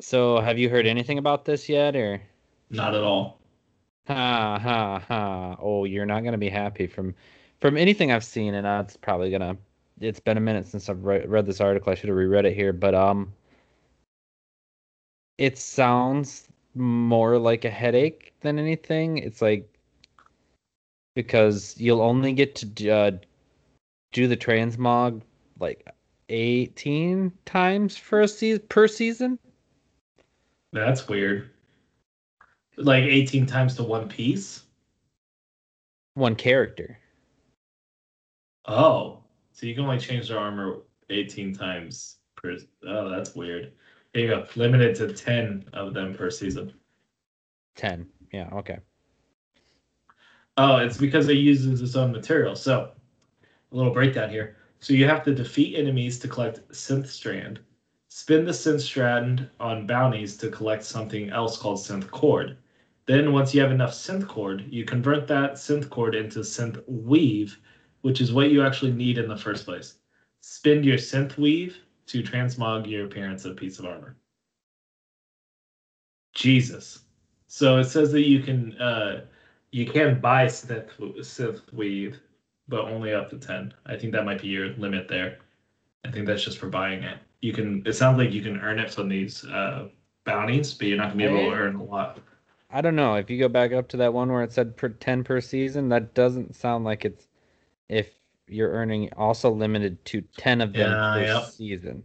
So, 0.00 0.40
have 0.40 0.58
you 0.58 0.68
heard 0.68 0.86
anything 0.86 1.18
about 1.18 1.44
this 1.44 1.68
yet, 1.68 1.96
or? 1.96 2.20
not 2.70 2.94
at 2.94 3.02
all. 3.02 3.40
Ha 4.06 4.58
ha 4.62 4.98
ha! 5.00 5.56
Oh, 5.60 5.84
you're 5.84 6.06
not 6.06 6.22
gonna 6.24 6.38
be 6.38 6.48
happy 6.48 6.86
from 6.86 7.14
from 7.60 7.76
anything 7.76 8.10
I've 8.12 8.24
seen, 8.24 8.54
and 8.54 8.64
that's 8.64 8.96
probably 8.96 9.30
gonna. 9.30 9.56
It's 10.00 10.20
been 10.20 10.36
a 10.36 10.40
minute 10.40 10.66
since 10.66 10.88
I've 10.88 11.04
re- 11.04 11.26
read 11.26 11.46
this 11.46 11.60
article. 11.60 11.92
I 11.92 11.94
should 11.94 12.08
have 12.08 12.16
reread 12.16 12.44
it 12.44 12.54
here, 12.54 12.72
but 12.72 12.94
um, 12.94 13.32
it 15.38 15.58
sounds 15.58 16.48
more 16.74 17.38
like 17.38 17.64
a 17.64 17.70
headache 17.70 18.32
than 18.40 18.58
anything. 18.58 19.18
It's 19.18 19.42
like 19.42 19.68
because 21.14 21.74
you'll 21.78 22.00
only 22.00 22.32
get 22.32 22.54
to 22.56 22.90
uh, 22.90 23.10
do 24.12 24.28
the 24.28 24.36
transmog 24.36 25.22
like 25.58 25.88
18 26.28 27.32
times 27.44 27.96
for 27.96 28.20
a 28.20 28.28
season 28.28 28.62
per 28.68 28.86
season. 28.86 29.38
That's 30.72 31.08
weird. 31.08 31.50
Like 32.76 33.04
18 33.04 33.46
times 33.46 33.74
to 33.76 33.82
one 33.82 34.08
piece. 34.08 34.62
One 36.14 36.36
character. 36.36 36.98
Oh, 38.66 39.22
so 39.58 39.66
you 39.66 39.74
can 39.74 39.82
only 39.84 39.98
change 39.98 40.28
their 40.28 40.38
armor 40.38 40.82
18 41.10 41.52
times 41.52 42.18
per. 42.36 42.56
Oh, 42.86 43.08
that's 43.08 43.34
weird. 43.34 43.72
Here 44.12 44.22
you 44.22 44.28
go. 44.28 44.46
Limited 44.54 44.94
to 44.96 45.12
10 45.12 45.70
of 45.72 45.94
them 45.94 46.14
per 46.14 46.30
season. 46.30 46.72
10. 47.74 48.06
Yeah. 48.32 48.48
Okay. 48.52 48.78
Oh, 50.56 50.76
it's 50.76 50.96
because 50.96 51.28
it 51.28 51.38
uses 51.38 51.82
its 51.82 51.96
own 51.96 52.12
material. 52.12 52.54
So, 52.54 52.92
a 53.72 53.76
little 53.76 53.92
breakdown 53.92 54.30
here. 54.30 54.56
So 54.78 54.92
you 54.92 55.06
have 55.06 55.24
to 55.24 55.34
defeat 55.34 55.76
enemies 55.76 56.20
to 56.20 56.28
collect 56.28 56.68
synth 56.68 57.08
strand, 57.08 57.58
spin 58.06 58.44
the 58.44 58.52
synth 58.52 58.80
strand 58.80 59.50
on 59.58 59.88
bounties 59.88 60.36
to 60.36 60.50
collect 60.50 60.84
something 60.84 61.30
else 61.30 61.58
called 61.58 61.78
synth 61.78 62.08
cord. 62.12 62.58
Then, 63.06 63.32
once 63.32 63.52
you 63.52 63.60
have 63.60 63.72
enough 63.72 63.90
synth 63.92 64.28
cord, 64.28 64.66
you 64.68 64.84
convert 64.84 65.26
that 65.26 65.54
synth 65.54 65.90
cord 65.90 66.14
into 66.14 66.40
synth 66.40 66.80
weave 66.86 67.58
which 68.02 68.20
is 68.20 68.32
what 68.32 68.50
you 68.50 68.64
actually 68.64 68.92
need 68.92 69.18
in 69.18 69.28
the 69.28 69.36
first 69.36 69.64
place. 69.64 69.96
Spend 70.40 70.84
your 70.84 70.98
synth 70.98 71.36
weave 71.36 71.78
to 72.06 72.22
transmog 72.22 72.88
your 72.88 73.06
appearance 73.06 73.44
of 73.44 73.56
piece 73.56 73.78
of 73.78 73.86
armor. 73.86 74.16
Jesus. 76.34 77.00
So 77.46 77.78
it 77.78 77.84
says 77.84 78.12
that 78.12 78.22
you 78.22 78.40
can 78.42 78.76
uh, 78.78 79.22
you 79.70 79.86
can 79.86 80.20
buy 80.20 80.46
synth, 80.46 80.88
synth 81.18 81.72
weave, 81.72 82.20
but 82.68 82.84
only 82.84 83.12
up 83.12 83.30
to 83.30 83.38
ten. 83.38 83.74
I 83.86 83.96
think 83.96 84.12
that 84.12 84.24
might 84.24 84.42
be 84.42 84.48
your 84.48 84.68
limit 84.74 85.08
there. 85.08 85.38
I 86.04 86.10
think 86.10 86.26
that's 86.26 86.44
just 86.44 86.58
for 86.58 86.68
buying 86.68 87.02
it. 87.02 87.18
You 87.40 87.52
can. 87.52 87.82
It 87.86 87.94
sounds 87.94 88.18
like 88.18 88.32
you 88.32 88.42
can 88.42 88.58
earn 88.60 88.78
it 88.78 88.92
from 88.92 89.08
these 89.08 89.44
uh, 89.44 89.88
bounties, 90.24 90.74
but 90.74 90.86
you're 90.86 90.96
not 90.96 91.08
gonna 91.08 91.16
be 91.16 91.24
able 91.24 91.50
to 91.50 91.56
earn 91.56 91.76
a 91.76 91.84
lot. 91.84 92.20
I 92.70 92.80
don't 92.82 92.96
know. 92.96 93.14
If 93.14 93.30
you 93.30 93.38
go 93.38 93.48
back 93.48 93.72
up 93.72 93.88
to 93.88 93.96
that 93.98 94.12
one 94.12 94.30
where 94.30 94.42
it 94.42 94.52
said 94.52 94.76
per 94.76 94.90
10 94.90 95.24
per 95.24 95.40
season, 95.40 95.88
that 95.88 96.14
doesn't 96.14 96.54
sound 96.54 96.84
like 96.84 97.04
it's 97.04 97.26
if 97.88 98.18
you're 98.46 98.70
earning 98.70 99.10
also 99.16 99.50
limited 99.50 100.04
to 100.06 100.22
10 100.38 100.60
of 100.60 100.76
them 100.76 100.90
Yeah, 100.90 101.12
per 101.12 101.24
yep. 101.24 101.42
season. 101.44 102.04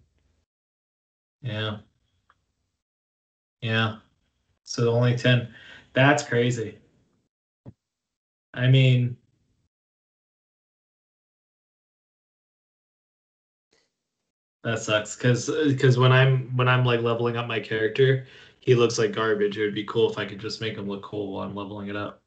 Yeah. 1.42 1.80
Yeah. 3.62 4.00
So 4.64 4.92
only 4.92 5.18
10. 5.18 5.54
That's 5.94 6.24
crazy. 6.24 6.80
I 8.54 8.68
mean, 8.68 9.18
that 14.64 14.80
sucks 14.80 15.16
cuz 15.16 15.50
uh, 15.50 15.74
cuz 15.80 15.98
when 15.98 16.12
I'm 16.12 16.56
when 16.58 16.68
I'm 16.68 16.86
like 16.86 17.02
leveling 17.02 17.38
up 17.38 17.48
my 17.48 17.60
character, 17.60 18.26
he 18.60 18.76
looks 18.76 18.98
like 18.98 19.12
garbage. 19.12 19.58
It 19.58 19.66
would 19.66 19.76
be 19.76 19.84
cool 19.86 20.10
if 20.12 20.18
I 20.18 20.26
could 20.26 20.40
just 20.40 20.62
make 20.62 20.76
him 20.78 20.88
look 20.88 21.04
cool 21.04 21.34
while 21.34 21.46
I'm 21.48 21.56
leveling 21.56 21.90
it 21.90 21.96
up. 21.96 22.23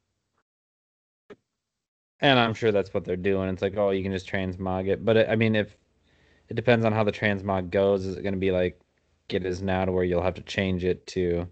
And 2.19 2.39
I'm 2.39 2.53
sure 2.53 2.71
that's 2.71 2.93
what 2.93 3.05
they're 3.05 3.15
doing. 3.15 3.49
It's 3.49 3.61
like, 3.61 3.77
oh, 3.77 3.91
you 3.91 4.03
can 4.03 4.11
just 4.11 4.29
transmog 4.29 4.87
it. 4.87 5.05
But 5.05 5.29
I 5.29 5.35
mean, 5.35 5.55
if 5.55 5.75
it 6.49 6.55
depends 6.55 6.85
on 6.85 6.93
how 6.93 7.03
the 7.03 7.11
transmog 7.11 7.69
goes, 7.69 8.05
is 8.05 8.17
it 8.17 8.23
going 8.23 8.33
to 8.33 8.39
be 8.39 8.51
like 8.51 8.79
it 9.29 9.45
is 9.45 9.61
now 9.61 9.85
to 9.85 9.91
where 9.91 10.03
you'll 10.03 10.23
have 10.23 10.35
to 10.35 10.41
change 10.41 10.83
it 10.83 11.05
to 11.07 11.47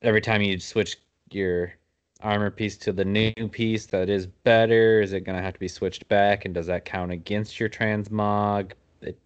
every 0.00 0.20
time 0.20 0.42
you 0.42 0.58
switch 0.58 0.96
your 1.30 1.74
armor 2.22 2.50
piece 2.50 2.76
to 2.76 2.92
the 2.92 3.04
new 3.04 3.32
piece 3.50 3.86
that 3.86 4.08
is 4.08 4.26
better? 4.26 5.00
Is 5.00 5.12
it 5.12 5.20
going 5.24 5.36
to 5.36 5.42
have 5.42 5.54
to 5.54 5.60
be 5.60 5.68
switched 5.68 6.08
back? 6.08 6.44
And 6.44 6.54
does 6.54 6.66
that 6.66 6.84
count 6.84 7.12
against 7.12 7.60
your 7.60 7.68
transmog? 7.68 8.72
It, 9.02 9.18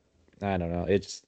I 0.42 0.56
don't 0.56 0.72
know. 0.72 0.86
It's 0.88 1.22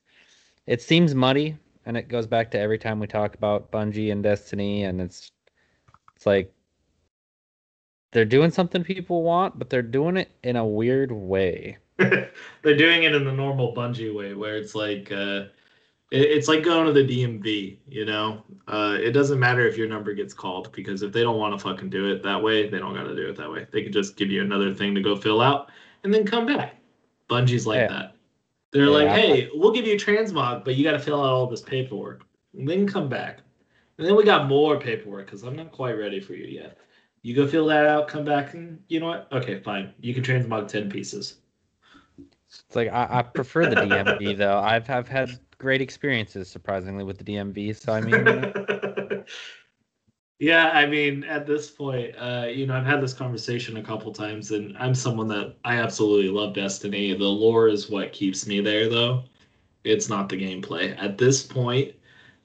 it 0.66 0.82
seems 0.82 1.14
muddy, 1.14 1.56
and 1.86 1.96
it 1.96 2.08
goes 2.08 2.26
back 2.26 2.50
to 2.50 2.58
every 2.58 2.78
time 2.78 2.98
we 2.98 3.06
talk 3.06 3.34
about 3.34 3.70
Bungie 3.70 4.12
and 4.12 4.22
Destiny, 4.22 4.84
and 4.84 5.00
it's 5.00 5.32
it's 6.16 6.26
like 6.26 6.52
they're 8.12 8.24
doing 8.24 8.50
something 8.50 8.82
people 8.84 9.22
want, 9.22 9.58
but 9.58 9.70
they're 9.70 9.82
doing 9.82 10.16
it 10.16 10.30
in 10.42 10.56
a 10.56 10.66
weird 10.66 11.12
way. 11.12 11.78
They're 11.98 12.76
doing 12.76 13.02
it 13.02 13.14
in 13.14 13.24
the 13.24 13.32
normal 13.32 13.74
Bungie 13.74 14.14
way, 14.14 14.34
where 14.34 14.56
it's 14.56 14.74
like 14.76 15.10
uh, 15.10 15.46
it, 16.12 16.20
it's 16.22 16.46
like 16.48 16.62
going 16.62 16.86
to 16.86 16.92
the 16.92 17.02
DMV. 17.06 17.78
You 17.88 18.04
know, 18.04 18.42
uh, 18.68 18.96
it 19.00 19.10
doesn't 19.10 19.38
matter 19.40 19.66
if 19.66 19.76
your 19.76 19.88
number 19.88 20.12
gets 20.14 20.32
called 20.32 20.70
because 20.72 21.02
if 21.02 21.12
they 21.12 21.22
don't 21.22 21.38
want 21.38 21.58
to 21.58 21.62
fucking 21.62 21.90
do 21.90 22.10
it 22.12 22.22
that 22.22 22.40
way, 22.40 22.68
they 22.68 22.78
don't 22.78 22.94
got 22.94 23.04
to 23.04 23.16
do 23.16 23.28
it 23.28 23.36
that 23.36 23.50
way. 23.50 23.66
They 23.72 23.82
can 23.82 23.92
just 23.92 24.16
give 24.16 24.30
you 24.30 24.42
another 24.42 24.72
thing 24.72 24.94
to 24.94 25.00
go 25.00 25.16
fill 25.16 25.40
out 25.40 25.70
and 26.04 26.14
then 26.14 26.24
come 26.24 26.46
back. 26.46 26.76
Bungie's 27.28 27.66
like 27.66 27.78
Yeah. 27.80 27.88
that. 27.88 28.16
They're 28.70 28.84
Yeah, 28.84 28.90
like, 28.90 29.08
I- 29.08 29.18
hey, 29.20 29.50
we'll 29.54 29.72
give 29.72 29.86
you 29.86 29.96
transmog, 29.96 30.64
but 30.64 30.76
you 30.76 30.84
got 30.84 30.92
to 30.92 30.98
fill 31.00 31.20
out 31.20 31.30
all 31.32 31.46
this 31.48 31.62
paperwork, 31.62 32.24
and 32.56 32.68
then 32.68 32.86
come 32.86 33.08
back. 33.08 33.40
And 33.98 34.06
then 34.06 34.14
we 34.14 34.22
got 34.24 34.46
more 34.46 34.78
paperwork 34.78 35.26
because 35.26 35.42
I'm 35.42 35.56
not 35.56 35.72
quite 35.72 35.98
ready 35.98 36.20
for 36.20 36.34
you 36.34 36.46
yet. 36.46 36.78
You 37.22 37.34
go 37.34 37.46
fill 37.46 37.66
that 37.66 37.86
out, 37.86 38.08
come 38.08 38.24
back, 38.24 38.54
and 38.54 38.82
you 38.88 39.00
know 39.00 39.06
what? 39.06 39.28
Okay, 39.32 39.60
fine. 39.60 39.92
You 40.00 40.14
can 40.14 40.22
transmog 40.22 40.68
ten 40.68 40.90
pieces. 40.90 41.38
It's 42.48 42.76
like 42.76 42.88
I, 42.88 43.06
I 43.10 43.22
prefer 43.22 43.66
the 43.66 43.76
DMV 43.76 44.36
though. 44.38 44.58
I've 44.58 44.88
I've 44.88 45.08
had 45.08 45.38
great 45.58 45.80
experiences 45.80 46.48
surprisingly 46.48 47.04
with 47.04 47.18
the 47.18 47.24
DMV. 47.24 47.76
So 47.76 47.92
I 47.92 48.00
mean, 48.00 49.24
yeah, 50.38 50.70
I 50.70 50.86
mean, 50.86 51.24
at 51.24 51.46
this 51.46 51.70
point, 51.70 52.14
uh, 52.16 52.46
you 52.48 52.66
know, 52.66 52.74
I've 52.76 52.86
had 52.86 53.02
this 53.02 53.12
conversation 53.12 53.76
a 53.76 53.82
couple 53.82 54.12
times, 54.12 54.52
and 54.52 54.76
I'm 54.78 54.94
someone 54.94 55.28
that 55.28 55.56
I 55.64 55.76
absolutely 55.76 56.30
love 56.30 56.54
Destiny. 56.54 57.12
The 57.12 57.24
lore 57.24 57.68
is 57.68 57.90
what 57.90 58.12
keeps 58.12 58.46
me 58.46 58.60
there, 58.60 58.88
though. 58.88 59.24
It's 59.84 60.08
not 60.08 60.28
the 60.28 60.36
gameplay. 60.36 60.96
At 61.02 61.18
this 61.18 61.42
point, 61.42 61.94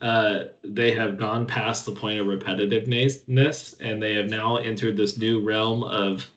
uh, 0.04 0.46
they 0.64 0.92
have 0.92 1.18
gone 1.18 1.48
past 1.48 1.86
the 1.86 1.94
point 1.94 2.20
of 2.20 2.28
repetitiveness, 2.28 3.76
and 3.80 4.02
they 4.04 4.16
have 4.16 4.28
now 4.30 4.58
entered 4.58 4.98
this 4.98 5.18
new 5.18 5.42
realm 5.42 5.84
of. 5.84 6.30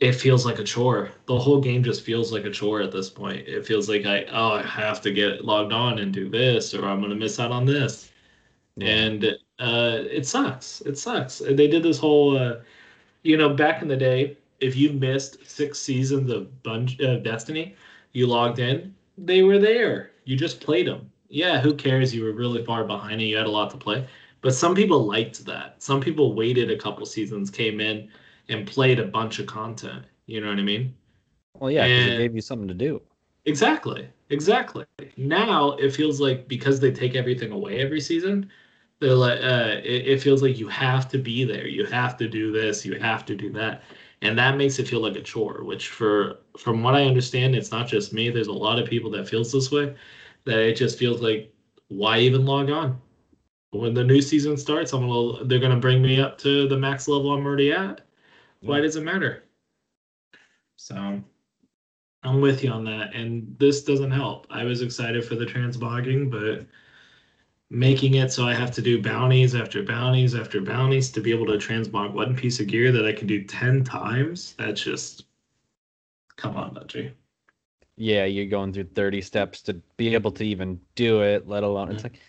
It 0.00 0.12
feels 0.12 0.44
like 0.46 0.58
a 0.58 0.64
chore. 0.64 1.10
The 1.26 1.38
whole 1.38 1.60
game 1.60 1.82
just 1.82 2.02
feels 2.02 2.32
like 2.32 2.44
a 2.44 2.50
chore 2.50 2.82
at 2.82 2.92
this 2.92 3.10
point. 3.10 3.48
It 3.48 3.66
feels 3.66 3.88
like 3.88 4.06
I 4.06 4.24
oh 4.30 4.52
I 4.52 4.62
have 4.62 5.00
to 5.02 5.12
get 5.12 5.44
logged 5.44 5.72
on 5.72 5.98
and 5.98 6.12
do 6.12 6.28
this, 6.28 6.74
or 6.74 6.86
I'm 6.86 7.00
gonna 7.00 7.14
miss 7.16 7.40
out 7.40 7.52
on 7.52 7.64
this 7.66 8.12
and 8.80 9.24
uh, 9.60 9.98
it 10.10 10.26
sucks. 10.26 10.82
It 10.82 10.98
sucks. 10.98 11.38
They 11.40 11.68
did 11.68 11.82
this 11.82 11.98
whole, 11.98 12.36
uh, 12.36 12.56
you 13.24 13.36
know, 13.38 13.50
back 13.54 13.82
in 13.82 13.88
the 13.88 13.96
day, 13.96 14.38
if 14.60 14.76
you 14.76 14.92
missed 14.94 15.46
six 15.48 15.80
seasons 15.80 16.30
of 16.30 16.62
Bunge- 16.64 17.00
uh, 17.02 17.18
Destiny, 17.18 17.76
you 18.12 18.26
logged 18.28 18.60
in, 18.60 18.94
they 19.18 19.42
were 19.44 19.58
there. 19.60 20.12
You 20.26 20.36
just 20.36 20.60
played 20.60 20.88
them. 20.88 21.10
Yeah, 21.34 21.60
who 21.60 21.74
cares? 21.74 22.14
You 22.14 22.24
were 22.24 22.32
really 22.32 22.64
far 22.64 22.84
behind 22.84 23.14
and 23.14 23.22
you 23.22 23.36
had 23.36 23.46
a 23.46 23.50
lot 23.50 23.70
to 23.70 23.76
play. 23.76 24.06
But 24.40 24.54
some 24.54 24.74
people 24.74 25.04
liked 25.06 25.44
that. 25.46 25.82
Some 25.82 26.00
people 26.00 26.34
waited 26.34 26.70
a 26.70 26.78
couple 26.78 27.04
seasons, 27.06 27.50
came 27.50 27.80
in, 27.80 28.10
and 28.48 28.66
played 28.66 28.98
a 29.00 29.06
bunch 29.06 29.38
of 29.38 29.46
content. 29.46 30.06
You 30.26 30.40
know 30.40 30.48
what 30.48 30.58
I 30.58 30.62
mean? 30.62 30.94
well, 31.58 31.70
yeah, 31.70 31.86
it 31.86 32.16
gave 32.16 32.34
you 32.34 32.40
something 32.40 32.68
to 32.68 32.74
do. 32.74 33.00
Exactly. 33.46 34.08
Exactly. 34.30 34.86
Now 35.16 35.72
it 35.72 35.90
feels 35.94 36.20
like 36.20 36.48
because 36.48 36.80
they 36.80 36.90
take 36.92 37.14
everything 37.14 37.52
away 37.52 37.80
every 37.80 38.00
season, 38.00 38.50
they're 39.00 39.14
like 39.14 39.40
uh 39.42 39.80
it, 39.84 40.06
it 40.08 40.22
feels 40.22 40.42
like 40.42 40.58
you 40.58 40.68
have 40.68 41.08
to 41.10 41.18
be 41.18 41.44
there. 41.44 41.66
You 41.66 41.84
have 41.86 42.16
to 42.18 42.28
do 42.28 42.52
this, 42.52 42.84
you 42.86 42.98
have 42.98 43.24
to 43.26 43.36
do 43.36 43.50
that. 43.52 43.82
And 44.22 44.38
that 44.38 44.56
makes 44.56 44.78
it 44.78 44.88
feel 44.88 45.00
like 45.00 45.16
a 45.16 45.22
chore, 45.22 45.62
which 45.64 45.88
for 45.88 46.38
from 46.58 46.82
what 46.82 46.94
I 46.94 47.04
understand, 47.04 47.54
it's 47.54 47.70
not 47.70 47.86
just 47.88 48.12
me. 48.12 48.30
There's 48.30 48.46
a 48.48 48.52
lot 48.52 48.78
of 48.78 48.88
people 48.88 49.10
that 49.12 49.28
feels 49.28 49.52
this 49.52 49.70
way. 49.70 49.94
That 50.46 50.60
it 50.60 50.74
just 50.74 50.98
feels 50.98 51.20
like 51.20 51.52
why 51.88 52.18
even 52.20 52.44
log 52.44 52.70
on? 52.70 53.00
When 53.70 53.94
the 53.94 54.04
new 54.04 54.20
season 54.22 54.56
starts, 54.56 54.92
I'm 54.92 55.08
gonna 55.08 55.44
they're 55.44 55.58
gonna 55.58 55.80
bring 55.80 56.02
me 56.02 56.20
up 56.20 56.38
to 56.38 56.68
the 56.68 56.76
max 56.76 57.08
level 57.08 57.32
I'm 57.32 57.44
already 57.46 57.72
at. 57.72 58.02
Why 58.60 58.80
does 58.80 58.96
it 58.96 59.02
matter? 59.02 59.44
So 60.76 61.22
I'm 62.22 62.40
with 62.40 62.64
you 62.64 62.70
on 62.70 62.84
that, 62.84 63.14
and 63.14 63.56
this 63.58 63.84
doesn't 63.84 64.10
help. 64.10 64.46
I 64.50 64.64
was 64.64 64.82
excited 64.82 65.24
for 65.24 65.34
the 65.34 65.44
transbogging, 65.44 66.30
but 66.30 66.66
making 67.70 68.14
it 68.14 68.32
so 68.32 68.46
I 68.46 68.54
have 68.54 68.70
to 68.72 68.82
do 68.82 69.02
bounties 69.02 69.54
after 69.54 69.82
bounties 69.82 70.34
after 70.34 70.60
bounties 70.60 71.10
to 71.12 71.20
be 71.20 71.32
able 71.32 71.46
to 71.46 71.54
transmog 71.54 72.12
one 72.12 72.36
piece 72.36 72.60
of 72.60 72.66
gear 72.68 72.92
that 72.92 73.06
I 73.06 73.12
can 73.12 73.26
do 73.26 73.44
ten 73.44 73.84
times. 73.84 74.54
That's 74.58 74.82
just 74.82 75.24
come 76.36 76.56
on, 76.56 76.74
Bungie. 76.74 77.12
Yeah, 77.96 78.24
you're 78.24 78.46
going 78.46 78.72
through 78.72 78.84
30 78.94 79.20
steps 79.20 79.62
to 79.62 79.74
be 79.96 80.14
able 80.14 80.32
to 80.32 80.44
even 80.44 80.80
do 80.94 81.22
it, 81.22 81.46
let 81.48 81.62
alone 81.62 81.90
it's 81.90 82.02
Mhm. 82.02 82.04
like 82.04 82.20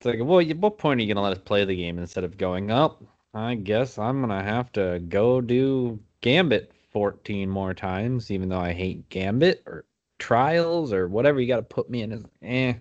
it's 0.00 0.06
like, 0.06 0.18
well, 0.20 0.40
at 0.40 0.56
what 0.58 0.78
point 0.78 1.00
are 1.00 1.04
you 1.04 1.14
gonna 1.14 1.22
let 1.22 1.32
us 1.36 1.42
play 1.44 1.64
the 1.64 1.76
game 1.76 1.98
instead 1.98 2.24
of 2.24 2.36
going, 2.36 2.70
oh, 2.70 2.98
I 3.34 3.54
guess 3.54 3.98
I'm 3.98 4.20
gonna 4.20 4.42
have 4.42 4.70
to 4.72 4.98
go 5.08 5.40
do 5.40 5.98
Gambit 6.20 6.72
14 6.90 7.48
more 7.48 7.72
times, 7.74 8.30
even 8.30 8.48
though 8.48 8.60
I 8.60 8.72
hate 8.72 9.08
Gambit 9.08 9.62
or 9.66 9.84
Trials 10.18 10.92
or 10.92 11.08
whatever 11.08 11.40
you 11.40 11.48
got 11.48 11.56
to 11.56 11.62
put 11.62 11.88
me 11.90 12.02
in. 12.02 12.12
Is 12.12 12.24
eh. 12.42 12.74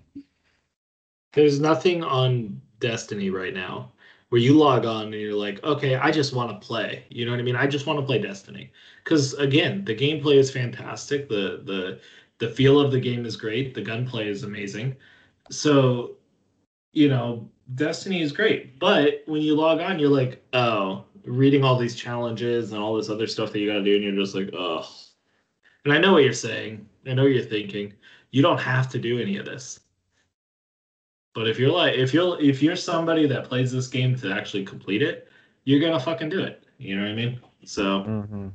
There's 1.34 1.60
nothing 1.60 2.04
on 2.04 2.62
Destiny 2.80 3.30
right 3.30 3.54
now 3.54 3.92
where 4.32 4.40
you 4.40 4.54
log 4.54 4.86
on 4.86 5.08
and 5.08 5.16
you're 5.16 5.36
like, 5.36 5.62
okay, 5.62 5.96
I 5.96 6.10
just 6.10 6.34
want 6.34 6.50
to 6.50 6.66
play. 6.66 7.04
You 7.10 7.26
know 7.26 7.32
what 7.32 7.42
I 7.42 7.44
mean? 7.44 7.58
I 7.58 7.68
just 7.68 7.86
want 7.86 8.00
to 8.00 8.06
play 8.06 8.18
Destiny. 8.18 8.72
Because 9.04 9.34
again, 9.34 9.84
the 9.84 9.94
gameplay 9.94 10.36
is 10.36 10.50
fantastic. 10.50 11.28
The 11.28 11.62
the 11.66 12.00
the 12.38 12.48
feel 12.48 12.80
of 12.80 12.94
the 12.94 13.00
game 13.00 13.26
is 13.26 13.36
great. 13.36 13.74
The 13.74 13.82
gunplay 13.82 14.30
is 14.30 14.44
amazing. 14.44 14.96
So, 15.50 16.16
you 16.94 17.10
know, 17.10 17.50
Destiny 17.76 18.22
is 18.22 18.32
great. 18.32 18.80
But 18.80 19.24
when 19.26 19.42
you 19.42 19.54
log 19.54 19.82
on, 19.82 20.00
you're 20.00 20.10
like, 20.10 20.42
oh, 20.54 21.04
reading 21.26 21.66
all 21.66 21.78
these 21.78 21.96
challenges 21.96 22.72
and 22.72 22.82
all 22.82 22.96
this 22.96 23.10
other 23.10 23.28
stuff 23.28 23.52
that 23.52 23.60
you 23.60 23.68
gotta 23.68 23.84
do, 23.84 23.96
and 23.96 24.04
you're 24.04 24.24
just 24.24 24.34
like, 24.34 24.50
oh. 24.54 24.88
And 25.84 25.94
I 25.94 25.98
know 25.98 26.14
what 26.14 26.24
you're 26.24 26.32
saying. 26.32 26.88
I 27.06 27.14
know 27.16 27.24
what 27.24 27.34
you're 27.34 27.44
thinking. 27.44 27.96
You 28.30 28.42
don't 28.42 28.62
have 28.62 28.88
to 28.92 28.98
do 28.98 29.20
any 29.20 29.36
of 29.36 29.46
this. 29.46 29.82
But 31.34 31.48
if 31.48 31.60
you're 31.60 31.72
like 31.72 31.96
if 31.96 32.14
you're 32.14 32.40
if 32.42 32.62
you're 32.62 32.76
somebody 32.76 33.28
that 33.28 33.46
plays 33.46 33.72
this 33.72 33.88
game 33.88 34.16
to 34.18 34.34
actually 34.34 34.66
complete 34.66 35.02
it, 35.02 35.30
you're 35.66 35.80
gonna 35.82 36.00
fucking 36.00 36.30
do 36.30 36.42
it. 36.42 36.66
You 36.78 36.96
know 36.98 37.04
what 37.04 37.12
I 37.12 37.16
mean? 37.16 37.40
So 37.66 38.12
hmm 38.22 38.50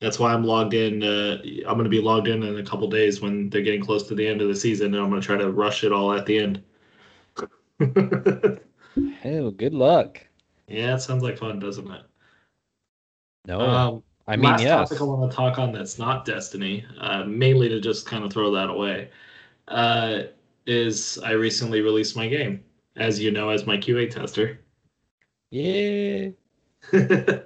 that's 0.00 0.18
why 0.18 0.32
I'm 0.32 0.44
logged 0.44 0.74
in. 0.74 1.02
Uh, 1.02 1.38
I'm 1.68 1.76
gonna 1.76 1.88
be 1.88 2.00
logged 2.00 2.28
in 2.28 2.42
in 2.42 2.58
a 2.58 2.64
couple 2.64 2.88
days 2.88 3.20
when 3.20 3.48
they're 3.50 3.62
getting 3.62 3.82
close 3.84 4.06
to 4.08 4.14
the 4.14 4.26
end 4.26 4.42
of 4.42 4.48
the 4.48 4.54
season, 4.54 4.94
and 4.94 5.02
I'm 5.02 5.08
gonna 5.10 5.22
try 5.22 5.36
to 5.36 5.50
rush 5.50 5.84
it 5.84 5.92
all 5.92 6.12
at 6.12 6.26
the 6.26 6.38
end. 6.38 6.62
Oh, 9.24 9.50
good 9.50 9.74
luck. 9.74 10.28
yeah, 10.68 10.94
it 10.94 11.00
sounds 11.00 11.22
like 11.22 11.38
fun, 11.38 11.58
doesn't 11.58 11.90
it? 11.90 12.02
No, 13.46 13.86
Um, 13.86 14.02
I 14.26 14.36
mean 14.36 14.56
last 14.56 14.58
yes. 14.58 14.70
topic 14.70 15.00
I 15.00 15.04
want 15.04 15.30
to 15.30 15.36
talk 15.36 15.58
on 15.58 15.72
that's 15.72 15.98
not 15.98 16.24
Destiny, 16.24 16.84
uh, 16.98 17.24
mainly 17.24 17.68
to 17.68 17.80
just 17.80 18.06
kind 18.06 18.24
of 18.24 18.32
throw 18.32 18.50
that 18.52 18.68
away, 18.70 19.10
uh, 19.68 20.24
is 20.66 21.18
I 21.18 21.32
recently 21.32 21.80
released 21.80 22.16
my 22.16 22.28
game, 22.28 22.64
as 22.96 23.20
you 23.20 23.30
know, 23.30 23.50
as 23.50 23.66
my 23.66 23.76
QA 23.76 24.10
tester. 24.10 24.60
Yeah. 25.50 26.30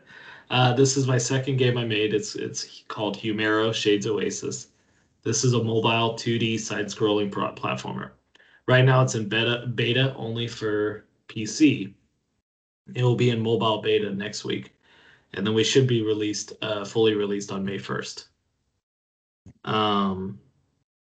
uh, 0.51 0.73
this 0.75 0.97
is 0.97 1.07
my 1.07 1.19
second 1.19 1.57
game 1.57 1.77
I 1.79 1.85
made. 1.85 2.15
It's 2.15 2.35
it's 2.35 2.85
called 2.89 3.19
Humero 3.19 3.73
Shades 3.75 4.07
Oasis. 4.07 4.69
This 5.23 5.45
is 5.45 5.53
a 5.53 5.63
mobile 5.63 6.15
2D 6.15 6.59
side-scrolling 6.61 7.31
pro- 7.31 7.53
platformer. 7.53 8.13
Right 8.67 8.85
now, 8.85 9.03
it's 9.03 9.15
in 9.15 9.29
beta 9.29 9.67
beta 9.75 10.15
only 10.17 10.47
for 10.47 11.05
PC. 11.29 11.93
It 12.95 13.03
will 13.03 13.17
be 13.17 13.31
in 13.31 13.41
mobile 13.41 13.83
beta 13.83 14.11
next 14.11 14.45
week, 14.45 14.75
and 15.35 15.47
then 15.47 15.55
we 15.55 15.65
should 15.65 15.87
be 15.87 16.03
released, 16.03 16.53
uh, 16.63 16.85
fully 16.85 17.15
released 17.15 17.53
on 17.53 17.65
May 17.65 17.79
1st. 17.79 18.29
Um, 19.65 20.41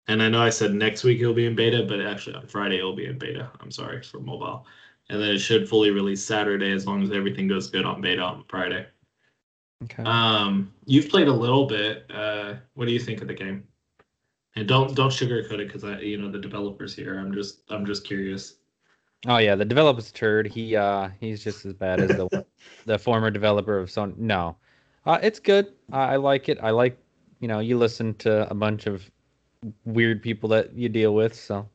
and 0.09 0.23
I 0.23 0.29
know 0.29 0.43
I 0.43 0.51
said 0.51 0.75
next 0.75 1.05
week 1.05 1.21
it'll 1.21 1.35
be 1.35 1.47
in 1.47 1.55
beta, 1.55 1.85
but 1.89 2.01
actually 2.01 2.37
on 2.37 2.47
Friday 2.47 2.79
it'll 2.79 2.97
be 2.97 3.07
in 3.07 3.19
beta. 3.19 3.51
I'm 3.61 3.71
sorry 3.71 4.03
for 4.03 4.21
mobile 4.21 4.67
and 5.13 5.21
then 5.21 5.31
it 5.31 5.39
should 5.39 5.69
fully 5.69 5.91
release 5.91 6.25
Saturday 6.25 6.73
as 6.73 6.87
long 6.87 7.03
as 7.03 7.11
everything 7.11 7.47
goes 7.47 7.69
good 7.69 7.85
on 7.85 8.01
beta 8.01 8.23
on 8.23 8.45
Friday. 8.49 8.87
Okay. 9.85 10.03
Um, 10.05 10.73
you've 10.87 11.09
played 11.09 11.29
a 11.29 11.33
little 11.33 11.67
bit. 11.67 12.07
Uh, 12.11 12.55
what 12.75 12.87
do 12.87 12.93
you 12.93 13.01
think 13.01 13.21
of 13.21 13.29
the 13.29 13.35
game? 13.35 13.65
And 14.55 14.69
don't 14.69 14.95
don't 14.95 15.11
sugarcoat 15.11 15.61
it 15.61 15.67
because 15.67 15.85
I, 15.85 15.99
you 15.99 16.19
know, 16.19 16.31
the 16.31 16.39
developers 16.39 16.95
here. 16.95 17.19
I'm 17.19 17.33
just 17.33 17.63
I'm 17.71 17.85
just 17.85 18.05
curious. 18.05 18.55
oh 19.27 19.39
yeah, 19.39 19.55
the 19.55 19.65
developer's 19.65 20.11
a 20.11 20.13
turd. 20.13 20.47
He 20.47 20.77
uh 20.77 21.09
he's 21.21 21.43
just 21.43 21.65
as 21.67 21.73
bad 21.73 22.01
as 22.01 22.09
the 22.09 22.47
the 22.87 22.99
former 22.99 23.31
developer 23.31 23.79
of 23.79 23.89
Sony. 23.89 24.17
No, 24.19 24.57
uh, 25.05 25.19
it's 25.23 25.41
good. 25.41 25.73
I, 25.91 26.15
I 26.15 26.17
like 26.17 26.49
it. 26.49 26.59
I 26.63 26.71
like 26.71 26.99
you 27.41 27.49
know 27.49 27.61
you 27.61 27.77
listen 27.77 28.15
to 28.17 28.49
a 28.51 28.55
bunch 28.55 28.87
of 28.87 29.11
weird 29.85 30.23
people 30.23 30.49
that 30.51 30.75
you 30.75 30.89
deal 30.89 31.15
with, 31.15 31.35
so 31.35 31.69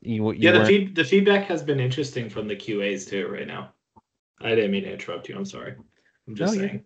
you, 0.00 0.32
you 0.32 0.38
yeah, 0.38 0.52
the 0.52 0.64
feed 0.64 0.94
the 0.94 1.04
feedback 1.04 1.46
has 1.46 1.62
been 1.62 1.80
interesting 1.80 2.28
from 2.28 2.48
the 2.48 2.56
QAs 2.56 3.08
too 3.08 3.28
right 3.28 3.46
now. 3.46 3.72
I 4.40 4.54
didn't 4.54 4.70
mean 4.70 4.84
to 4.84 4.92
interrupt 4.92 5.28
you. 5.28 5.36
I'm 5.36 5.44
sorry. 5.44 5.74
I'm 6.26 6.34
just 6.34 6.54
No, 6.54 6.60
saying. 6.62 6.84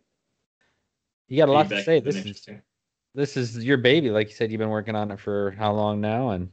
you 1.29 1.37
got 1.37 1.49
a 1.49 1.53
lot 1.53 1.69
to 1.69 1.83
say. 1.83 2.01
This 2.01 2.25
is 2.25 2.49
this 3.15 3.37
is 3.37 3.65
your 3.65 3.77
baby, 3.77 4.11
like 4.11 4.29
you 4.29 4.35
said. 4.35 4.51
You've 4.51 4.59
been 4.59 4.71
working 4.71 4.97
on 4.97 5.11
it 5.11 5.21
for 5.21 5.53
how 5.53 5.73
long 5.73 6.01
now? 6.01 6.31
And 6.31 6.51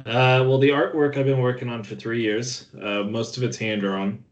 Uh, 0.00 0.44
well, 0.46 0.58
the 0.58 0.70
artwork 0.70 1.16
I've 1.16 1.26
been 1.26 1.40
working 1.40 1.68
on 1.68 1.82
for 1.82 1.94
three 1.96 2.22
years. 2.22 2.68
Uh, 2.80 3.02
most 3.04 3.36
of 3.36 3.42
it's 3.42 3.56
hand 3.56 3.80
drawn, 3.80 4.24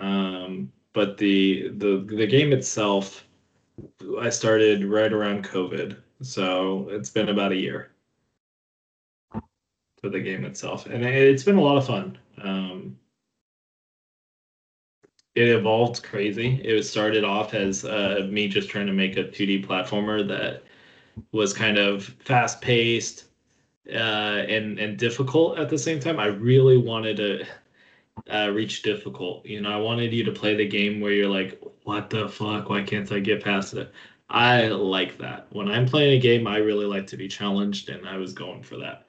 um, 0.00 0.72
but 0.92 1.18
the 1.18 1.68
the 1.76 2.06
the 2.08 2.26
game 2.26 2.52
itself, 2.52 3.26
I 4.20 4.30
started 4.30 4.84
right 4.84 5.12
around 5.12 5.44
COVID, 5.44 5.96
so 6.20 6.88
it's 6.90 7.10
been 7.10 7.28
about 7.28 7.52
a 7.52 7.56
year 7.56 7.90
for 10.00 10.08
the 10.08 10.20
game 10.20 10.44
itself, 10.44 10.86
and 10.86 11.04
it, 11.04 11.14
it's 11.14 11.44
been 11.44 11.56
a 11.56 11.60
lot 11.62 11.76
of 11.76 11.86
fun. 11.86 12.18
Um, 12.42 12.98
it 15.34 15.48
evolved 15.48 16.02
crazy. 16.02 16.60
It 16.64 16.74
was 16.74 16.90
started 16.90 17.24
off 17.24 17.54
as 17.54 17.84
uh, 17.84 18.26
me 18.30 18.48
just 18.48 18.68
trying 18.68 18.86
to 18.86 18.92
make 18.92 19.16
a 19.16 19.24
2D 19.24 19.64
platformer 19.66 20.26
that 20.28 20.64
was 21.32 21.52
kind 21.52 21.78
of 21.78 22.04
fast 22.24 22.60
paced 22.60 23.26
uh, 23.88 24.44
and 24.48 24.78
and 24.78 24.98
difficult 24.98 25.58
at 25.58 25.68
the 25.68 25.78
same 25.78 26.00
time. 26.00 26.18
I 26.18 26.26
really 26.26 26.76
wanted 26.76 27.16
to 27.18 27.46
uh, 28.30 28.50
reach 28.50 28.82
difficult. 28.82 29.46
You 29.46 29.60
know, 29.60 29.70
I 29.70 29.76
wanted 29.76 30.12
you 30.12 30.24
to 30.24 30.32
play 30.32 30.54
the 30.56 30.66
game 30.66 31.00
where 31.00 31.12
you're 31.12 31.28
like, 31.30 31.60
"What 31.84 32.10
the 32.10 32.28
fuck? 32.28 32.68
Why 32.68 32.82
can't 32.82 33.10
I 33.12 33.20
get 33.20 33.44
past 33.44 33.74
it?" 33.74 33.92
I 34.30 34.68
like 34.68 35.16
that. 35.18 35.46
When 35.50 35.68
I'm 35.68 35.86
playing 35.86 36.18
a 36.18 36.20
game, 36.20 36.46
I 36.46 36.58
really 36.58 36.84
like 36.84 37.06
to 37.08 37.16
be 37.16 37.28
challenged, 37.28 37.88
and 37.88 38.06
I 38.06 38.16
was 38.16 38.32
going 38.34 38.62
for 38.62 38.76
that. 38.76 39.06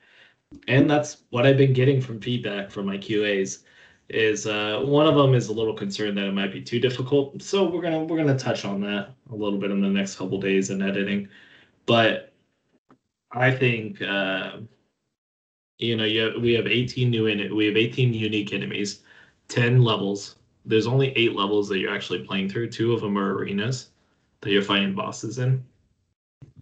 And 0.67 0.89
that's 0.89 1.23
what 1.29 1.45
I've 1.45 1.57
been 1.57 1.73
getting 1.73 2.01
from 2.01 2.21
feedback 2.21 2.71
from 2.71 2.85
my 2.85 2.97
QAs. 2.97 3.63
Is 4.09 4.47
uh, 4.47 4.81
one 4.85 5.07
of 5.07 5.15
them 5.15 5.35
is 5.35 5.49
a 5.49 5.53
little 5.53 5.75
concerned 5.75 6.17
that 6.17 6.25
it 6.25 6.33
might 6.33 6.51
be 6.51 6.61
too 6.61 6.79
difficult. 6.79 7.41
So 7.43 7.69
we're 7.69 7.81
gonna 7.81 8.03
we're 8.05 8.17
gonna 8.17 8.39
touch 8.39 8.65
on 8.65 8.81
that 8.81 9.13
a 9.31 9.35
little 9.35 9.59
bit 9.59 9.71
in 9.71 9.81
the 9.81 9.89
next 9.89 10.15
couple 10.15 10.39
days 10.39 10.71
in 10.71 10.81
editing. 10.81 11.27
But 11.85 12.33
I 13.31 13.51
think 13.51 14.01
uh, 14.01 14.57
you 15.77 15.95
know 15.97 16.05
you 16.05 16.21
have, 16.21 16.41
we 16.41 16.53
have 16.53 16.67
18 16.67 17.09
new 17.11 17.27
in 17.27 17.55
we 17.55 17.65
have 17.67 17.77
18 17.77 18.13
unique 18.13 18.53
enemies, 18.53 19.03
10 19.49 19.83
levels. 19.83 20.37
There's 20.65 20.87
only 20.87 21.09
eight 21.17 21.35
levels 21.35 21.69
that 21.69 21.79
you're 21.79 21.93
actually 21.93 22.25
playing 22.25 22.49
through. 22.49 22.71
Two 22.71 22.93
of 22.93 23.01
them 23.01 23.17
are 23.17 23.35
arenas 23.35 23.88
that 24.41 24.51
you're 24.51 24.61
fighting 24.61 24.95
bosses 24.95 25.39
in. 25.39 25.63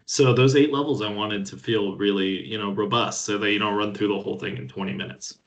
So 0.05 0.34
those 0.34 0.55
eight 0.55 0.71
levels 0.71 1.01
I 1.01 1.11
wanted 1.11 1.45
to 1.47 1.57
feel 1.57 1.97
really 1.97 2.45
you 2.45 2.57
know 2.57 2.71
robust, 2.71 3.25
so 3.25 3.38
that 3.38 3.51
you 3.51 3.59
don't 3.59 3.75
run 3.75 3.93
through 3.93 4.09
the 4.09 4.19
whole 4.19 4.39
thing 4.39 4.57
in 4.57 4.67
20 4.67 4.93
minutes. 4.93 5.39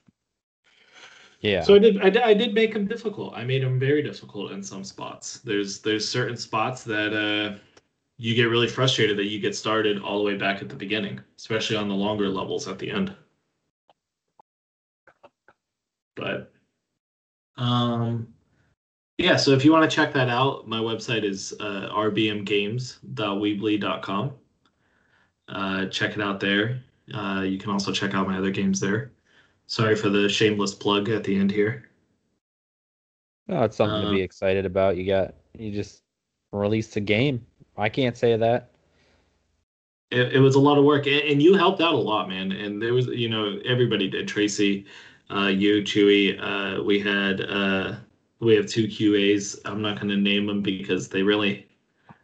yeah, 1.41 1.63
So 1.63 1.75
I 1.75 1.79
did, 1.79 2.01
I 2.03 2.11
did. 2.11 2.23
I 2.23 2.35
did 2.35 2.55
make 2.55 2.75
them 2.75 2.87
difficult. 2.87 3.35
I 3.35 3.45
made 3.45 3.63
them 3.63 3.79
very 3.79 4.03
difficult 4.03 4.53
in 4.53 4.63
some 4.63 4.85
spots. 4.85 5.39
There's 5.39 5.81
there's 5.81 6.07
certain 6.07 6.37
spots 6.37 6.85
that 6.85 7.15
uh, 7.15 7.59
you 8.19 8.35
get 8.35 8.45
really 8.45 8.69
frustrated 8.69 9.17
that 9.17 9.27
you 9.27 9.41
get 9.41 9.57
started 9.57 10.03
all 10.03 10.19
the 10.19 10.25
way 10.25 10.37
back 10.37 10.61
at 10.61 10.69
the 10.69 10.77
beginning, 10.77 11.21
especially 11.39 11.77
on 11.77 11.89
the 11.89 11.95
longer 11.95 12.29
levels 12.29 12.69
at 12.69 12.79
the 12.79 12.91
end. 12.91 13.15
But 16.17 16.53
um, 17.57 18.29
yeah. 19.21 19.37
So 19.37 19.53
if 19.53 19.65
you 19.65 19.73
want 19.73 19.89
to 19.89 19.95
check 19.95 20.13
that 20.15 20.29
out, 20.29 20.67
my 20.67 20.79
website 20.79 21.23
is 21.25 21.55
uh, 21.61 21.91
rbmgames.weebly.com. 21.93 24.33
Uh, 25.49 25.87
check 25.87 26.15
it 26.15 26.23
out 26.23 26.41
there. 26.41 26.83
Uh, 27.13 27.45
you 27.47 27.59
can 27.59 27.71
also 27.71 27.93
check 27.93 28.15
out 28.15 28.27
my 28.27 28.39
other 28.39 28.51
games 28.51 28.81
there. 28.81 29.13
Sorry 29.67 29.95
for 29.95 30.09
the 30.09 30.29
shameless 30.29 30.75
plug 30.75 31.09
at 31.09 31.23
the 31.25 31.37
end 31.37 31.51
here. 31.51 31.89
oh, 33.49 33.65
it's 33.65 33.77
something 33.77 34.03
to 34.03 34.11
be 34.11 34.23
excited 34.23 34.67
about. 34.67 34.97
You 34.97 35.07
got 35.07 35.35
you 35.59 35.73
just 35.73 36.03
released 36.53 36.97
a 36.97 37.01
game. 37.01 37.45
I 37.77 37.89
can't 37.89 38.17
say 38.17 38.37
that. 38.37 38.71
It, 40.11 40.35
it 40.35 40.41
was 40.41 40.57
a 40.57 40.61
lot 40.61 40.79
of 40.79 40.85
work, 40.85 41.07
and, 41.07 41.23
and 41.23 41.43
you 41.43 41.55
helped 41.55 41.81
out 41.81 41.95
a 41.95 41.99
lot, 41.99 42.29
man. 42.29 42.53
And 42.53 42.81
there 42.83 42.95
was, 42.95 43.07
you 43.07 43.29
know, 43.29 43.61
everybody 43.65 44.09
did. 44.09 44.27
Tracy, 44.27 44.87
uh, 45.33 45.47
you, 45.47 45.83
Chewy. 45.83 46.37
Uh, 46.41 46.83
we 46.83 46.99
had, 46.99 47.43
uh, 47.43 47.95
we 48.41 48.57
have 48.57 48.67
two 48.67 48.87
QAs. 48.87 49.59
I'm 49.65 49.83
not 49.83 49.97
going 49.97 50.09
to 50.09 50.17
name 50.17 50.47
them 50.47 50.63
because 50.63 51.09
they 51.09 51.23
really 51.23 51.69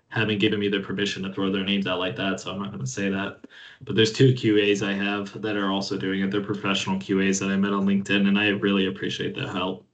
haven't 0.09 0.39
given 0.39 0.59
me 0.59 0.69
their 0.69 0.83
permission 0.83 1.23
to 1.23 1.33
throw 1.33 1.53
their 1.53 1.65
names 1.65 1.87
out 1.87 1.99
like 1.99 2.17
that. 2.17 2.41
So 2.41 2.51
I'm 2.51 2.59
not 2.59 2.71
going 2.71 2.85
to 2.85 2.91
say 2.91 3.11
that. 3.11 3.47
But 3.83 3.97
there's 3.97 4.13
two 4.13 4.33
QAs 4.33 4.87
I 4.87 4.95
have 4.95 5.41
that 5.43 5.57
are 5.57 5.71
also 5.71 5.99
doing 5.99 6.23
it. 6.23 6.31
They're 6.31 6.41
professional 6.41 6.99
QAs 6.99 7.39
that 7.41 7.51
I 7.51 7.57
met 7.57 7.73
on 7.73 7.87
LinkedIn, 7.87 8.27
and 8.27 8.39
I 8.39 8.49
really 8.49 8.87
appreciate 8.87 9.35
the 9.35 9.47
help. 9.47 9.87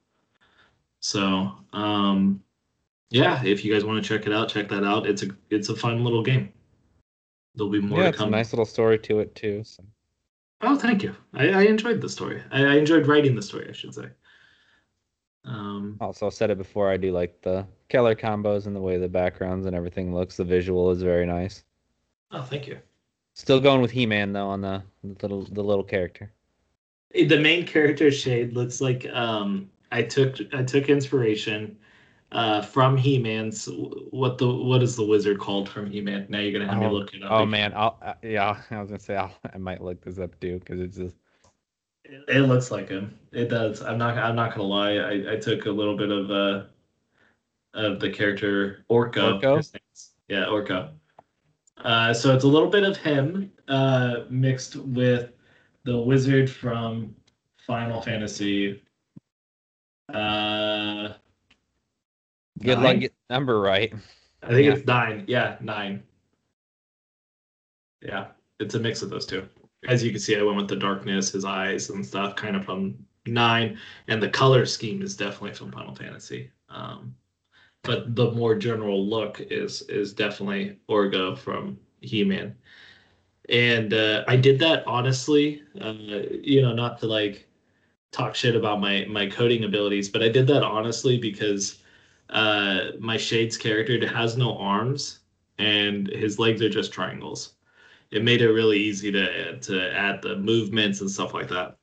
So, 1.00 1.50
um, 1.72 2.40
yeah, 3.10 3.42
if 3.44 3.64
you 3.64 3.72
guys 3.72 3.84
want 3.84 4.02
to 4.02 4.08
check 4.08 4.26
it 4.26 4.32
out, 4.32 4.48
check 4.48 4.68
that 4.68 4.84
out. 4.84 5.06
It's 5.06 5.22
a 5.24 5.28
it's 5.50 5.68
a 5.68 5.76
fun 5.76 6.04
little 6.04 6.22
game. 6.22 6.52
There'll 7.54 7.72
be 7.72 7.80
more 7.80 7.98
yeah, 7.98 8.04
to 8.04 8.10
it's 8.10 8.20
a 8.20 8.26
nice 8.26 8.52
little 8.52 8.64
story 8.64 8.98
to 9.00 9.18
it 9.18 9.34
too. 9.34 9.64
So. 9.64 9.82
Oh, 10.62 10.76
thank 10.76 11.02
you. 11.02 11.14
I, 11.34 11.48
I 11.48 11.62
enjoyed 11.62 12.00
the 12.00 12.08
story. 12.08 12.40
I, 12.52 12.64
I 12.64 12.74
enjoyed 12.76 13.08
writing 13.08 13.34
the 13.34 13.42
story, 13.42 13.68
I 13.68 13.72
should 13.72 13.92
say. 13.92 14.06
Um, 15.44 15.96
Also 16.00 16.30
said 16.30 16.50
it 16.50 16.58
before. 16.58 16.88
I 16.90 16.96
do 16.96 17.12
like 17.12 17.40
the 17.42 17.66
Keller 17.88 18.14
combos 18.14 18.66
and 18.66 18.74
the 18.76 18.80
way 18.80 18.96
the 18.98 19.08
backgrounds 19.08 19.66
and 19.66 19.74
everything 19.76 20.14
looks. 20.14 20.36
The 20.36 20.44
visual 20.44 20.90
is 20.90 21.02
very 21.02 21.26
nice. 21.26 21.64
oh, 22.30 22.42
thank 22.42 22.66
you. 22.66 22.78
Still 23.34 23.60
going 23.60 23.80
with 23.80 23.90
He-Man 23.90 24.32
though 24.32 24.48
on 24.48 24.60
the, 24.60 24.82
the 25.02 25.14
little 25.22 25.44
the 25.44 25.62
little 25.62 25.84
character. 25.84 26.32
The 27.14 27.38
main 27.38 27.66
character 27.66 28.10
shade 28.10 28.52
looks 28.54 28.80
like 28.80 29.06
um, 29.12 29.70
I 29.90 30.02
took 30.02 30.36
I 30.54 30.62
took 30.62 30.88
inspiration 30.88 31.76
uh, 32.30 32.62
from 32.62 32.96
He-Man's. 32.96 33.68
What 34.10 34.38
the 34.38 34.48
what 34.48 34.82
is 34.82 34.96
the 34.96 35.04
wizard 35.04 35.38
called 35.38 35.68
from 35.68 35.90
He-Man? 35.90 36.26
Now 36.28 36.38
you're 36.40 36.52
gonna 36.52 36.70
have 36.70 36.78
me 36.80 36.86
Oh, 36.86 36.92
look 36.92 37.14
it 37.14 37.22
up. 37.22 37.30
Oh 37.32 37.36
again. 37.38 37.50
man, 37.50 37.72
I'll 37.74 37.98
uh, 38.02 38.14
yeah. 38.22 38.60
I 38.70 38.80
was 38.80 38.88
gonna 38.90 39.00
say 39.00 39.16
I'll, 39.16 39.34
I 39.52 39.58
might 39.58 39.82
look 39.82 40.02
this 40.02 40.18
up 40.18 40.38
too 40.40 40.58
because 40.58 40.78
it's 40.80 40.96
just 40.96 41.16
It, 42.28 42.40
looks 42.42 42.70
like 42.70 42.88
him. 42.88 43.18
It 43.32 43.48
does. 43.48 43.82
I'm 43.82 43.96
not. 43.98 44.18
I'm 44.18 44.36
not 44.36 44.50
gonna 44.50 44.64
lie. 44.68 44.96
I, 44.96 45.32
I 45.34 45.36
took 45.36 45.66
a 45.66 45.70
little 45.70 45.96
bit 45.96 46.10
of 46.10 46.30
uh 46.30 46.64
of 47.74 48.00
the 48.00 48.10
character 48.10 48.84
Orko. 48.90 49.40
Orko? 49.40 49.78
Yeah, 50.28 50.44
Orko. 50.46 50.90
Uh, 51.78 52.12
so 52.12 52.34
it's 52.34 52.44
a 52.44 52.48
little 52.48 52.68
bit 52.68 52.84
of 52.84 52.96
him 52.98 53.50
uh, 53.68 54.20
mixed 54.28 54.76
with 54.76 55.32
the 55.84 55.98
wizard 55.98 56.50
from 56.50 57.14
Final 57.66 58.00
Fantasy. 58.02 58.82
Uh, 60.12 61.14
good 62.60 62.76
Nine? 62.78 62.82
luck 62.84 63.00
get 63.00 63.14
number 63.30 63.58
right. 63.60 63.92
I 64.42 64.48
think 64.48 64.66
Yeah. 64.66 64.72
it's 64.74 64.86
nine. 64.86 65.24
Yeah, 65.26 65.56
nine. 65.60 66.02
Yeah, 68.02 68.26
it's 68.60 68.74
a 68.74 68.80
mix 68.80 69.00
of 69.02 69.10
those 69.10 69.26
two. 69.26 69.48
As 69.86 70.02
you 70.02 70.10
can 70.10 70.20
see, 70.20 70.36
I 70.36 70.42
went 70.42 70.56
with 70.56 70.68
the 70.68 70.76
darkness, 70.76 71.32
his 71.32 71.44
eyes 71.44 71.90
and 71.90 72.04
stuff, 72.06 72.36
kind 72.36 72.56
of 72.56 72.64
from 72.64 73.04
nine, 73.26 73.78
and 74.08 74.22
the 74.22 74.28
color 74.28 74.64
scheme 74.66 75.02
is 75.02 75.16
definitely 75.16 75.54
from 75.54 75.72
Final 75.72 75.94
Fantasy. 75.94 76.50
Um, 76.68 77.14
but 77.82 78.14
the 78.14 78.30
more 78.30 78.54
general 78.54 79.04
look 79.06 79.40
is 79.40 79.82
is 79.82 80.12
definitely 80.12 80.78
Orko 80.88 81.36
from 81.36 81.78
He-Man. 82.00 82.54
And 83.48 83.92
uh, 83.92 84.24
I 84.28 84.36
did 84.36 84.58
that 84.60 84.86
honestly, 84.86 85.62
uh, 85.80 85.94
you 86.42 86.62
know, 86.62 86.72
not 86.72 87.00
to 87.00 87.06
like 87.06 87.48
talk 88.12 88.34
shit 88.34 88.54
about 88.54 88.80
my 88.80 89.04
my 89.06 89.26
coding 89.28 89.64
abilities, 89.64 90.08
but 90.08 90.22
I 90.22 90.28
did 90.28 90.46
that 90.46 90.62
honestly 90.62 91.18
because 91.18 91.82
uh, 92.30 92.92
my 93.00 93.16
Shades 93.16 93.56
character 93.56 94.06
has 94.08 94.36
no 94.36 94.56
arms 94.58 95.20
and 95.58 96.06
his 96.08 96.38
legs 96.38 96.62
are 96.62 96.68
just 96.68 96.92
triangles. 96.92 97.54
It 98.12 98.22
made 98.22 98.42
it 98.42 98.52
really 98.52 98.78
easy 98.78 99.10
to 99.10 99.58
to 99.58 99.92
add 99.96 100.22
the 100.22 100.36
movements 100.36 101.00
and 101.00 101.10
stuff 101.10 101.34
like 101.34 101.48
that. 101.48 101.76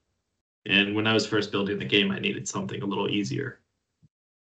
And 0.65 0.95
when 0.95 1.07
I 1.07 1.13
was 1.13 1.25
first 1.25 1.51
building 1.51 1.79
the 1.79 1.85
game, 1.85 2.11
I 2.11 2.19
needed 2.19 2.47
something 2.47 2.81
a 2.81 2.85
little 2.85 3.09
easier. 3.09 3.59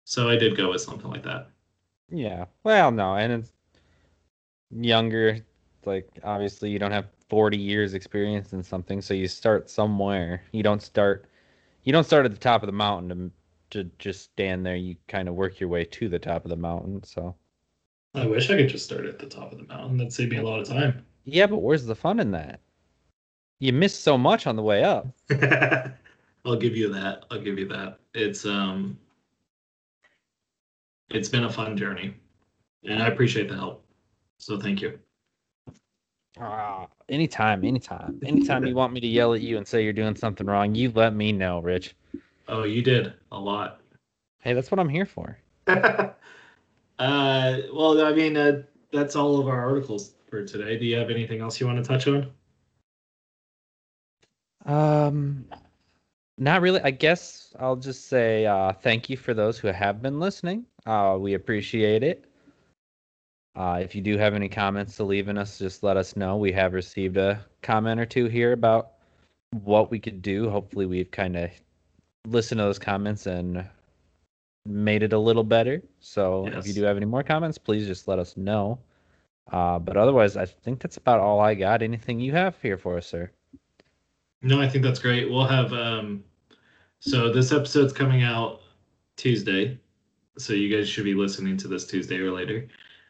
So 0.05 0.29
I 0.29 0.37
did 0.37 0.57
go 0.57 0.71
with 0.71 0.81
something 0.81 1.11
like 1.11 1.23
that. 1.25 1.49
Yeah. 2.11 2.47
Well, 2.63 2.91
no, 2.91 3.17
and 3.17 3.33
it's 3.33 3.53
younger. 4.71 5.45
Like 5.85 6.09
obviously, 6.23 6.71
you 6.71 6.79
don't 6.79 6.93
have 6.93 7.07
40 7.29 7.57
years 7.59 7.95
experience 7.95 8.53
in 8.53 8.63
something, 8.63 9.03
so 9.03 9.15
you 9.15 9.29
start 9.29 9.69
somewhere. 9.69 10.43
You 10.53 10.63
don't 10.63 10.83
start. 10.83 11.27
You 11.83 11.93
don't 11.93 12.05
start 12.05 12.25
at 12.25 12.33
the 12.33 12.39
top 12.39 12.63
of 12.63 12.67
the 12.67 12.73
mountain 12.73 13.09
to 13.11 13.31
to 13.75 13.91
just 13.99 14.23
stand 14.23 14.65
there. 14.65 14.77
You 14.77 14.97
kind 15.09 15.29
of 15.29 15.35
work 15.35 15.61
your 15.61 15.69
way 15.69 15.85
to 15.85 16.09
the 16.09 16.19
top 16.19 16.45
of 16.45 16.49
the 16.51 16.57
mountain. 16.57 17.03
So. 17.05 17.35
I 18.15 18.27
wish 18.27 18.49
I 18.49 18.57
could 18.57 18.69
just 18.69 18.85
start 18.85 19.07
at 19.07 19.19
the 19.19 19.27
top 19.27 19.51
of 19.53 19.59
the 19.59 19.65
mountain. 19.65 19.97
That'd 19.97 20.13
save 20.13 20.31
me 20.31 20.37
a 20.37 20.43
lot 20.43 20.61
of 20.61 20.69
time. 20.69 21.05
Yeah, 21.25 21.47
but 21.47 21.59
where's 21.59 21.87
the 21.87 21.95
fun 21.95 22.21
in 22.21 22.31
that? 22.33 22.61
You 23.61 23.73
miss 23.73 23.99
so 23.99 24.19
much 24.19 24.47
on 24.47 24.57
the 24.57 24.63
way 24.63 24.85
up. 24.85 25.07
I'll 26.45 26.57
give 26.57 26.77
you 26.77 26.93
that. 26.93 27.25
I'll 27.31 27.41
give 27.41 27.59
you 27.59 27.67
that. 27.69 27.99
It's 28.13 28.45
um 28.45 28.99
it's 31.11 31.29
been 31.29 31.45
a 31.45 31.53
fun 31.53 31.77
journey. 31.77 32.15
And 32.85 33.03
I 33.03 33.09
appreciate 33.09 33.49
the 33.49 33.55
help. 33.55 33.85
So 34.39 34.59
thank 34.59 34.83
you. 34.83 34.99
Ah, 36.39 36.89
anytime, 37.09 37.65
anytime. 37.65 38.21
Anytime 38.27 38.67
you 38.67 38.75
want 38.75 38.93
me 38.93 39.01
to 39.01 39.07
yell 39.07 39.33
at 39.35 39.41
you 39.41 39.57
and 39.57 39.67
say 39.67 39.85
you're 39.85 39.93
doing 39.93 40.17
something 40.17 40.47
wrong, 40.47 40.75
you 40.75 40.91
let 40.95 41.15
me 41.15 41.33
know, 41.33 41.61
Rich. 41.61 41.95
Oh, 42.49 42.65
you 42.65 42.83
did 42.83 43.15
a 43.33 43.39
lot. 43.39 43.81
Hey, 44.41 44.53
that's 44.53 44.71
what 44.71 44.81
I'm 44.81 44.89
here 44.89 45.07
for. 45.07 45.39
uh 45.67 46.15
well, 46.99 48.05
I 48.05 48.13
mean, 48.13 48.37
uh, 48.37 48.63
that's 48.93 49.17
all 49.17 49.41
of 49.41 49.49
our 49.49 49.67
articles 49.67 50.15
for 50.35 50.45
today. 50.45 50.77
Do 50.77 50.85
you 50.85 50.97
have 50.97 51.11
anything 51.11 51.41
else 51.41 51.61
you 51.61 51.67
want 51.67 51.79
to 51.79 51.85
touch 51.85 52.09
on? 52.09 52.31
Um 54.67 55.45
not 56.37 56.61
really. 56.63 56.81
I 56.81 56.91
guess 56.91 57.55
I'll 57.61 57.77
just 57.77 58.09
say 58.09 58.45
uh, 58.45 58.73
thank 58.73 59.09
you 59.09 59.17
for 59.17 59.35
those 59.35 59.57
who 59.57 59.69
have 59.69 60.03
been 60.03 60.19
listening. 60.19 60.67
Uh, 60.85 61.17
we 61.21 61.35
appreciate 61.35 62.03
it. 62.03 62.25
Uh, 63.55 63.79
if 63.81 63.95
you 63.95 64.01
do 64.01 64.19
have 64.19 64.35
any 64.35 64.49
comments 64.49 64.97
to 64.97 65.05
leave 65.05 65.29
in 65.29 65.39
us, 65.39 65.59
just 65.59 65.85
let 65.85 65.97
us 65.97 66.17
know. 66.17 66.37
We 66.37 66.51
have 66.51 66.73
received 66.73 67.17
a 67.17 67.41
comment 67.63 68.01
or 68.01 68.07
two 68.07 68.27
here 68.27 68.53
about 68.53 68.95
what 69.63 69.93
we 69.93 70.01
could 70.01 70.23
do. 70.23 70.51
Hopefully, 70.51 70.87
we've 70.87 71.13
kind 71.13 71.37
of 71.37 71.51
listened 72.27 72.59
to 72.59 72.65
those 72.65 72.81
comments 72.81 73.27
and 73.27 73.65
made 74.67 75.05
it 75.05 75.13
a 75.13 75.19
little 75.19 75.45
better. 75.45 75.81
So, 76.01 76.49
yes. 76.49 76.57
if 76.57 76.67
you 76.67 76.75
do 76.75 76.83
have 76.83 76.97
any 76.97 77.07
more 77.07 77.23
comments, 77.23 77.59
please 77.59 77.87
just 77.87 78.09
let 78.09 78.19
us 78.19 78.37
know. 78.37 78.81
Uh, 79.51 79.79
but 79.79 79.97
otherwise, 79.97 80.37
I 80.37 80.47
think 80.47 80.81
that's 80.81 80.97
about 80.97 81.21
all 81.21 81.41
I 81.41 81.55
got. 81.55 81.83
Anything 81.83 82.21
you 82.21 82.33
have 82.33 82.61
here 82.61 82.79
for 82.79 82.97
us, 82.97 83.07
sir? 83.07 83.31
No, 84.43 84.61
I 84.61 84.69
think 84.69 84.85
that's 84.85 84.99
great. 84.99 85.31
We'll 85.31 85.47
have 85.47 85.73
um 85.73 86.25
so 87.01 87.31
this 87.31 87.53
episode's 87.53 87.93
coming 87.93 88.23
out 88.23 88.61
Tuesday. 89.17 89.79
So 90.39 90.53
you 90.53 90.75
guys 90.75 90.89
should 90.89 91.05
be 91.05 91.15
listening 91.15 91.57
to 91.59 91.69
this 91.69 91.87
Tuesday 91.87 92.19
or 92.19 92.31
later. 92.31 92.67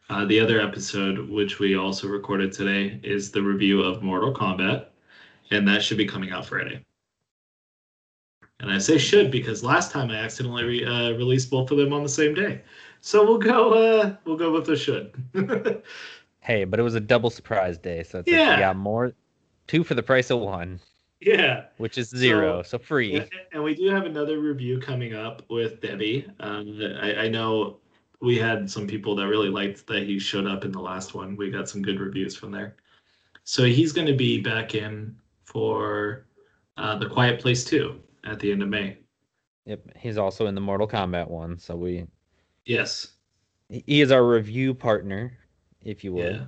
Uh, 0.09 0.25
the 0.25 0.39
other 0.39 0.59
episode, 0.59 1.29
which 1.29 1.59
we 1.59 1.75
also 1.75 2.07
recorded 2.07 2.51
today, 2.51 2.99
is 3.03 3.31
the 3.31 3.41
review 3.41 3.81
of 3.81 4.03
Mortal 4.03 4.33
Kombat, 4.33 4.87
and 5.49 5.67
that 5.67 5.81
should 5.81 5.97
be 5.97 6.05
coming 6.05 6.31
out 6.31 6.45
Friday. 6.45 6.85
And 8.59 8.71
I 8.71 8.77
say 8.77 8.97
should 8.97 9.31
because 9.31 9.63
last 9.63 9.91
time 9.91 10.11
I 10.11 10.17
accidentally 10.17 10.63
re- 10.63 10.85
uh, 10.85 11.11
released 11.17 11.49
both 11.49 11.71
of 11.71 11.77
them 11.77 11.91
on 11.91 12.03
the 12.03 12.09
same 12.09 12.33
day. 12.33 12.61
So 13.01 13.23
we'll 13.23 13.37
go. 13.37 13.73
Uh, 13.73 14.15
we'll 14.25 14.37
go 14.37 14.51
with 14.51 14.65
the 14.65 14.75
should. 14.75 15.13
hey, 16.45 16.63
but 16.63 16.79
it 16.79 16.83
was 16.83 16.95
a 16.95 16.99
double 16.99 17.31
surprise 17.31 17.77
day, 17.79 18.03
so 18.03 18.19
it's 18.19 18.31
yeah. 18.31 18.51
like 18.51 18.59
got 18.59 18.77
more, 18.77 19.13
two 19.67 19.83
for 19.83 19.95
the 19.95 20.03
price 20.03 20.29
of 20.29 20.39
one. 20.39 20.79
Yeah. 21.19 21.65
Which 21.77 21.97
is 21.97 22.09
zero, 22.09 22.61
so, 22.61 22.77
so 22.77 22.83
free. 22.83 23.25
And 23.51 23.63
we 23.63 23.73
do 23.73 23.89
have 23.89 24.05
another 24.05 24.39
review 24.39 24.79
coming 24.79 25.15
up 25.15 25.41
with 25.49 25.81
Debbie. 25.81 26.27
Um, 26.39 26.79
I, 27.01 27.15
I 27.15 27.27
know 27.29 27.79
we 28.21 28.37
had 28.37 28.69
some 28.69 28.85
people 28.85 29.15
that 29.15 29.27
really 29.27 29.49
liked 29.49 29.87
that 29.87 30.03
he 30.03 30.19
showed 30.19 30.45
up 30.45 30.63
in 30.63 30.71
the 30.71 30.79
last 30.79 31.15
one. 31.15 31.35
We 31.35 31.49
got 31.49 31.67
some 31.67 31.81
good 31.81 31.99
reviews 31.99 32.35
from 32.35 32.51
there. 32.51 32.75
So 33.43 33.63
he's 33.63 33.91
going 33.91 34.07
to 34.07 34.15
be 34.15 34.39
back 34.39 34.75
in 34.75 35.15
for 35.45 36.27
uh, 36.77 36.97
the 36.97 37.09
Quiet 37.09 37.39
Place 37.41 37.63
2 37.65 37.99
at 38.25 38.39
the 38.39 38.51
end 38.51 38.61
of 38.61 38.69
May. 38.69 38.97
Yep, 39.65 39.97
he's 39.97 40.17
also 40.19 40.45
in 40.45 40.53
the 40.53 40.61
Mortal 40.61 40.87
Kombat 40.87 41.27
one. 41.27 41.57
So 41.57 41.75
we. 41.75 42.05
Yes. 42.65 43.13
He 43.69 44.01
is 44.01 44.11
our 44.11 44.23
review 44.23 44.75
partner, 44.75 45.35
if 45.85 46.03
you 46.03 46.13
will. 46.13 46.31
Yeah. 46.31 46.43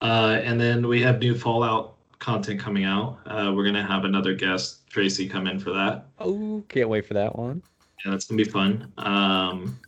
Uh, 0.00 0.40
and 0.42 0.60
then 0.60 0.86
we 0.88 1.02
have 1.02 1.20
new 1.20 1.36
Fallout 1.36 1.96
content 2.18 2.58
coming 2.58 2.84
out. 2.84 3.18
Uh, 3.26 3.52
we're 3.54 3.64
gonna 3.64 3.86
have 3.86 4.04
another 4.04 4.34
guest, 4.34 4.88
Tracy, 4.88 5.28
come 5.28 5.46
in 5.46 5.58
for 5.58 5.70
that. 5.70 6.06
Oh, 6.18 6.64
can't 6.68 6.88
wait 6.88 7.06
for 7.06 7.14
that 7.14 7.36
one. 7.36 7.62
Yeah, 8.04 8.12
that's 8.12 8.24
gonna 8.24 8.42
be 8.42 8.48
fun. 8.48 8.92
Um, 8.98 9.78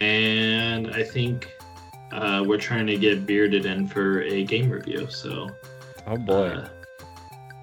and 0.00 0.90
I 0.92 1.02
think 1.02 1.52
uh, 2.12 2.44
we're 2.46 2.58
trying 2.58 2.86
to 2.86 2.96
get 2.96 3.26
Bearded 3.26 3.66
in 3.66 3.86
for 3.86 4.22
a 4.22 4.44
game 4.44 4.70
review. 4.70 5.08
So, 5.10 5.50
oh 6.06 6.16
boy, 6.16 6.48
uh, 6.48 6.68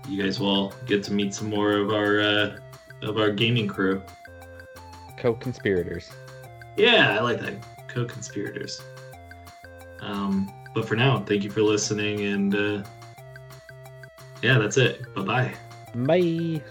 you 0.07 0.21
guys 0.21 0.39
will 0.39 0.73
get 0.85 1.03
to 1.03 1.13
meet 1.13 1.33
some 1.33 1.49
more 1.49 1.73
of 1.73 1.91
our 1.91 2.21
uh, 2.21 2.59
of 3.01 3.17
our 3.17 3.31
gaming 3.31 3.67
crew. 3.67 4.01
Co-conspirators. 5.17 6.11
Yeah, 6.77 7.17
I 7.17 7.21
like 7.21 7.39
that. 7.41 7.53
Co-conspirators. 7.87 8.81
Um, 10.01 10.51
but 10.73 10.87
for 10.87 10.95
now, 10.95 11.19
thank 11.19 11.43
you 11.43 11.49
for 11.49 11.61
listening 11.61 12.21
and. 12.21 12.55
Uh, 12.55 12.83
yeah, 14.41 14.59
that's 14.59 14.77
it. 14.77 15.13
Bye-bye. 15.15 15.53
Bye. 15.95 16.61